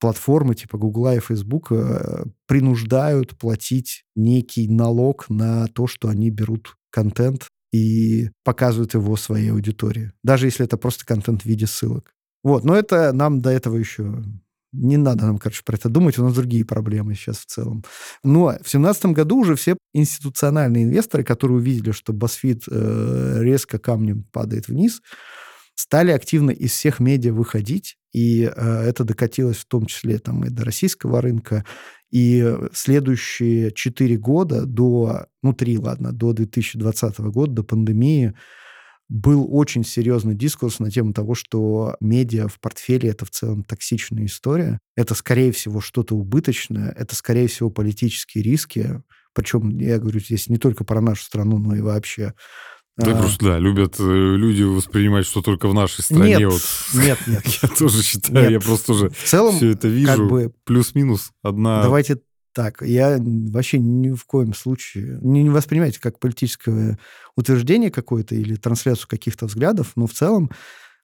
платформы 0.00 0.54
типа 0.54 0.76
Гугла 0.76 1.14
и 1.16 1.20
Фейсбук 1.20 1.72
э, 1.72 2.24
принуждают 2.46 3.38
платить 3.38 4.04
некий 4.16 4.68
налог 4.68 5.30
на 5.30 5.66
то, 5.68 5.86
что 5.86 6.08
они 6.08 6.30
берут 6.30 6.76
контент 6.90 7.48
и 7.72 8.30
показывают 8.44 8.94
его 8.94 9.16
своей 9.16 9.50
аудитории, 9.50 10.12
даже 10.22 10.46
если 10.46 10.64
это 10.66 10.76
просто 10.76 11.06
контент 11.06 11.42
в 11.42 11.46
виде 11.46 11.66
ссылок. 11.66 12.13
Вот, 12.44 12.62
но 12.64 12.76
это 12.76 13.12
нам 13.12 13.40
до 13.40 13.50
этого 13.50 13.76
еще 13.76 14.22
не 14.74 14.96
надо 14.96 15.26
нам, 15.26 15.38
короче, 15.38 15.62
про 15.64 15.76
это 15.76 15.88
думать, 15.88 16.18
у 16.18 16.24
нас 16.24 16.34
другие 16.34 16.64
проблемы 16.64 17.14
сейчас 17.14 17.38
в 17.38 17.46
целом. 17.46 17.84
Но 18.22 18.46
в 18.46 18.52
2017 18.54 19.06
году 19.06 19.38
уже 19.38 19.54
все 19.54 19.76
институциональные 19.92 20.84
инвесторы, 20.84 21.22
которые 21.22 21.58
увидели, 21.58 21.92
что 21.92 22.12
BuzzFeed 22.12 22.64
э, 22.70 23.38
резко 23.42 23.78
камнем 23.78 24.24
падает 24.32 24.68
вниз, 24.68 25.00
стали 25.74 26.10
активно 26.10 26.50
из 26.50 26.72
всех 26.72 27.00
медиа 27.00 27.32
выходить, 27.32 27.96
и 28.12 28.44
э, 28.44 28.80
это 28.82 29.04
докатилось 29.04 29.58
в 29.58 29.66
том 29.66 29.86
числе 29.86 30.18
там, 30.18 30.44
и 30.44 30.50
до 30.50 30.64
российского 30.64 31.20
рынка. 31.20 31.64
И 32.10 32.56
следующие 32.72 33.72
четыре 33.72 34.16
года 34.16 34.66
до, 34.66 35.26
ну, 35.42 35.52
три, 35.52 35.78
ладно, 35.78 36.12
до 36.12 36.32
2020 36.32 37.18
года, 37.20 37.52
до 37.52 37.62
пандемии, 37.64 38.34
был 39.08 39.46
очень 39.50 39.84
серьезный 39.84 40.34
дискурс 40.34 40.78
на 40.78 40.90
тему 40.90 41.12
того, 41.12 41.34
что 41.34 41.96
медиа 42.00 42.48
в 42.48 42.58
портфеле 42.58 43.10
это 43.10 43.24
в 43.24 43.30
целом 43.30 43.64
токсичная 43.64 44.26
история. 44.26 44.78
Это, 44.96 45.14
скорее 45.14 45.52
всего, 45.52 45.80
что-то 45.80 46.14
убыточное, 46.14 46.90
это, 46.90 47.14
скорее 47.14 47.48
всего, 47.48 47.70
политические 47.70 48.44
риски. 48.44 49.02
Причем, 49.34 49.78
я 49.78 49.98
говорю 49.98 50.20
здесь 50.20 50.48
не 50.48 50.58
только 50.58 50.84
про 50.84 51.00
нашу 51.00 51.24
страну, 51.24 51.58
но 51.58 51.76
и 51.76 51.80
вообще. 51.80 52.34
Да, 52.96 53.12
а... 53.12 53.20
просто, 53.20 53.44
да, 53.44 53.58
любят 53.58 53.96
э, 53.98 54.02
люди 54.02 54.62
воспринимать, 54.62 55.26
что 55.26 55.42
только 55.42 55.68
в 55.68 55.74
нашей 55.74 56.02
стране. 56.02 56.36
Нет, 56.36 56.52
вот. 56.52 56.62
нет, 56.94 57.18
нет. 57.26 57.44
Я 57.62 57.68
тоже 57.68 58.02
считаю, 58.02 58.44
нет. 58.44 58.50
я 58.52 58.60
просто 58.60 58.92
уже 58.92 59.10
в 59.10 59.24
целом, 59.24 59.56
все 59.56 59.70
это 59.70 59.88
вижу. 59.88 60.06
Как 60.06 60.28
бы, 60.28 60.52
Плюс-минус 60.64 61.32
одна... 61.42 61.82
Давайте 61.82 62.20
так. 62.54 62.80
Я 62.82 63.18
вообще 63.20 63.78
ни 63.78 64.10
в 64.10 64.24
коем 64.24 64.54
случае... 64.54 65.18
Не, 65.22 65.42
не 65.42 65.50
воспринимайте 65.50 66.00
как 66.00 66.18
политическое 66.18 66.98
утверждение 67.36 67.90
какое-то 67.90 68.34
или 68.34 68.54
трансляцию 68.54 69.08
каких-то 69.08 69.46
взглядов, 69.46 69.92
но 69.96 70.06
в 70.06 70.12
целом 70.12 70.50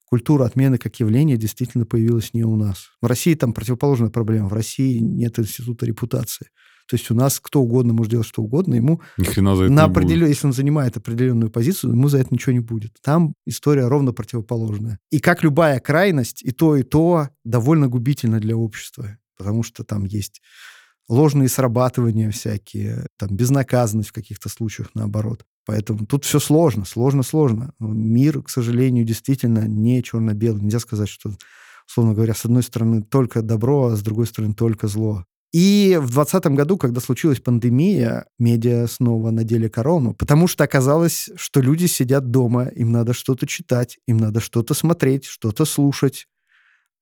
культура 0.06 0.44
отмены 0.44 0.78
как 0.78 0.98
явление 1.00 1.36
действительно 1.36 1.84
появилась 1.84 2.32
не 2.32 2.44
у 2.44 2.56
нас. 2.56 2.90
В 3.02 3.06
России 3.06 3.34
там 3.34 3.52
противоположная 3.52 4.10
проблема. 4.10 4.48
В 4.48 4.52
России 4.52 4.98
нет 4.98 5.38
института 5.38 5.86
репутации. 5.86 6.46
То 6.88 6.96
есть 6.96 7.08
у 7.12 7.14
нас 7.14 7.38
кто 7.38 7.60
угодно 7.60 7.92
может 7.92 8.10
делать 8.10 8.26
что 8.26 8.42
угодно, 8.42 8.74
ему 8.74 9.00
Ни 9.16 9.22
хрена 9.22 9.54
за 9.54 9.64
это 9.64 9.72
на 9.72 9.84
определен... 9.84 10.26
если 10.26 10.48
он 10.48 10.52
занимает 10.52 10.96
определенную 10.96 11.48
позицию, 11.48 11.92
ему 11.92 12.08
за 12.08 12.18
это 12.18 12.34
ничего 12.34 12.52
не 12.52 12.58
будет. 12.58 12.96
Там 13.02 13.34
история 13.46 13.86
ровно 13.86 14.12
противоположная. 14.12 14.98
И 15.12 15.20
как 15.20 15.44
любая 15.44 15.78
крайность, 15.78 16.42
и 16.42 16.50
то, 16.50 16.74
и 16.74 16.82
то 16.82 17.28
довольно 17.44 17.86
губительно 17.86 18.40
для 18.40 18.56
общества, 18.56 19.18
потому 19.36 19.62
что 19.62 19.84
там 19.84 20.04
есть 20.04 20.42
ложные 21.10 21.48
срабатывания 21.48 22.30
всякие, 22.30 23.06
там, 23.18 23.30
безнаказанность 23.30 24.10
в 24.10 24.12
каких-то 24.12 24.48
случаях, 24.48 24.90
наоборот. 24.94 25.44
Поэтому 25.66 26.06
тут 26.06 26.24
все 26.24 26.38
сложно, 26.38 26.84
сложно, 26.84 27.22
сложно. 27.22 27.74
Мир, 27.80 28.42
к 28.42 28.48
сожалению, 28.48 29.04
действительно 29.04 29.66
не 29.66 30.02
черно-белый. 30.02 30.62
Нельзя 30.62 30.78
сказать, 30.78 31.08
что, 31.08 31.32
условно 31.86 32.14
говоря, 32.14 32.32
с 32.34 32.44
одной 32.44 32.62
стороны 32.62 33.02
только 33.02 33.42
добро, 33.42 33.88
а 33.88 33.96
с 33.96 34.02
другой 34.02 34.26
стороны 34.26 34.54
только 34.54 34.86
зло. 34.86 35.24
И 35.52 35.98
в 36.00 36.12
2020 36.12 36.46
году, 36.54 36.76
когда 36.78 37.00
случилась 37.00 37.40
пандемия, 37.40 38.26
медиа 38.38 38.86
снова 38.86 39.32
надели 39.32 39.66
корону, 39.66 40.14
потому 40.14 40.46
что 40.46 40.62
оказалось, 40.62 41.28
что 41.34 41.60
люди 41.60 41.86
сидят 41.86 42.30
дома, 42.30 42.66
им 42.66 42.92
надо 42.92 43.14
что-то 43.14 43.48
читать, 43.48 43.98
им 44.06 44.18
надо 44.18 44.38
что-то 44.38 44.74
смотреть, 44.74 45.24
что-то 45.24 45.64
слушать 45.64 46.28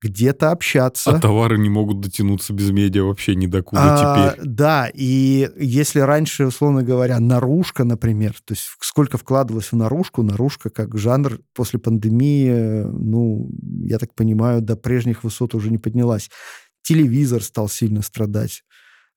где-то 0.01 0.51
общаться. 0.51 1.11
А 1.11 1.19
товары 1.19 1.57
не 1.57 1.69
могут 1.69 1.99
дотянуться 1.99 2.53
без 2.53 2.71
медиа 2.71 3.03
вообще 3.03 3.35
ни 3.35 3.47
до 3.47 3.61
куда 3.61 3.81
а, 4.15 4.31
теперь. 4.31 4.45
Да, 4.45 4.89
и 4.93 5.49
если 5.57 5.99
раньше, 5.99 6.45
условно 6.45 6.83
говоря, 6.83 7.19
наружка, 7.19 7.83
например, 7.83 8.33
то 8.45 8.53
есть 8.53 8.69
сколько 8.79 9.17
вкладывалось 9.17 9.71
в 9.71 9.75
наружку, 9.75 10.23
наружка 10.23 10.69
как 10.69 10.97
жанр 10.97 11.39
после 11.53 11.79
пандемии, 11.79 12.83
ну, 12.83 13.49
я 13.83 13.97
так 13.97 14.15
понимаю, 14.15 14.61
до 14.61 14.75
прежних 14.75 15.23
высот 15.23 15.53
уже 15.53 15.69
не 15.69 15.77
поднялась. 15.77 16.29
Телевизор 16.81 17.43
стал 17.43 17.67
сильно 17.67 18.01
страдать. 18.01 18.63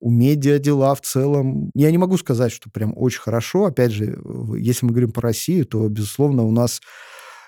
У 0.00 0.10
медиа 0.10 0.58
дела 0.58 0.96
в 0.96 1.00
целом... 1.00 1.70
Я 1.74 1.92
не 1.92 1.98
могу 1.98 2.18
сказать, 2.18 2.50
что 2.50 2.68
прям 2.70 2.92
очень 2.96 3.20
хорошо. 3.20 3.66
Опять 3.66 3.92
же, 3.92 4.20
если 4.58 4.84
мы 4.84 4.90
говорим 4.90 5.12
про 5.12 5.28
Россию, 5.28 5.64
то, 5.64 5.88
безусловно, 5.88 6.42
у 6.42 6.50
нас 6.50 6.80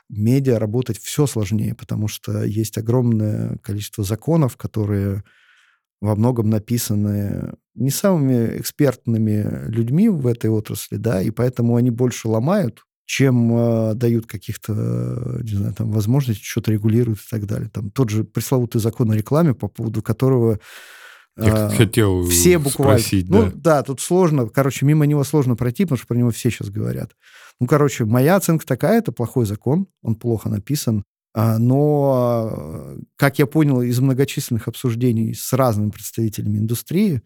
медиа 0.08 0.58
работать 0.58 0.98
все 0.98 1.26
сложнее, 1.26 1.74
потому 1.74 2.08
что 2.08 2.44
есть 2.44 2.78
огромное 2.78 3.58
количество 3.58 4.04
законов, 4.04 4.56
которые 4.56 5.24
во 6.00 6.14
многом 6.16 6.50
написаны 6.50 7.54
не 7.74 7.90
самыми 7.90 8.58
экспертными 8.58 9.68
людьми 9.68 10.08
в 10.08 10.26
этой 10.26 10.50
отрасли, 10.50 10.96
да, 10.96 11.22
и 11.22 11.30
поэтому 11.30 11.76
они 11.76 11.90
больше 11.90 12.28
ломают, 12.28 12.84
чем 13.06 13.56
э, 13.56 13.94
дают 13.94 14.26
каких-то, 14.26 15.40
не 15.42 15.56
знаю, 15.56 15.74
там, 15.74 15.90
возможностей, 15.90 16.44
что-то 16.44 16.72
регулируют 16.72 17.20
и 17.20 17.30
так 17.30 17.46
далее. 17.46 17.68
Там 17.68 17.90
тот 17.90 18.10
же 18.10 18.24
пресловутый 18.24 18.80
закон 18.80 19.10
о 19.10 19.16
рекламе, 19.16 19.54
по 19.54 19.68
поводу 19.68 20.02
которого 20.02 20.58
я 21.36 21.66
а, 21.66 21.70
хотел 21.70 22.24
все 22.28 22.58
буквально. 22.58 22.98
Спросить, 22.98 23.28
ну 23.28 23.44
да. 23.44 23.52
да, 23.54 23.82
тут 23.82 24.00
сложно, 24.00 24.46
короче, 24.46 24.86
мимо 24.86 25.04
него 25.04 25.24
сложно 25.24 25.56
пройти, 25.56 25.84
потому 25.84 25.98
что 25.98 26.06
про 26.06 26.16
него 26.16 26.30
все 26.30 26.50
сейчас 26.50 26.70
говорят. 26.70 27.12
Ну, 27.60 27.66
короче, 27.66 28.04
моя 28.04 28.36
оценка 28.36 28.66
такая, 28.66 28.98
это 28.98 29.12
плохой 29.12 29.46
закон, 29.46 29.86
он 30.02 30.14
плохо 30.14 30.48
написан. 30.48 31.04
А, 31.34 31.58
но, 31.58 32.96
как 33.16 33.40
я 33.40 33.46
понял 33.46 33.82
из 33.82 33.98
многочисленных 33.98 34.68
обсуждений 34.68 35.34
с 35.34 35.52
разными 35.52 35.90
представителями 35.90 36.58
индустрии, 36.58 37.22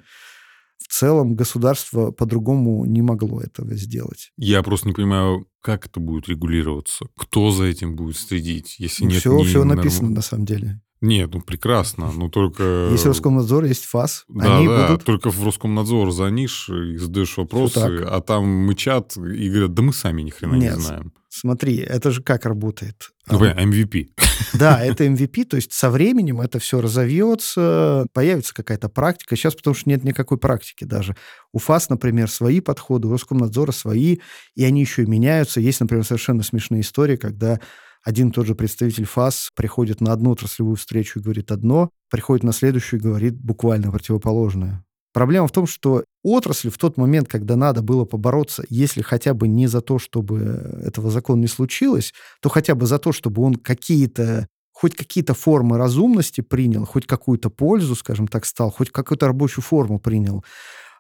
в 0.79 0.89
целом 0.89 1.35
государство 1.35 2.11
по-другому 2.11 2.85
не 2.87 3.03
могло 3.03 3.41
этого 3.41 3.75
сделать. 3.75 4.31
Я 4.39 4.63
просто 4.63 4.89
не 4.89 4.95
понимаю, 4.95 5.47
как 5.61 5.87
это 5.87 6.01
будет 6.01 6.29
регулироваться, 6.29 7.07
кто 7.17 7.51
за 7.51 7.65
этим 7.65 7.97
будет 7.97 8.17
следить, 8.17 8.77
если 8.79 9.05
ну, 9.05 9.11
нет 9.11 9.21
все, 9.21 9.39
все 9.43 9.65
написано 9.65 10.11
на 10.11 10.23
самом 10.23 10.47
деле. 10.47 10.81
Нет, 11.01 11.33
ну 11.33 11.41
прекрасно, 11.41 12.11
но 12.13 12.29
только... 12.29 12.89
Есть 12.91 13.07
Роскомнадзор, 13.07 13.65
есть 13.65 13.85
ФАС. 13.85 14.25
Да, 14.29 14.59
Они 14.59 14.67
да, 14.67 14.89
будут... 14.89 15.05
только 15.05 15.31
в 15.31 15.45
Роскомнадзор 15.45 16.11
звонишь 16.11 16.69
и 16.69 16.97
задаешь 16.97 17.37
вопросы, 17.37 18.05
а 18.05 18.21
там 18.21 18.45
мычат 18.47 19.17
и 19.17 19.49
говорят, 19.49 19.75
да 19.75 19.83
мы 19.83 19.93
сами 19.93 20.23
ни 20.23 20.31
хрена 20.31 20.57
Нет, 20.57 20.77
не 20.77 20.81
знаем. 20.81 21.13
Смотри, 21.29 21.77
это 21.77 22.11
же 22.11 22.23
как 22.23 22.47
работает? 22.47 23.11
Ну, 23.31 23.41
а, 23.43 23.55
MVP. 23.55 24.09
Да, 24.55 24.83
это 24.83 25.05
MVP, 25.05 25.45
то 25.45 25.57
есть 25.57 25.73
со 25.73 25.91
временем 25.91 26.41
это 26.41 26.59
все 26.59 26.81
разовьется, 26.81 28.07
появится 28.15 28.55
какая-то 28.55 28.89
практика. 28.89 29.37
Сейчас 29.37 29.55
потому 29.55 29.75
что 29.75 29.91
нет 29.91 30.05
никакой 30.05 30.39
практики 30.39 30.85
даже. 30.85 31.17
У 31.53 31.59
ФАС, 31.59 31.91
например, 31.91 32.31
свои 32.31 32.61
подходы, 32.61 33.09
у 33.09 33.13
Роскомнадзора 33.13 33.73
свои, 33.73 34.19
и 34.55 34.65
они 34.65 34.81
еще 34.81 35.03
и 35.03 35.07
меняются. 35.07 35.61
Есть, 35.61 35.81
например, 35.81 36.05
совершенно 36.05 36.43
смешные 36.43 36.81
истории, 36.81 37.17
когда 37.17 37.61
один 38.09 38.29
и 38.29 38.33
тот 38.33 38.47
же 38.47 38.55
представитель 38.55 39.05
ФАС 39.05 39.51
приходит 39.55 40.01
на 40.01 40.15
одну 40.15 40.33
отраслевую 40.33 40.77
встречу 40.77 41.19
и 41.19 41.23
говорит 41.23 41.53
одно, 41.53 41.91
приходит 42.11 42.43
на 42.43 42.53
следующую 42.53 43.01
и 43.01 43.03
говорит 43.03 43.35
буквально 43.35 43.91
противоположное. 43.91 44.83
Проблема 45.13 45.47
в 45.47 45.53
том, 45.53 45.67
что 45.67 46.05
отрасль 46.23 46.71
в 46.71 46.79
тот 46.79 46.97
момент, 46.97 47.29
когда 47.29 47.55
надо 47.55 47.83
было 47.83 48.07
побороться, 48.07 48.65
если 48.71 49.03
хотя 49.03 49.35
бы 49.35 49.47
не 49.47 49.67
за 49.67 49.83
то, 49.83 49.99
чтобы 49.99 50.39
этого 50.87 51.11
закона 51.11 51.43
не 51.43 51.49
случилось, 51.49 52.15
то 52.41 52.49
хотя 52.49 52.75
бы 52.75 52.87
за 52.87 52.99
то, 52.99 53.13
чтобы 53.13 53.43
он 53.43 53.57
какие-то 53.57 54.47
хоть 54.73 54.97
какие-то 54.97 55.35
формы 55.35 55.77
разумности 55.77 56.41
принял, 56.41 56.87
хоть 56.87 57.07
какую-то 57.07 57.51
пользу, 57.51 57.95
скажем 57.95 58.27
так, 58.27 58.47
стал, 58.47 58.71
хоть 58.71 58.91
какую-то 58.91 59.27
рабочую 59.27 59.63
форму 59.63 59.99
принял, 59.99 60.45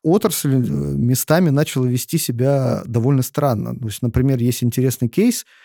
отрасль 0.02 0.56
э, 0.56 0.58
местами 0.58 1.48
начала 1.48 1.86
вести 1.86 2.18
себя 2.18 2.82
довольно 2.84 3.22
странно. 3.22 3.74
То 3.78 3.86
есть, 3.86 4.02
например, 4.02 4.40
есть 4.40 4.62
интересный 4.62 5.08
кейс– 5.08 5.46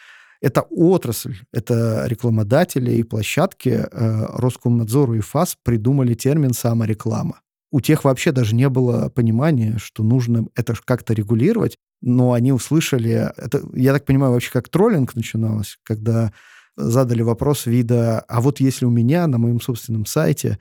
это 0.43 0.61
отрасль, 0.61 1.37
это 1.53 2.03
рекламодатели 2.05 2.91
и 2.91 3.03
площадки 3.03 3.69
э, 3.69 4.25
Роскомнадзору 4.37 5.13
и 5.13 5.21
ФАС 5.21 5.57
придумали 5.63 6.15
термин 6.15 6.53
«самореклама». 6.53 7.39
У 7.71 7.79
тех 7.79 8.03
вообще 8.03 8.33
даже 8.33 8.53
не 8.53 8.67
было 8.67 9.07
понимания, 9.07 9.77
что 9.77 10.03
нужно 10.03 10.45
это 10.53 10.75
как-то 10.83 11.13
регулировать, 11.13 11.77
но 12.01 12.33
они 12.33 12.51
услышали... 12.51 13.31
Это, 13.37 13.61
я 13.73 13.93
так 13.93 14.03
понимаю, 14.05 14.33
вообще 14.33 14.51
как 14.51 14.67
троллинг 14.67 15.15
начиналось, 15.15 15.77
когда 15.83 16.33
задали 16.75 17.21
вопрос 17.21 17.65
вида, 17.65 18.19
а 18.27 18.41
вот 18.41 18.59
если 18.59 18.83
у 18.83 18.91
меня 18.91 19.27
на 19.27 19.37
моем 19.37 19.61
собственном 19.61 20.05
сайте 20.05 20.59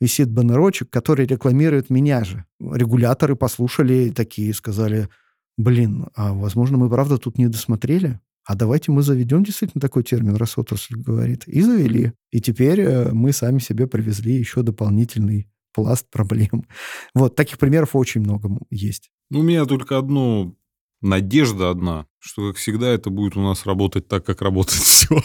висит 0.00 0.28
баннерочек, 0.28 0.90
который 0.90 1.26
рекламирует 1.26 1.88
меня 1.88 2.24
же. 2.24 2.46
Регуляторы 2.60 3.36
послушали 3.36 4.10
такие, 4.10 4.52
сказали, 4.54 5.08
блин, 5.56 6.08
а 6.16 6.32
возможно, 6.32 6.78
мы 6.78 6.90
правда 6.90 7.16
тут 7.16 7.38
не 7.38 7.46
досмотрели? 7.46 8.18
А 8.50 8.56
давайте 8.56 8.90
мы 8.90 9.02
заведем 9.02 9.44
действительно 9.44 9.80
такой 9.80 10.02
термин, 10.02 10.34
раз 10.34 10.58
отрасль 10.58 10.96
говорит. 10.96 11.46
И 11.46 11.62
завели. 11.62 12.14
И 12.32 12.40
теперь 12.40 12.80
э, 12.80 13.12
мы 13.12 13.32
сами 13.32 13.60
себе 13.60 13.86
привезли 13.86 14.34
еще 14.34 14.62
дополнительный 14.62 15.48
пласт 15.72 16.10
проблем. 16.10 16.66
Вот, 17.14 17.36
таких 17.36 17.58
примеров 17.58 17.94
очень 17.94 18.22
много 18.22 18.50
есть. 18.70 19.12
Ну, 19.30 19.38
у 19.38 19.42
меня 19.44 19.66
только 19.66 19.98
одно, 19.98 20.52
надежда 21.00 21.70
одна, 21.70 22.06
что, 22.18 22.48
как 22.48 22.56
всегда, 22.56 22.88
это 22.88 23.08
будет 23.08 23.36
у 23.36 23.40
нас 23.40 23.66
работать 23.66 24.08
так, 24.08 24.26
как 24.26 24.42
работает 24.42 24.82
все. 24.82 25.22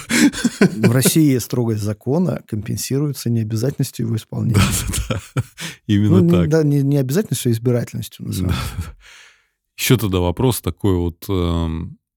В 0.60 0.92
России 0.92 1.36
строгость 1.40 1.82
закона 1.82 2.44
компенсируется 2.48 3.32
необязательностью 3.32 4.06
его 4.06 4.18
исполнения. 4.18 4.62
Да, 5.10 5.20
да, 5.36 5.42
именно 5.88 6.22
ну, 6.22 6.30
так. 6.30 6.50
Да, 6.50 6.62
не, 6.62 6.84
не 6.84 6.98
обязательностью, 6.98 7.50
а 7.50 7.54
избирательностью. 7.54 8.24
Деле. 8.30 8.52
Еще 9.76 9.98
тогда 9.98 10.20
вопрос 10.20 10.62
такой 10.62 10.96
вот. 10.96 11.26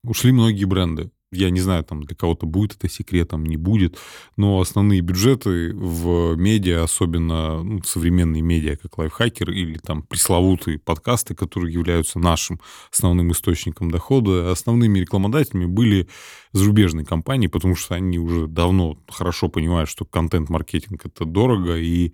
Ушли 0.03 0.31
многие 0.31 0.65
бренды. 0.65 1.11
Я 1.31 1.51
не 1.51 1.59
знаю, 1.59 1.83
там 1.83 2.03
для 2.03 2.15
кого-то 2.15 2.47
будет 2.47 2.75
это 2.75 2.89
секретом, 2.89 3.45
не 3.45 3.55
будет, 3.55 3.99
но 4.35 4.59
основные 4.59 5.01
бюджеты 5.01 5.75
в 5.75 6.35
медиа, 6.35 6.83
особенно 6.83 7.61
ну, 7.61 7.83
современные 7.83 8.41
медиа, 8.41 8.77
как 8.77 8.97
Лайфхакер 8.97 9.51
или 9.51 9.77
там 9.77 10.01
пресловутые 10.01 10.79
подкасты, 10.79 11.35
которые 11.35 11.71
являются 11.71 12.17
нашим 12.17 12.59
основным 12.91 13.31
источником 13.31 13.91
дохода, 13.91 14.51
основными 14.51 14.97
рекламодателями 14.97 15.65
были 15.65 16.09
зарубежные 16.51 17.05
компании, 17.05 17.45
потому 17.45 17.75
что 17.75 17.93
они 17.93 18.17
уже 18.17 18.47
давно 18.47 18.97
хорошо 19.07 19.49
понимают, 19.49 19.87
что 19.87 20.05
контент-маркетинг 20.05 21.05
это 21.05 21.25
дорого 21.25 21.77
и 21.77 22.13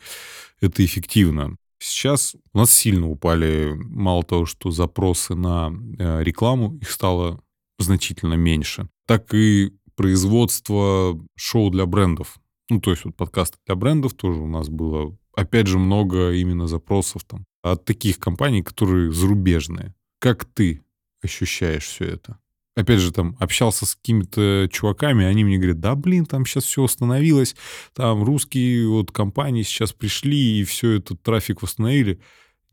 это 0.60 0.84
эффективно. 0.84 1.56
Сейчас 1.80 2.36
у 2.54 2.58
нас 2.58 2.72
сильно 2.72 3.08
упали, 3.08 3.76
мало 3.78 4.24
того, 4.24 4.46
что 4.46 4.72
запросы 4.72 5.36
на 5.36 5.72
э, 6.00 6.24
рекламу, 6.24 6.78
их 6.82 6.90
стало 6.90 7.42
значительно 7.80 8.36
меньше, 8.36 8.88
так 9.06 9.34
и 9.34 9.74
производство 9.96 11.20
шоу 11.36 11.70
для 11.70 11.86
брендов. 11.86 12.38
Ну, 12.70 12.80
то 12.82 12.92
есть 12.92 13.06
вот 13.06 13.16
подкасты 13.16 13.58
для 13.66 13.76
брендов 13.76 14.14
тоже 14.14 14.40
у 14.40 14.48
нас 14.48 14.70
было, 14.70 15.16
опять 15.36 15.68
же, 15.68 15.78
много 15.78 16.32
именно 16.32 16.68
запросов 16.68 17.24
там 17.24 17.46
от 17.62 17.86
таких 17.86 18.20
компаний, 18.20 18.64
которые 18.64 19.12
зарубежные. 19.12 19.94
Как 20.20 20.46
ты 20.46 20.82
ощущаешь 21.22 21.86
все 21.86 22.06
это? 22.06 22.40
Опять 22.76 23.00
же, 23.00 23.14
там, 23.14 23.38
общался 23.40 23.86
с 23.86 23.96
какими-то 23.96 24.68
чуваками, 24.70 25.26
они 25.26 25.46
мне 25.46 25.58
говорят, 25.58 25.80
да, 25.80 25.96
блин, 25.96 26.26
там 26.26 26.46
сейчас 26.46 26.66
все 26.66 26.84
остановилось, 26.84 27.56
там 27.94 28.22
русские 28.24 28.90
вот 28.90 29.12
компании 29.12 29.64
сейчас 29.64 29.94
пришли 29.94 30.60
и 30.60 30.64
все 30.66 30.98
этот 30.98 31.22
трафик 31.22 31.62
восстановили. 31.62 32.20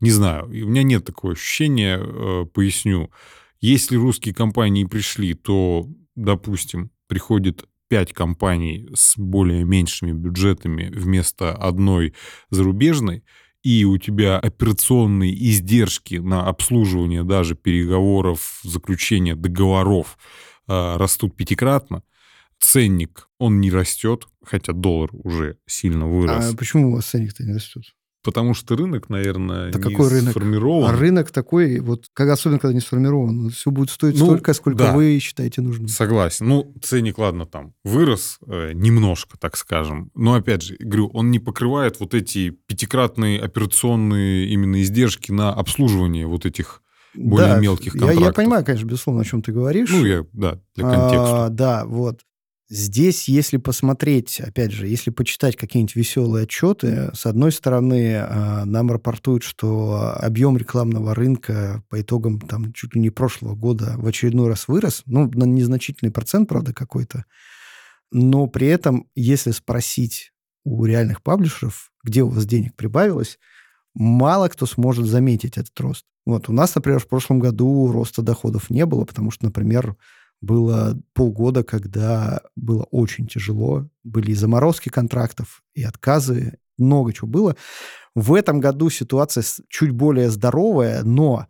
Не 0.01 0.11
знаю, 0.11 0.47
у 0.47 0.49
меня 0.49 0.83
нет 0.83 1.05
такого 1.05 1.33
ощущения, 1.33 1.97
э, 1.97 2.45
поясню. 2.53 3.09
Если 3.63 3.95
русские 3.95 4.35
компании 4.35 4.83
пришли, 4.83 5.35
то, 5.35 5.87
допустим, 6.17 6.91
приходит 7.07 7.63
пять 7.87 8.11
компаний 8.11 8.89
с 8.93 9.17
более 9.17 9.63
меньшими 9.63 10.11
бюджетами 10.11 10.91
вместо 10.93 11.53
одной 11.53 12.13
зарубежной, 12.49 13.23
и 13.61 13.85
у 13.85 13.97
тебя 13.97 14.37
операционные 14.37 15.33
издержки 15.33 16.15
на 16.15 16.45
обслуживание 16.49 17.23
даже 17.23 17.55
переговоров, 17.55 18.59
заключение 18.63 19.33
договоров 19.33 20.17
э, 20.67 20.97
растут 20.97 21.37
пятикратно, 21.37 22.03
ценник, 22.59 23.29
он 23.37 23.61
не 23.61 23.71
растет, 23.71 24.27
хотя 24.43 24.73
доллар 24.73 25.09
уже 25.13 25.57
сильно 25.65 26.05
вырос. 26.05 26.53
А 26.53 26.57
почему 26.57 26.89
у 26.89 26.95
вас 26.95 27.05
ценник-то 27.05 27.45
не 27.45 27.53
растет? 27.53 27.85
Потому 28.23 28.53
что 28.53 28.75
рынок, 28.77 29.09
наверное, 29.09 29.71
Да 29.71 29.77
не 29.79 29.83
какой 29.83 30.09
рынок? 30.09 30.31
сформирован. 30.31 30.89
А 30.89 30.97
рынок 30.97 31.31
такой, 31.31 31.79
вот, 31.79 32.05
как, 32.13 32.29
особенно 32.29 32.57
когда 32.59 32.73
не 32.73 32.79
сформирован, 32.79 33.49
все 33.49 33.69
будет 33.69 33.89
стоить 33.89 34.17
Ну, 34.17 34.25
столько, 34.25 34.53
сколько 34.53 34.77
да. 34.79 34.93
вы 34.93 35.19
считаете 35.19 35.61
нужным. 35.61 35.89
Согласен. 35.89 36.47
Ну, 36.47 36.73
ценник, 36.81 37.17
ладно, 37.17 37.45
там 37.45 37.73
вырос 37.83 38.39
э, 38.47 38.71
немножко, 38.73 39.37
так 39.37 39.57
скажем. 39.57 40.09
Но, 40.15 40.35
опять 40.35 40.61
же, 40.63 40.75
говорю, 40.79 41.07
он 41.13 41.31
не 41.31 41.39
покрывает 41.39 41.99
вот 41.99 42.13
эти 42.13 42.51
пятикратные 42.51 43.41
операционные 43.41 44.47
именно 44.47 44.81
издержки 44.81 45.31
на 45.31 45.51
обслуживание 45.53 46.25
вот 46.25 46.45
этих 46.45 46.81
более 47.15 47.55
Да, 47.55 47.59
мелких 47.59 47.93
я- 47.95 47.99
контрактов. 47.99 48.25
Я, 48.25 48.33
понимаю, 48.33 48.65
конечно, 48.65 48.85
безусловно, 48.87 49.21
о 49.21 49.25
чем 49.25 49.41
ты 49.41 49.51
говоришь. 49.51 49.89
Ну, 49.91 50.05
я, 50.05 50.25
да, 50.33 50.59
для 50.75 50.83
контекста. 50.89 51.45
А, 51.45 51.49
да, 51.49 51.85
вот. 51.85 52.21
Здесь, 52.69 53.27
если 53.27 53.57
посмотреть, 53.57 54.39
опять 54.39 54.71
же, 54.71 54.87
если 54.87 55.11
почитать 55.11 55.57
какие-нибудь 55.57 55.95
веселые 55.95 56.43
отчеты, 56.43 57.11
с 57.13 57.25
одной 57.25 57.51
стороны, 57.51 58.15
а, 58.17 58.63
нам 58.65 58.89
рапортуют, 58.89 59.43
что 59.43 60.15
объем 60.17 60.57
рекламного 60.57 61.13
рынка 61.13 61.83
по 61.89 62.01
итогам 62.01 62.39
там 62.39 62.71
чуть 62.73 62.95
ли 62.95 63.01
не 63.01 63.09
прошлого 63.09 63.55
года 63.55 63.95
в 63.97 64.07
очередной 64.07 64.47
раз 64.47 64.67
вырос, 64.67 65.03
ну, 65.05 65.29
на 65.29 65.43
незначительный 65.43 66.11
процент, 66.11 66.47
правда, 66.47 66.73
какой-то, 66.73 67.25
но 68.11 68.47
при 68.47 68.67
этом, 68.67 69.07
если 69.13 69.51
спросить 69.51 70.31
у 70.63 70.85
реальных 70.85 71.21
паблишеров, 71.21 71.91
где 72.03 72.23
у 72.23 72.29
вас 72.29 72.45
денег 72.45 72.75
прибавилось, 72.75 73.39
мало 73.93 74.47
кто 74.47 74.65
сможет 74.65 75.05
заметить 75.05 75.57
этот 75.57 75.77
рост. 75.79 76.05
Вот 76.25 76.47
у 76.47 76.53
нас, 76.53 76.73
например, 76.75 76.99
в 76.99 77.07
прошлом 77.07 77.39
году 77.39 77.91
роста 77.91 78.21
доходов 78.21 78.69
не 78.69 78.85
было, 78.85 79.03
потому 79.03 79.31
что, 79.31 79.45
например, 79.45 79.97
было 80.43 80.99
полгода, 81.13 81.63
когда 81.63 82.41
было 82.57 82.83
очень 82.91 83.27
тяжело. 83.27 83.87
Были 84.03 84.31
и 84.31 84.35
заморозки 84.35 84.89
контрактов, 84.89 85.63
и 85.73 85.83
отказы, 85.83 86.59
много 86.77 87.13
чего 87.13 87.27
было. 87.27 87.55
В 88.13 88.33
этом 88.33 88.59
году 88.59 88.89
ситуация 88.89 89.43
чуть 89.69 89.91
более 89.91 90.29
здоровая, 90.29 91.03
но 91.03 91.47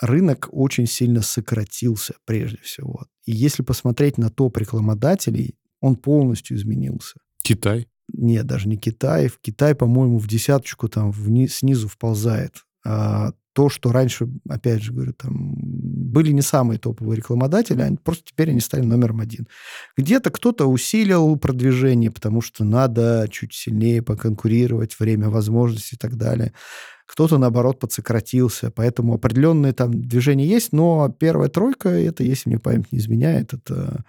рынок 0.00 0.48
очень 0.50 0.86
сильно 0.86 1.22
сократился 1.22 2.14
прежде 2.24 2.58
всего. 2.58 3.06
И 3.24 3.32
если 3.32 3.62
посмотреть 3.62 4.18
на 4.18 4.30
топ 4.30 4.56
рекламодателей, 4.58 5.54
он 5.80 5.94
полностью 5.94 6.56
изменился. 6.56 7.20
Китай. 7.42 7.88
Нет, 8.12 8.46
даже 8.46 8.68
не 8.68 8.78
Китай. 8.78 9.28
В 9.28 9.38
Китай, 9.38 9.76
по-моему, 9.76 10.18
в 10.18 10.26
десяточку 10.26 10.88
там 10.88 11.12
вниз, 11.12 11.56
снизу 11.58 11.86
вползает. 11.86 12.64
А 12.84 13.32
то, 13.58 13.68
что 13.68 13.90
раньше, 13.90 14.28
опять 14.48 14.84
же 14.84 14.92
говорю, 14.92 15.12
там 15.14 15.52
были 15.56 16.30
не 16.30 16.42
самые 16.42 16.78
топовые 16.78 17.16
рекламодатели, 17.16 17.80
они, 17.80 17.96
просто 17.96 18.22
теперь 18.26 18.50
они 18.50 18.60
стали 18.60 18.82
номером 18.82 19.18
один. 19.18 19.48
Где-то 19.96 20.30
кто-то 20.30 20.66
усилил 20.66 21.36
продвижение, 21.36 22.12
потому 22.12 22.40
что 22.40 22.62
надо 22.62 23.26
чуть 23.28 23.52
сильнее 23.54 24.00
поконкурировать, 24.00 24.96
время 25.00 25.28
возможностей 25.28 25.96
и 25.96 25.98
так 25.98 26.14
далее. 26.14 26.52
Кто-то, 27.04 27.36
наоборот, 27.38 27.80
подсократился. 27.80 28.70
Поэтому 28.70 29.14
определенные 29.14 29.72
там 29.72 29.90
движения 29.90 30.46
есть, 30.46 30.72
но 30.72 31.08
первая 31.08 31.48
тройка, 31.48 31.88
это, 31.88 32.22
если 32.22 32.50
мне 32.50 32.60
память 32.60 32.92
не 32.92 33.00
изменяет, 33.00 33.54
это 33.54 34.04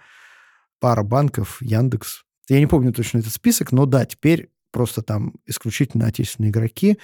пара 0.78 1.02
банков, 1.02 1.60
Яндекс. 1.60 2.22
Я 2.48 2.60
не 2.60 2.68
помню 2.68 2.92
точно 2.92 3.18
этот 3.18 3.32
список, 3.32 3.72
но 3.72 3.84
да, 3.84 4.06
теперь 4.06 4.50
просто 4.70 5.02
там 5.02 5.34
исключительно 5.44 6.06
отечественные 6.06 6.52
игроки. 6.52 6.98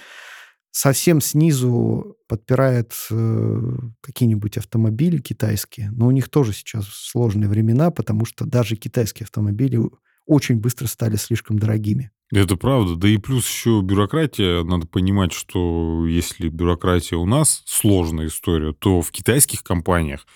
Совсем 0.79 1.21
снизу 1.21 2.17
подпирает 2.27 2.93
э, 3.09 3.77
какие-нибудь 3.99 4.59
автомобили 4.59 5.17
китайские, 5.17 5.89
но 5.89 6.05
у 6.05 6.11
них 6.11 6.29
тоже 6.29 6.53
сейчас 6.53 6.85
сложные 6.87 7.49
времена, 7.49 7.89
потому 7.89 8.25
что 8.25 8.45
даже 8.45 8.75
китайские 8.75 9.25
автомобили 9.25 9.81
очень 10.27 10.57
быстро 10.57 10.85
стали 10.85 11.15
слишком 11.15 11.57
дорогими. 11.57 12.11
Это 12.31 12.57
правда. 12.57 12.95
Да 12.95 13.07
и 13.07 13.17
плюс 13.17 13.49
еще 13.49 13.81
бюрократия. 13.83 14.63
Надо 14.63 14.85
понимать, 14.85 15.33
что 15.33 16.05
если 16.05 16.47
бюрократия 16.47 17.15
у 17.15 17.25
нас 17.25 17.63
сложная 17.65 18.27
история, 18.27 18.71
то 18.71 19.01
в 19.01 19.09
китайских 19.09 19.63
компаниях 19.63 20.27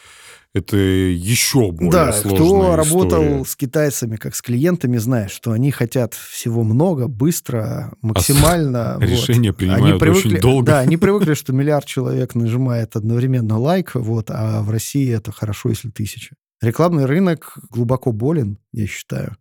это 0.54 0.76
еще 0.76 1.72
более 1.72 1.92
да, 1.92 2.12
сложная 2.12 2.36
кто 2.36 2.46
история. 2.46 2.76
работал 2.76 3.46
с 3.46 3.56
китайцами 3.56 4.18
как 4.18 4.36
с 4.36 4.42
клиентами, 4.42 4.98
знает, 4.98 5.32
что 5.32 5.52
они 5.52 5.72
хотят 5.72 6.14
всего 6.14 6.64
много, 6.64 7.08
быстро, 7.08 7.94
максимально. 8.02 8.96
вот. 9.00 9.04
Решения 9.04 9.50
Они 9.50 9.58
принимают 9.58 10.00
привыкли, 10.00 10.28
очень 10.28 10.42
долго. 10.42 10.66
Да, 10.66 10.80
они 10.80 10.98
привыкли, 10.98 11.36
что 11.36 11.54
миллиард 11.54 11.86
человек 11.86 12.36
нажимает 12.36 12.98
одновременно 12.98 13.58
лайк, 13.58 13.92
вот, 13.96 14.30
а 14.30 14.62
в 14.62 14.70
России 14.70 15.10
это 15.14 15.32
хорошо, 15.32 15.70
если 15.70 15.90
тысяча. 15.90 16.36
Рекламный 16.62 17.06
рынок 17.06 17.58
глубоко 17.70 18.12
болен, 18.12 18.60
я 18.74 18.88
считаю. 18.88 19.38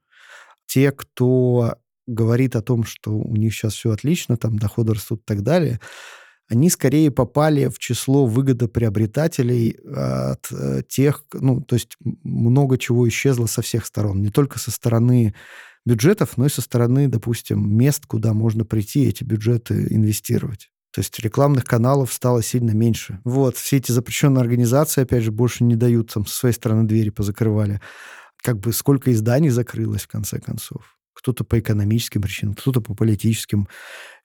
Те, 0.67 0.93
кто 0.93 1.75
говорит 2.07 2.55
о 2.55 2.63
том, 2.63 2.85
что 2.85 3.11
у 3.11 3.37
них 3.37 3.53
сейчас 3.53 3.75
все 3.75 3.91
отлично, 3.91 4.37
там 4.37 4.59
доходы 4.59 4.95
растут 4.95 5.21
и 5.23 5.25
так 5.27 5.43
далее, 5.43 5.81
они 6.51 6.69
скорее 6.69 7.11
попали 7.11 7.69
в 7.69 7.79
число 7.79 8.27
выгодоприобретателей 8.27 9.77
от 9.95 10.49
э, 10.51 10.83
тех, 10.89 11.25
ну, 11.33 11.61
то 11.61 11.77
есть 11.77 11.97
много 12.03 12.77
чего 12.77 13.09
исчезло 13.09 13.47
со 13.47 13.63
всех 13.63 13.87
сторон, 13.87 14.21
не 14.21 14.31
только 14.31 14.59
со 14.59 14.73
стороны 14.73 15.35
бюджетов, 15.87 16.37
но 16.37 16.47
и 16.47 16.51
со 16.51 16.61
стороны, 16.61 17.09
допустим, 17.09 17.77
мест, 17.77 18.05
куда 18.07 18.35
можно 18.35 18.65
прийти 18.65 19.05
эти 19.05 19.23
бюджеты 19.23 19.87
инвестировать. 19.91 20.71
То 20.93 21.01
есть 21.01 21.19
рекламных 21.21 21.65
каналов 21.65 22.13
стало 22.13 22.43
сильно 22.43 22.73
меньше. 22.73 23.21
Вот, 23.25 23.57
все 23.57 23.77
эти 23.77 23.93
запрещенные 23.93 24.41
организации, 24.41 25.03
опять 25.03 25.23
же, 25.23 25.31
больше 25.31 25.63
не 25.63 25.77
дают, 25.77 26.13
там, 26.13 26.27
со 26.27 26.37
своей 26.37 26.55
стороны 26.55 26.85
двери 26.85 27.11
позакрывали. 27.11 27.81
Как 28.43 28.59
бы 28.59 28.73
сколько 28.73 29.13
изданий 29.13 29.51
закрылось, 29.51 30.03
в 30.03 30.09
конце 30.09 30.41
концов. 30.41 30.97
Кто-то 31.15 31.45
по 31.45 31.61
экономическим 31.61 32.23
причинам, 32.23 32.55
кто-то 32.55 32.81
по 32.81 32.95
политическим. 32.95 33.69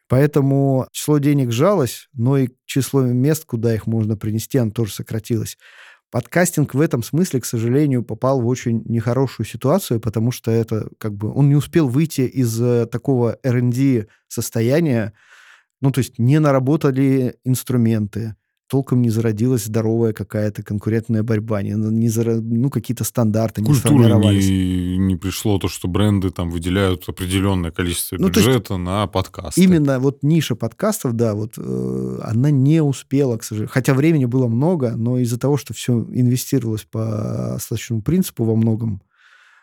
Поэтому 0.08 0.88
число 0.91 1.18
денег 1.18 1.51
сжалось, 1.51 2.08
но 2.14 2.38
и 2.38 2.49
число 2.66 3.01
мест, 3.01 3.45
куда 3.45 3.74
их 3.74 3.88
можно 3.88 4.16
принести, 4.16 4.58
оно 4.58 4.72
тоже 4.72 4.93
сократилось. 4.93 5.58
Подкастинг 6.12 6.76
в 6.76 6.80
этом 6.80 7.03
смысле, 7.03 7.41
к 7.41 7.45
сожалению, 7.45 8.03
попал 8.03 8.39
в 8.39 8.47
очень 8.47 8.84
нехорошую 8.86 9.45
ситуацию, 9.45 9.99
потому 9.99 10.32
что 10.32 10.51
это 10.51 10.88
как 10.99 11.16
бы 11.16 11.34
он 11.34 11.49
не 11.49 11.56
успел 11.56 11.89
выйти 11.89 12.22
из 12.22 12.62
э, 12.62 12.86
такого 12.86 13.38
R&D 13.43 14.08
состояния, 14.28 15.14
ну, 15.82 15.91
то 15.91 15.99
есть 15.99 16.20
не 16.20 16.39
наработали 16.39 17.38
инструменты, 17.43 18.36
толком 18.68 19.01
не 19.01 19.09
зародилась 19.09 19.66
здоровая 19.66 20.13
какая-то 20.13 20.63
конкурентная 20.63 21.24
борьба, 21.24 21.61
не, 21.61 21.72
не 21.72 22.09
зара... 22.09 22.36
ну, 22.36 22.70
какие-то 22.70 23.03
стандарты 23.03 23.61
не 23.61 23.74
сформировались. 23.74 24.47
Не, 24.47 24.97
не 24.97 25.16
пришло 25.16 25.59
то, 25.59 25.68
что 25.68 25.88
бренды 25.88 26.32
там 26.32 26.49
выделяют 26.49 27.07
определенное 27.07 27.72
количество 27.72 28.18
ну, 28.18 28.30
бюджета 28.30 28.78
на 28.78 29.07
подкасты. 29.07 29.61
Именно 29.61 29.99
вот 29.99 30.24
ниша 30.24 30.55
подкастов, 30.55 31.13
да, 31.13 31.36
вот 31.36 31.53
э, 31.57 32.20
она 32.24 32.49
не 32.49 32.82
успела, 32.82 33.38
к 33.38 33.43
сожалению. 33.43 33.72
Хотя 33.72 33.93
времени 33.93 34.26
было 34.26 34.47
много, 34.47 34.95
но 34.95 35.20
из-за 35.20 35.39
того, 35.39 35.57
что 35.57 35.74
все 35.74 35.93
инвестировалось 36.11 36.88
по 36.89 37.55
остаточному 37.55 38.01
принципу 38.01 38.45
во 38.45 38.55
многом, 38.55 39.01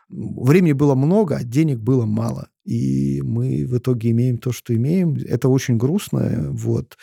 времени 0.08 0.72
было 0.72 0.94
много, 0.94 1.36
а 1.36 1.44
денег 1.44 1.78
было 1.78 2.04
мало. 2.04 2.48
И 2.64 3.20
мы 3.22 3.66
в 3.66 3.78
итоге 3.78 4.10
имеем 4.10 4.38
то, 4.38 4.52
что 4.52 4.74
имеем. 4.74 5.16
Это 5.26 5.48
очень 5.48 5.76
грустно, 5.76 6.48
вот. 6.50 6.96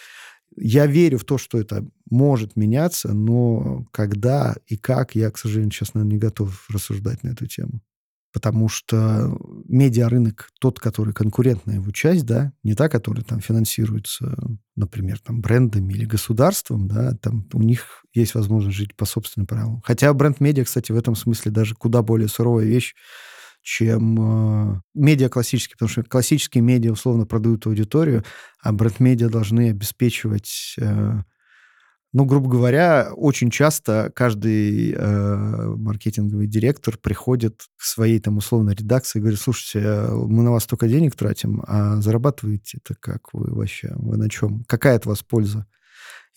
Я 0.62 0.86
верю 0.86 1.18
в 1.18 1.24
то, 1.24 1.38
что 1.38 1.58
это 1.58 1.88
может 2.10 2.56
меняться, 2.56 3.14
но 3.14 3.86
когда 3.92 4.56
и 4.68 4.78
как, 4.78 5.16
я, 5.16 5.32
к 5.32 5.38
сожалению, 5.38 5.72
сейчас, 5.72 5.94
наверное, 5.94 6.14
не 6.14 6.20
готов 6.20 6.66
рассуждать 6.70 7.24
на 7.24 7.30
эту 7.30 7.48
тему. 7.48 7.82
Потому 8.32 8.70
что 8.70 9.36
медиарынок, 9.68 10.50
тот, 10.60 10.80
который 10.80 11.14
конкурентная 11.14 11.76
его 11.76 11.90
часть, 11.92 12.26
да, 12.26 12.54
не 12.62 12.76
та, 12.76 12.88
которая 12.88 13.24
там 13.24 13.40
финансируется, 13.40 14.38
например, 14.76 15.20
там 15.20 15.42
брендами 15.42 15.94
или 15.94 16.06
государством, 16.06 16.88
да, 16.88 17.14
там 17.16 17.48
у 17.54 17.64
них 17.64 18.06
есть 18.14 18.36
возможность 18.36 18.78
жить 18.78 18.96
по 18.96 19.06
собственным 19.06 19.48
правилам. 19.48 19.82
Хотя 19.84 20.14
бренд-медиа, 20.14 20.66
кстати, 20.66 20.92
в 20.92 20.98
этом 20.98 21.16
смысле 21.16 21.52
даже 21.52 21.74
куда 21.74 22.04
более 22.04 22.28
суровая 22.28 22.66
вещь, 22.66 22.94
чем 23.62 24.76
э, 24.78 24.82
медиа 24.94 25.30
классические, 25.30 25.76
потому 25.76 25.90
что 25.90 26.04
классические 26.04 26.64
медиа 26.64 26.92
условно 26.92 27.26
продают 27.26 27.66
аудиторию, 27.68 28.24
а 28.62 28.72
бренд-медиа 28.72 29.30
должны 29.30 29.70
обеспечивать 29.70 30.76
э, 30.80 31.22
ну, 32.12 32.26
грубо 32.26 32.50
говоря, 32.50 33.12
очень 33.16 33.52
часто 33.52 34.12
каждый 34.16 34.94
э, 34.94 35.76
маркетинговый 35.76 36.48
директор 36.48 36.98
приходит 36.98 37.68
к 37.78 37.84
своей 37.84 38.20
там 38.20 38.38
условной 38.38 38.74
редакции 38.74 39.20
и 39.20 39.22
говорит, 39.22 39.40
слушайте, 39.40 40.08
мы 40.12 40.42
на 40.42 40.52
вас 40.52 40.64
столько 40.64 40.88
денег 40.88 41.16
тратим, 41.16 41.64
а 41.68 42.02
зарабатываете 42.02 42.80
это 42.84 42.96
как 43.00 43.32
вы 43.34 43.54
вообще? 43.54 43.94
Вы 43.96 44.18
на 44.18 44.28
чем? 44.28 44.64
Какая 44.68 44.96
от 44.96 45.06
вас 45.06 45.22
польза? 45.22 45.68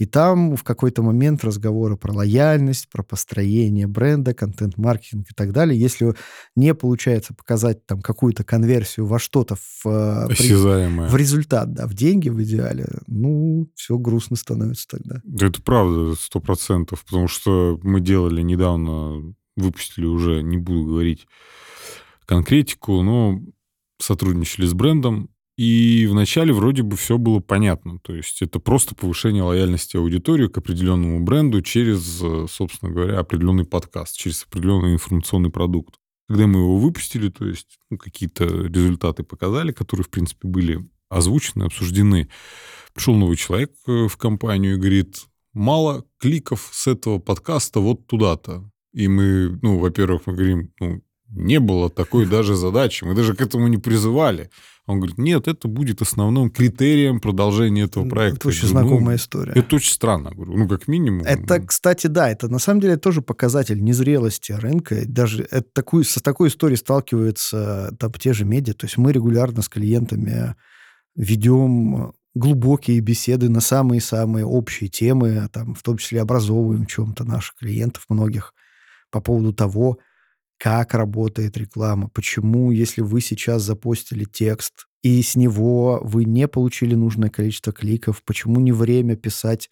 И 0.03 0.05
там 0.05 0.57
в 0.57 0.65
какой-то 0.65 1.01
момент 1.05 1.45
разговоры 1.45 1.97
про 1.97 2.13
лояльность, 2.13 2.89
про 2.91 3.05
построение 3.05 3.87
бренда, 3.87 4.35
контент-маркетинг 4.35 5.29
и 5.31 5.33
так 5.33 5.53
далее. 5.53 5.79
Если 5.79 6.13
не 6.57 6.75
получается 6.75 7.35
показать 7.35 7.87
там 7.87 8.03
какую-то 8.03 8.43
конверсию 8.43 9.07
во 9.07 9.21
что-то 9.21 9.55
в, 9.55 9.87
э, 9.87 10.27
Осязаемое. 10.33 11.09
в 11.09 11.15
результат, 11.15 11.73
да, 11.73 11.87
в 11.87 11.95
деньги 11.95 12.31
в 12.31 12.43
идеале, 12.43 12.89
ну, 13.07 13.69
все 13.77 13.97
грустно 13.97 14.35
становится 14.35 14.89
тогда. 14.89 15.23
Это 15.41 15.63
правда, 15.63 16.17
сто 16.17 16.41
процентов, 16.41 17.05
потому 17.05 17.29
что 17.29 17.79
мы 17.85 18.01
делали 18.01 18.43
недавно, 18.43 19.33
выпустили 19.57 20.07
уже, 20.07 20.43
не 20.43 20.57
буду 20.57 20.85
говорить 20.85 21.29
конкретику, 22.27 23.03
но 23.03 23.41
сотрудничали 24.01 24.67
с 24.67 24.75
брендом, 24.75 25.31
и 25.63 26.09
вначале 26.09 26.53
вроде 26.53 26.83
бы 26.83 26.97
все 26.97 27.19
было 27.19 27.39
понятно. 27.39 28.01
То 28.01 28.17
есть 28.17 28.43
это 28.43 28.59
просто 28.59 28.97
повышение 28.97 29.45
лояльности 29.45 29.97
аудитории 29.97 30.49
к 30.49 30.59
определенному 30.59 31.21
бренду 31.21 31.63
через, 31.63 32.21
э, 32.21 32.47
собственно 32.51 32.91
говоря, 32.91 33.21
определенный 33.21 33.65
подкаст, 33.65 34.17
через 34.17 34.43
определенный 34.43 34.95
информационный 34.95 35.51
продукт. 35.51 35.95
Когда 36.29 36.49
мы 36.49 36.59
его 36.59 36.79
выпустили, 36.79 37.29
то 37.29 37.47
есть 37.47 37.79
ну, 37.91 37.97
какие-то 37.97 38.45
результаты 38.45 39.23
показали, 39.23 39.71
которые, 39.71 40.05
в 40.05 40.11
принципе, 40.11 40.49
были 40.49 40.85
озвучены, 41.09 41.63
обсуждены, 41.63 42.29
пришел 42.93 43.15
новый 43.15 43.37
человек 43.37 43.71
э, 43.87 44.09
в 44.09 44.17
компанию 44.17 44.75
и 44.75 44.79
говорит, 44.79 45.27
мало 45.53 46.05
кликов 46.19 46.71
с 46.73 46.89
этого 46.89 47.21
подкаста 47.21 47.79
вот 47.79 48.09
туда-то. 48.09 48.69
И 48.93 49.07
мы, 49.07 49.61
ну, 49.63 49.79
во-первых, 49.79 50.23
мы 50.27 50.33
говорим, 50.33 50.73
ну, 50.81 51.03
не 51.29 51.61
было 51.61 51.89
такой 51.89 52.27
даже 52.27 52.57
задачи, 52.57 53.05
мы 53.05 53.15
даже 53.15 53.37
к 53.37 53.41
этому 53.41 53.69
не 53.69 53.79
призывали. 53.79 54.51
Он 54.87 54.99
говорит, 54.99 55.17
нет, 55.17 55.47
это 55.47 55.69
будет 55.69 56.03
основным 56.03 56.51
критерием 56.51 57.21
продолжения 57.21 57.83
этого 57.83 58.09
проекта. 58.09 58.41
Это 58.41 58.49
очень 58.49 58.69
говорю, 58.69 58.89
знакомая 58.89 59.17
ну, 59.17 59.17
история. 59.17 59.53
Это 59.55 59.77
очень 59.77 59.93
странно, 59.93 60.31
говорю, 60.33 60.57
ну, 60.57 60.69
как 60.69 60.89
минимум. 60.89 61.23
Это, 61.23 61.61
кстати, 61.61 62.09
да, 62.09 62.29
это 62.29 62.49
на 62.49 62.59
самом 62.59 62.81
деле 62.81 62.97
тоже 62.97 63.23
показатель 63.23 63.81
незрелости 63.81 64.51
рынка. 64.51 65.03
Даже 65.07 65.47
это 65.51 65.69
такую, 65.73 66.03
со 66.03 66.21
такой 66.21 66.49
историей 66.49 66.79
сталкиваются 66.79 67.95
там 68.01 68.13
те 68.15 68.33
же 68.33 68.45
медиа. 68.45 68.75
То 68.75 68.87
есть 68.87 68.97
мы 68.99 69.13
регулярно 69.13 69.63
с 69.63 69.69
клиентами 69.69 70.57
ведем 71.15 72.13
глубокие 72.35 72.99
беседы 73.01 73.49
на 73.49 73.61
самые-самые 73.61 74.45
общие 74.45 74.89
темы, 74.89 75.49
там, 75.53 75.75
в 75.75 75.83
том 75.83 75.99
числе 75.99 76.21
образовываем 76.23 76.87
чем-то 76.87 77.25
наших 77.25 77.57
клиентов 77.57 78.07
многих 78.09 78.53
по 79.11 79.21
поводу 79.21 79.53
того, 79.53 79.99
как 80.63 80.95
работает 80.95 81.57
реклама, 81.57 82.09
почему, 82.09 82.71
если 82.71 83.01
вы 83.01 83.21
сейчас 83.21 83.63
запостили 83.63 84.23
текст, 84.23 84.87
и 85.03 85.21
с 85.21 85.35
него 85.35 85.99
вы 86.05 86.25
не 86.25 86.47
получили 86.47 86.95
нужное 86.95 87.31
количество 87.31 87.73
кликов, 87.73 88.23
почему 88.25 88.61
не 88.61 88.71
время 88.71 89.17
писать, 89.17 89.71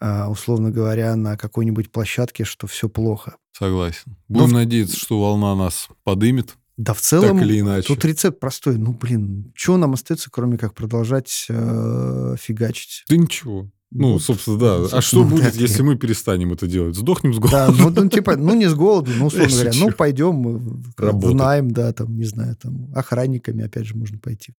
а, 0.00 0.28
условно 0.28 0.72
говоря, 0.72 1.14
на 1.14 1.36
какой-нибудь 1.36 1.92
площадке, 1.92 2.42
что 2.42 2.66
все 2.66 2.88
плохо. 2.88 3.36
Согласен. 3.56 4.16
Будем 4.26 4.50
Но... 4.50 4.54
надеяться, 4.58 4.96
что 4.96 5.20
волна 5.20 5.54
нас 5.54 5.86
подымет. 6.02 6.56
Да, 6.76 6.92
в 6.92 7.00
целом, 7.00 7.38
так 7.38 7.46
или 7.46 7.60
иначе. 7.60 7.86
тут 7.86 8.04
рецепт 8.04 8.40
простой. 8.40 8.78
Ну, 8.78 8.94
блин, 8.94 9.52
что 9.54 9.76
нам 9.76 9.94
остается, 9.94 10.28
кроме 10.28 10.58
как 10.58 10.74
продолжать 10.74 11.46
э, 11.48 12.34
фигачить? 12.36 13.04
Да 13.08 13.16
ничего. 13.16 13.70
Ну, 13.92 14.18
собственно, 14.18 14.58
да. 14.58 14.78
Собственно, 14.78 14.98
а 14.98 15.02
что 15.02 15.24
будет, 15.24 15.54
если 15.54 15.82
мы 15.82 15.96
перестанем 15.96 16.52
это 16.52 16.66
делать? 16.66 16.96
Сдохнем 16.96 17.32
с 17.32 17.38
голоду? 17.38 17.56
Да, 17.56 17.70
ну, 17.70 17.90
ну 17.90 18.08
типа, 18.08 18.36
ну, 18.36 18.54
не 18.54 18.66
с 18.66 18.74
голоду, 18.74 19.12
ну, 19.16 19.26
условно 19.26 19.52
говоря, 19.52 19.72
ну, 19.74 19.92
пойдем 19.92 20.58
в 20.96 21.34
найм, 21.34 21.70
да, 21.70 21.92
там, 21.92 22.16
не 22.16 22.24
знаю, 22.24 22.56
там, 22.56 22.92
охранниками, 22.94 23.64
опять 23.64 23.86
же, 23.86 23.96
можно 23.96 24.18
пойти. 24.18 24.54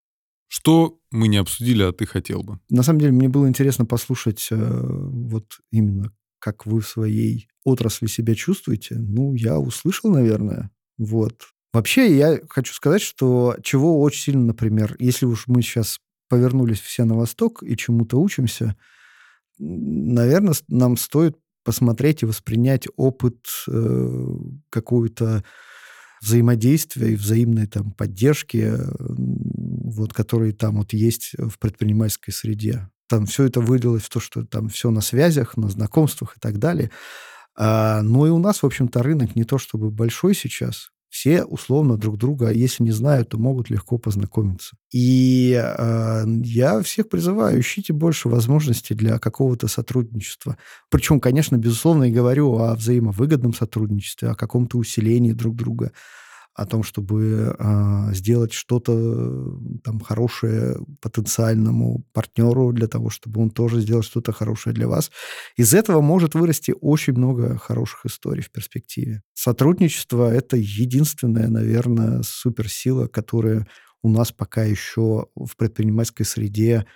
Что 0.47 0.97
мы 1.11 1.27
не 1.27 1.37
обсудили, 1.37 1.83
а 1.83 1.91
ты 1.91 2.05
хотел 2.05 2.41
бы? 2.41 2.59
На 2.69 2.81
самом 2.81 2.99
деле, 2.99 3.11
мне 3.11 3.27
было 3.27 3.49
интересно 3.49 3.85
послушать 3.85 4.47
э, 4.49 4.55
вот 4.55 5.59
именно, 5.71 6.13
как 6.39 6.65
вы 6.65 6.79
в 6.79 6.87
своей 6.87 7.49
отрасли 7.65 8.07
себя 8.07 8.33
чувствуете. 8.33 8.95
Ну, 8.95 9.33
я 9.33 9.59
услышал, 9.59 10.09
наверное, 10.09 10.71
вот. 10.97 11.41
Вообще, 11.73 12.17
я 12.17 12.39
хочу 12.49 12.73
сказать, 12.73 13.01
что 13.01 13.57
чего 13.61 14.01
очень 14.01 14.21
сильно, 14.21 14.45
например, 14.45 14.95
если 14.99 15.25
уж 15.25 15.47
мы 15.47 15.61
сейчас 15.61 15.99
повернулись 16.29 16.79
все 16.79 17.03
на 17.03 17.15
восток 17.15 17.61
и 17.61 17.75
чему-то 17.75 18.17
учимся– 18.17 18.77
наверное, 19.59 20.53
нам 20.67 20.97
стоит 20.97 21.37
посмотреть 21.63 22.23
и 22.23 22.25
воспринять 22.25 22.87
опыт 22.95 23.45
э, 23.67 24.27
какого-то 24.69 25.43
взаимодействия 26.21 27.11
и 27.11 27.15
взаимной 27.15 27.67
там 27.67 27.91
поддержки, 27.91 28.73
вот, 28.97 30.13
которые 30.13 30.53
там 30.53 30.77
вот 30.77 30.93
есть 30.93 31.33
в 31.37 31.59
предпринимательской 31.59 32.31
среде. 32.31 32.89
Там 33.07 33.25
все 33.25 33.45
это 33.45 33.61
вылилось 33.61 34.03
в 34.03 34.09
то, 34.09 34.19
что 34.19 34.45
там 34.45 34.69
все 34.69 34.91
на 34.91 35.01
связях, 35.01 35.57
на 35.57 35.69
знакомствах 35.69 36.37
и 36.37 36.39
так 36.39 36.57
далее. 36.57 36.91
А, 37.55 38.01
ну 38.01 38.25
и 38.25 38.29
у 38.29 38.39
нас, 38.39 38.61
в 38.61 38.65
общем-то, 38.65 39.01
рынок 39.01 39.35
не 39.35 39.43
то 39.43 39.57
чтобы 39.57 39.89
большой 39.89 40.35
сейчас, 40.35 40.91
все 41.17 41.43
условно 41.43 41.97
друг 41.97 42.19
друга, 42.19 42.51
если 42.51 42.83
не 42.83 42.91
знают, 42.91 43.29
то 43.29 43.39
могут 43.39 43.71
легко 43.71 43.97
познакомиться. 43.97 44.75
И 44.93 45.51
э, 45.59 46.25
я 46.43 46.79
всех 46.83 47.09
призываю, 47.09 47.59
ищите 47.59 47.91
больше 47.91 48.29
возможностей 48.29 48.93
для 48.93 49.17
какого-то 49.17 49.67
сотрудничества. 49.67 50.57
Причем, 50.91 51.19
конечно, 51.19 51.57
безусловно, 51.57 52.03
и 52.03 52.11
говорю 52.11 52.59
о 52.59 52.75
взаимовыгодном 52.75 53.55
сотрудничестве, 53.55 54.29
о 54.29 54.35
каком-то 54.35 54.77
усилении 54.77 55.31
друг 55.31 55.55
друга 55.55 55.91
о 56.57 56.65
том, 56.65 56.81
чтобы 56.81 57.55
э, 57.57 58.13
сделать 58.13 58.51
что-то 58.51 59.59
там 59.83 59.99
хорошее 59.99 60.77
потенциальному 61.01 62.03
партнеру 62.13 62.73
для 62.73 62.87
того, 62.87 63.11
чтобы 63.11 63.41
он 63.41 63.51
тоже 63.51 63.79
сделал 63.79 64.01
что-то 64.01 64.31
хорошее 64.31 64.73
для 64.73 64.87
вас. 64.87 65.11
Из 65.55 65.75
этого 65.75 66.01
может 66.01 66.33
вырасти 66.33 66.73
очень 66.81 67.13
много 67.13 67.57
хороших 67.59 68.07
историй 68.07 68.41
в 68.41 68.51
перспективе. 68.51 69.21
Сотрудничество— 69.35 70.33
это 70.33 70.57
единственная, 70.57 71.47
наверное, 71.47 72.23
суперсила, 72.23 73.05
которая 73.05 73.67
у 74.01 74.09
нас 74.09 74.31
пока 74.31 74.63
еще 74.63 75.27
в 75.35 75.55
предпринимательской 75.57 76.23
среде, 76.23 76.87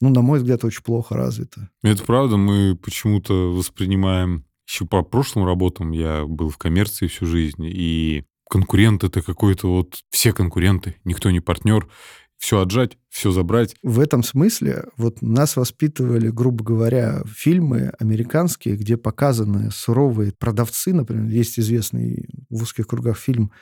ну, 0.00 0.08
на 0.08 0.22
мой 0.22 0.38
взгляд, 0.38 0.64
очень 0.64 0.82
плохо 0.82 1.16
развита. 1.16 1.68
Это 1.82 2.02
правда. 2.02 2.38
Мы 2.38 2.76
почему-то 2.76 3.52
воспринимаем 3.52 4.46
еще 4.66 4.86
по 4.86 5.02
прошлым 5.02 5.44
работам 5.44 5.90
я 5.90 6.24
был 6.24 6.48
в 6.48 6.56
коммерции 6.56 7.06
всю 7.06 7.26
жизнь, 7.26 7.64
и 7.66 8.24
конкурент 8.52 9.02
это 9.02 9.22
какой-то 9.22 9.68
вот... 9.68 10.02
Все 10.10 10.34
конкуренты, 10.34 10.96
никто 11.04 11.30
не 11.30 11.40
партнер. 11.40 11.88
Все 12.36 12.60
отжать, 12.60 12.98
все 13.08 13.30
забрать. 13.30 13.76
В 13.82 13.98
этом 13.98 14.22
смысле 14.22 14.84
вот 14.98 15.22
нас 15.22 15.56
воспитывали, 15.56 16.28
грубо 16.28 16.62
говоря, 16.62 17.22
фильмы 17.26 17.92
американские, 17.98 18.76
где 18.76 18.98
показаны 18.98 19.70
суровые 19.70 20.32
продавцы, 20.32 20.92
например, 20.92 21.30
есть 21.30 21.58
известный 21.58 22.28
в 22.50 22.62
узких 22.62 22.88
кругах 22.88 23.16
фильм 23.16 23.52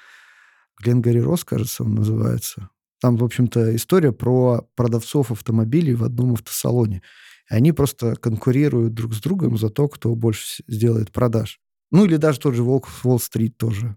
Глен 0.83 1.03
Гарри 1.03 1.21
Рос, 1.21 1.45
кажется, 1.45 1.85
он 1.85 1.95
называется. 1.95 2.71
Там, 3.01 3.17
в 3.17 3.23
общем-то, 3.23 3.77
история 3.77 4.11
про 4.11 4.67
продавцов 4.75 5.31
автомобилей 5.31 5.95
в 5.95 6.03
одном 6.03 6.33
автосалоне. 6.33 7.03
Они 7.49 7.71
просто 7.71 8.17
конкурируют 8.17 8.95
друг 8.95 9.15
с 9.15 9.21
другом 9.21 9.57
за 9.57 9.69
то, 9.69 9.89
кто 9.89 10.13
больше 10.17 10.65
сделает 10.67 11.13
продаж. 11.13 11.61
Ну 11.93 12.07
или 12.07 12.17
даже 12.17 12.41
тот 12.41 12.55
же 12.55 12.65
Волк 12.65 12.89
в 12.89 13.07
Уолл-стрит 13.07 13.57
тоже. 13.57 13.97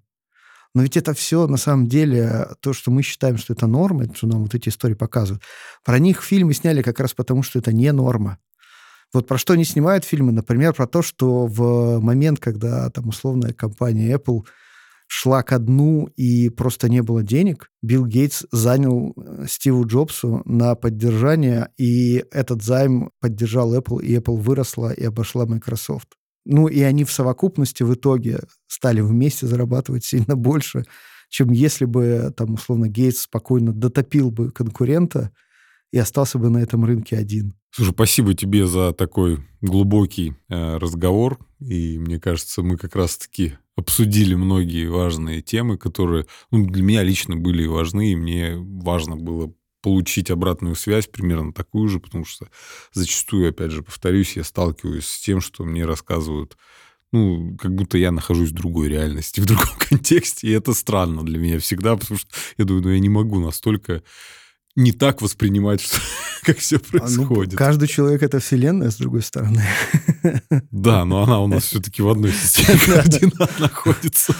Но 0.74 0.82
ведь 0.82 0.98
это 0.98 1.14
все 1.14 1.48
на 1.48 1.58
самом 1.58 1.88
деле 1.88 2.48
то, 2.62 2.74
что 2.74 2.90
мы 2.90 3.04
считаем, 3.04 3.38
что 3.38 3.54
это 3.54 3.68
норма, 3.68 4.06
что 4.14 4.28
нам 4.28 4.42
вот 4.44 4.56
эти 4.56 4.70
истории 4.70 4.96
показывают. 4.96 5.44
Про 5.86 6.00
них 6.00 6.24
фильмы 6.24 6.54
сняли 6.54 6.82
как 6.82 7.00
раз 7.00 7.14
потому, 7.14 7.44
что 7.44 7.60
это 7.60 7.72
не 7.72 7.92
норма. 7.92 8.40
Вот 9.14 9.28
про 9.28 9.38
что 9.38 9.54
они 9.54 9.64
снимают 9.64 10.06
фильмы? 10.06 10.32
Например, 10.32 10.74
про 10.74 10.88
то, 10.88 11.04
что 11.04 11.46
в 11.46 12.00
момент, 12.00 12.40
когда 12.40 12.90
там 12.90 13.10
условная 13.10 13.54
компания 13.54 14.12
Apple 14.12 14.42
шла 15.06 15.44
ко 15.44 15.60
дну 15.60 16.08
и 16.16 16.50
просто 16.50 16.90
не 16.90 17.04
было 17.04 17.22
денег, 17.22 17.70
Билл 17.84 18.08
Гейтс 18.08 18.46
занял 18.52 19.14
э, 19.16 19.46
Стиву 19.48 19.86
Джобсу 19.86 20.42
на 20.46 20.74
поддержание, 20.74 21.70
и 21.78 22.26
этот 22.32 22.64
займ 22.64 23.12
поддержал 23.20 23.76
Apple, 23.76 24.02
и 24.02 24.16
Apple 24.16 24.38
выросла 24.38 24.92
и 24.92 25.04
обошла 25.04 25.46
Microsoft. 25.46 26.08
Ну, 26.46 26.68
и 26.68 26.82
они 26.82 27.04
в 27.06 27.12
совокупности 27.12 27.84
в 27.84 27.94
итоге 27.94 28.40
стали 28.68 29.02
вместе 29.02 29.48
зарабатывать 29.48 30.04
сильно 30.04 30.36
больше, 30.36 30.86
чем 31.30 31.52
если 31.52 31.86
бы, 31.86 32.34
там, 32.36 32.56
условно, 32.56 32.88
Гейтс 32.88 33.22
спокойно 33.22 33.74
дотопил 33.74 34.30
бы 34.30 34.52
конкурента 34.52 35.32
и 35.92 35.98
остался 35.98 36.38
бы 36.38 36.50
на 36.50 36.58
этом 36.60 36.86
рынке 36.86 37.18
один. 37.18 37.54
Слушай, 37.72 37.92
спасибо 37.92 38.34
тебе 38.34 38.68
за 38.68 38.94
такой 38.94 39.40
глубокий 39.62 40.36
э, 40.50 40.78
разговор. 40.78 41.40
И 41.60 41.98
мне 41.98 42.20
кажется, 42.20 42.62
мы 42.62 42.78
как 42.78 42.96
раз-таки 42.96 43.54
обсудили 43.76 44.36
многие 44.36 44.88
важные 44.88 45.42
темы, 45.42 45.78
которые 45.78 46.26
ну, 46.52 46.68
для 46.68 46.84
меня 46.84 47.04
лично 47.04 47.36
были 47.36 47.66
важны, 47.66 48.12
и 48.12 48.16
мне 48.16 48.56
важно 48.58 49.16
было 49.16 49.54
получить 49.84 50.32
обратную 50.32 50.76
связь 50.76 51.08
примерно 51.08 51.54
такую 51.54 51.90
же, 51.90 52.00
потому 52.00 52.26
что 52.26 52.48
зачастую, 52.94 53.50
опять 53.50 53.72
же, 53.72 53.84
повторюсь, 53.84 54.38
я 54.38 54.46
сталкиваюсь 54.46 55.06
с 55.06 55.20
тем, 55.20 55.42
что 55.42 55.66
мне 55.66 55.86
рассказывают, 55.86 56.58
ну, 57.12 57.56
как 57.58 57.76
будто 57.76 57.98
я 57.98 58.12
нахожусь 58.12 58.50
в 58.50 58.56
другой 58.56 58.88
реальности, 58.88 59.40
в 59.42 59.46
другом 59.46 59.78
контексте, 59.78 60.48
и 60.48 60.52
это 60.52 60.74
странно 60.74 61.24
для 61.24 61.38
меня 61.38 61.60
всегда, 61.60 61.98
потому 61.98 62.18
что 62.18 62.30
я 62.58 62.66
думаю, 62.66 62.84
ну, 62.84 62.90
я 62.92 63.00
не 63.00 63.10
могу 63.10 63.40
настолько 63.40 64.02
не 64.76 64.94
так 64.94 65.22
воспринимать, 65.22 65.82
что, 65.82 66.00
как 66.44 66.60
все 66.60 66.80
происходит. 66.80 67.54
А, 67.54 67.56
ну, 67.56 67.58
каждый 67.58 67.90
человек— 67.90 68.24
это 68.24 68.40
вселенная, 68.40 68.90
с 68.90 68.96
другой 68.96 69.22
стороны. 69.22 69.64
Да, 70.72 71.04
но 71.04 71.24
она 71.24 71.42
у 71.42 71.48
нас 71.48 71.66
все-таки 71.66 72.02
в 72.02 72.08
одной 72.08 72.32
системе 72.32 72.80
координат 72.86 73.60
находится. 73.60 74.34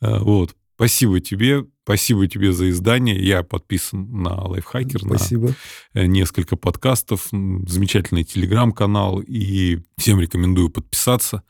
А, 0.00 0.18
вот. 0.18 0.54
Спасибо 0.76 1.20
тебе. 1.20 1.64
Спасибо 1.86 2.26
тебе 2.26 2.52
за 2.52 2.68
издание. 2.70 3.16
Я 3.24 3.44
подписан 3.44 4.10
на 4.10 4.48
Лайфхакер, 4.48 4.98
Спасибо. 4.98 5.54
на 5.94 6.00
э, 6.00 6.06
несколько 6.06 6.56
подкастов, 6.56 7.28
замечательный 7.30 8.24
телеграм-канал, 8.24 9.20
и 9.20 9.78
всем 9.96 10.20
рекомендую 10.20 10.68
подписаться. 10.68 11.44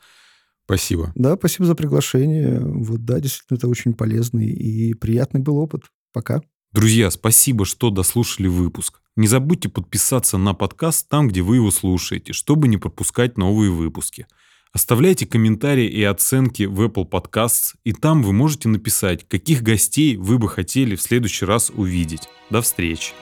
Спасибо. 0.65 1.11
Да, 1.15 1.37
спасибо 1.37 1.65
за 1.65 1.73
приглашение. 1.73 2.59
Вот, 2.59 3.03
да, 3.03 3.19
действительно, 3.19 3.57
это 3.57 3.67
очень 3.67 3.95
полезный 3.95 4.45
и 4.45 4.93
приятный 4.93 5.41
был 5.41 5.57
опыт. 5.57 5.85
Пока. 6.13 6.43
Друзья, 6.71 7.09
спасибо, 7.09 7.65
что 7.65 7.89
дослушали 7.89 8.47
выпуск. 8.47 9.01
Не 9.15 9.25
забудьте 9.25 9.69
подписаться 9.69 10.37
на 10.37 10.53
подкаст 10.53 11.09
там, 11.09 11.29
где 11.29 11.41
вы 11.41 11.55
его 11.55 11.71
слушаете, 11.71 12.33
чтобы 12.33 12.67
не 12.67 12.77
пропускать 12.77 13.39
новые 13.39 13.71
выпуски. 13.71 14.27
Оставляйте 14.77 15.25
комментарии 15.25 15.87
и 15.87 16.03
оценки 16.03 16.61
в 16.61 16.79
Apple 16.83 17.09
Podcasts, 17.09 17.73
и 17.83 17.93
там 17.93 18.21
вы 18.21 18.31
можете 18.31 18.69
написать, 18.69 19.27
каких 19.27 19.63
гостей 19.63 20.17
вы 20.17 20.37
бы 20.37 20.47
хотели 20.47 20.95
в 20.95 21.01
следующий 21.01 21.45
раз 21.45 21.71
увидеть. 21.75 22.29
До 22.51 22.61
встречи! 22.61 23.13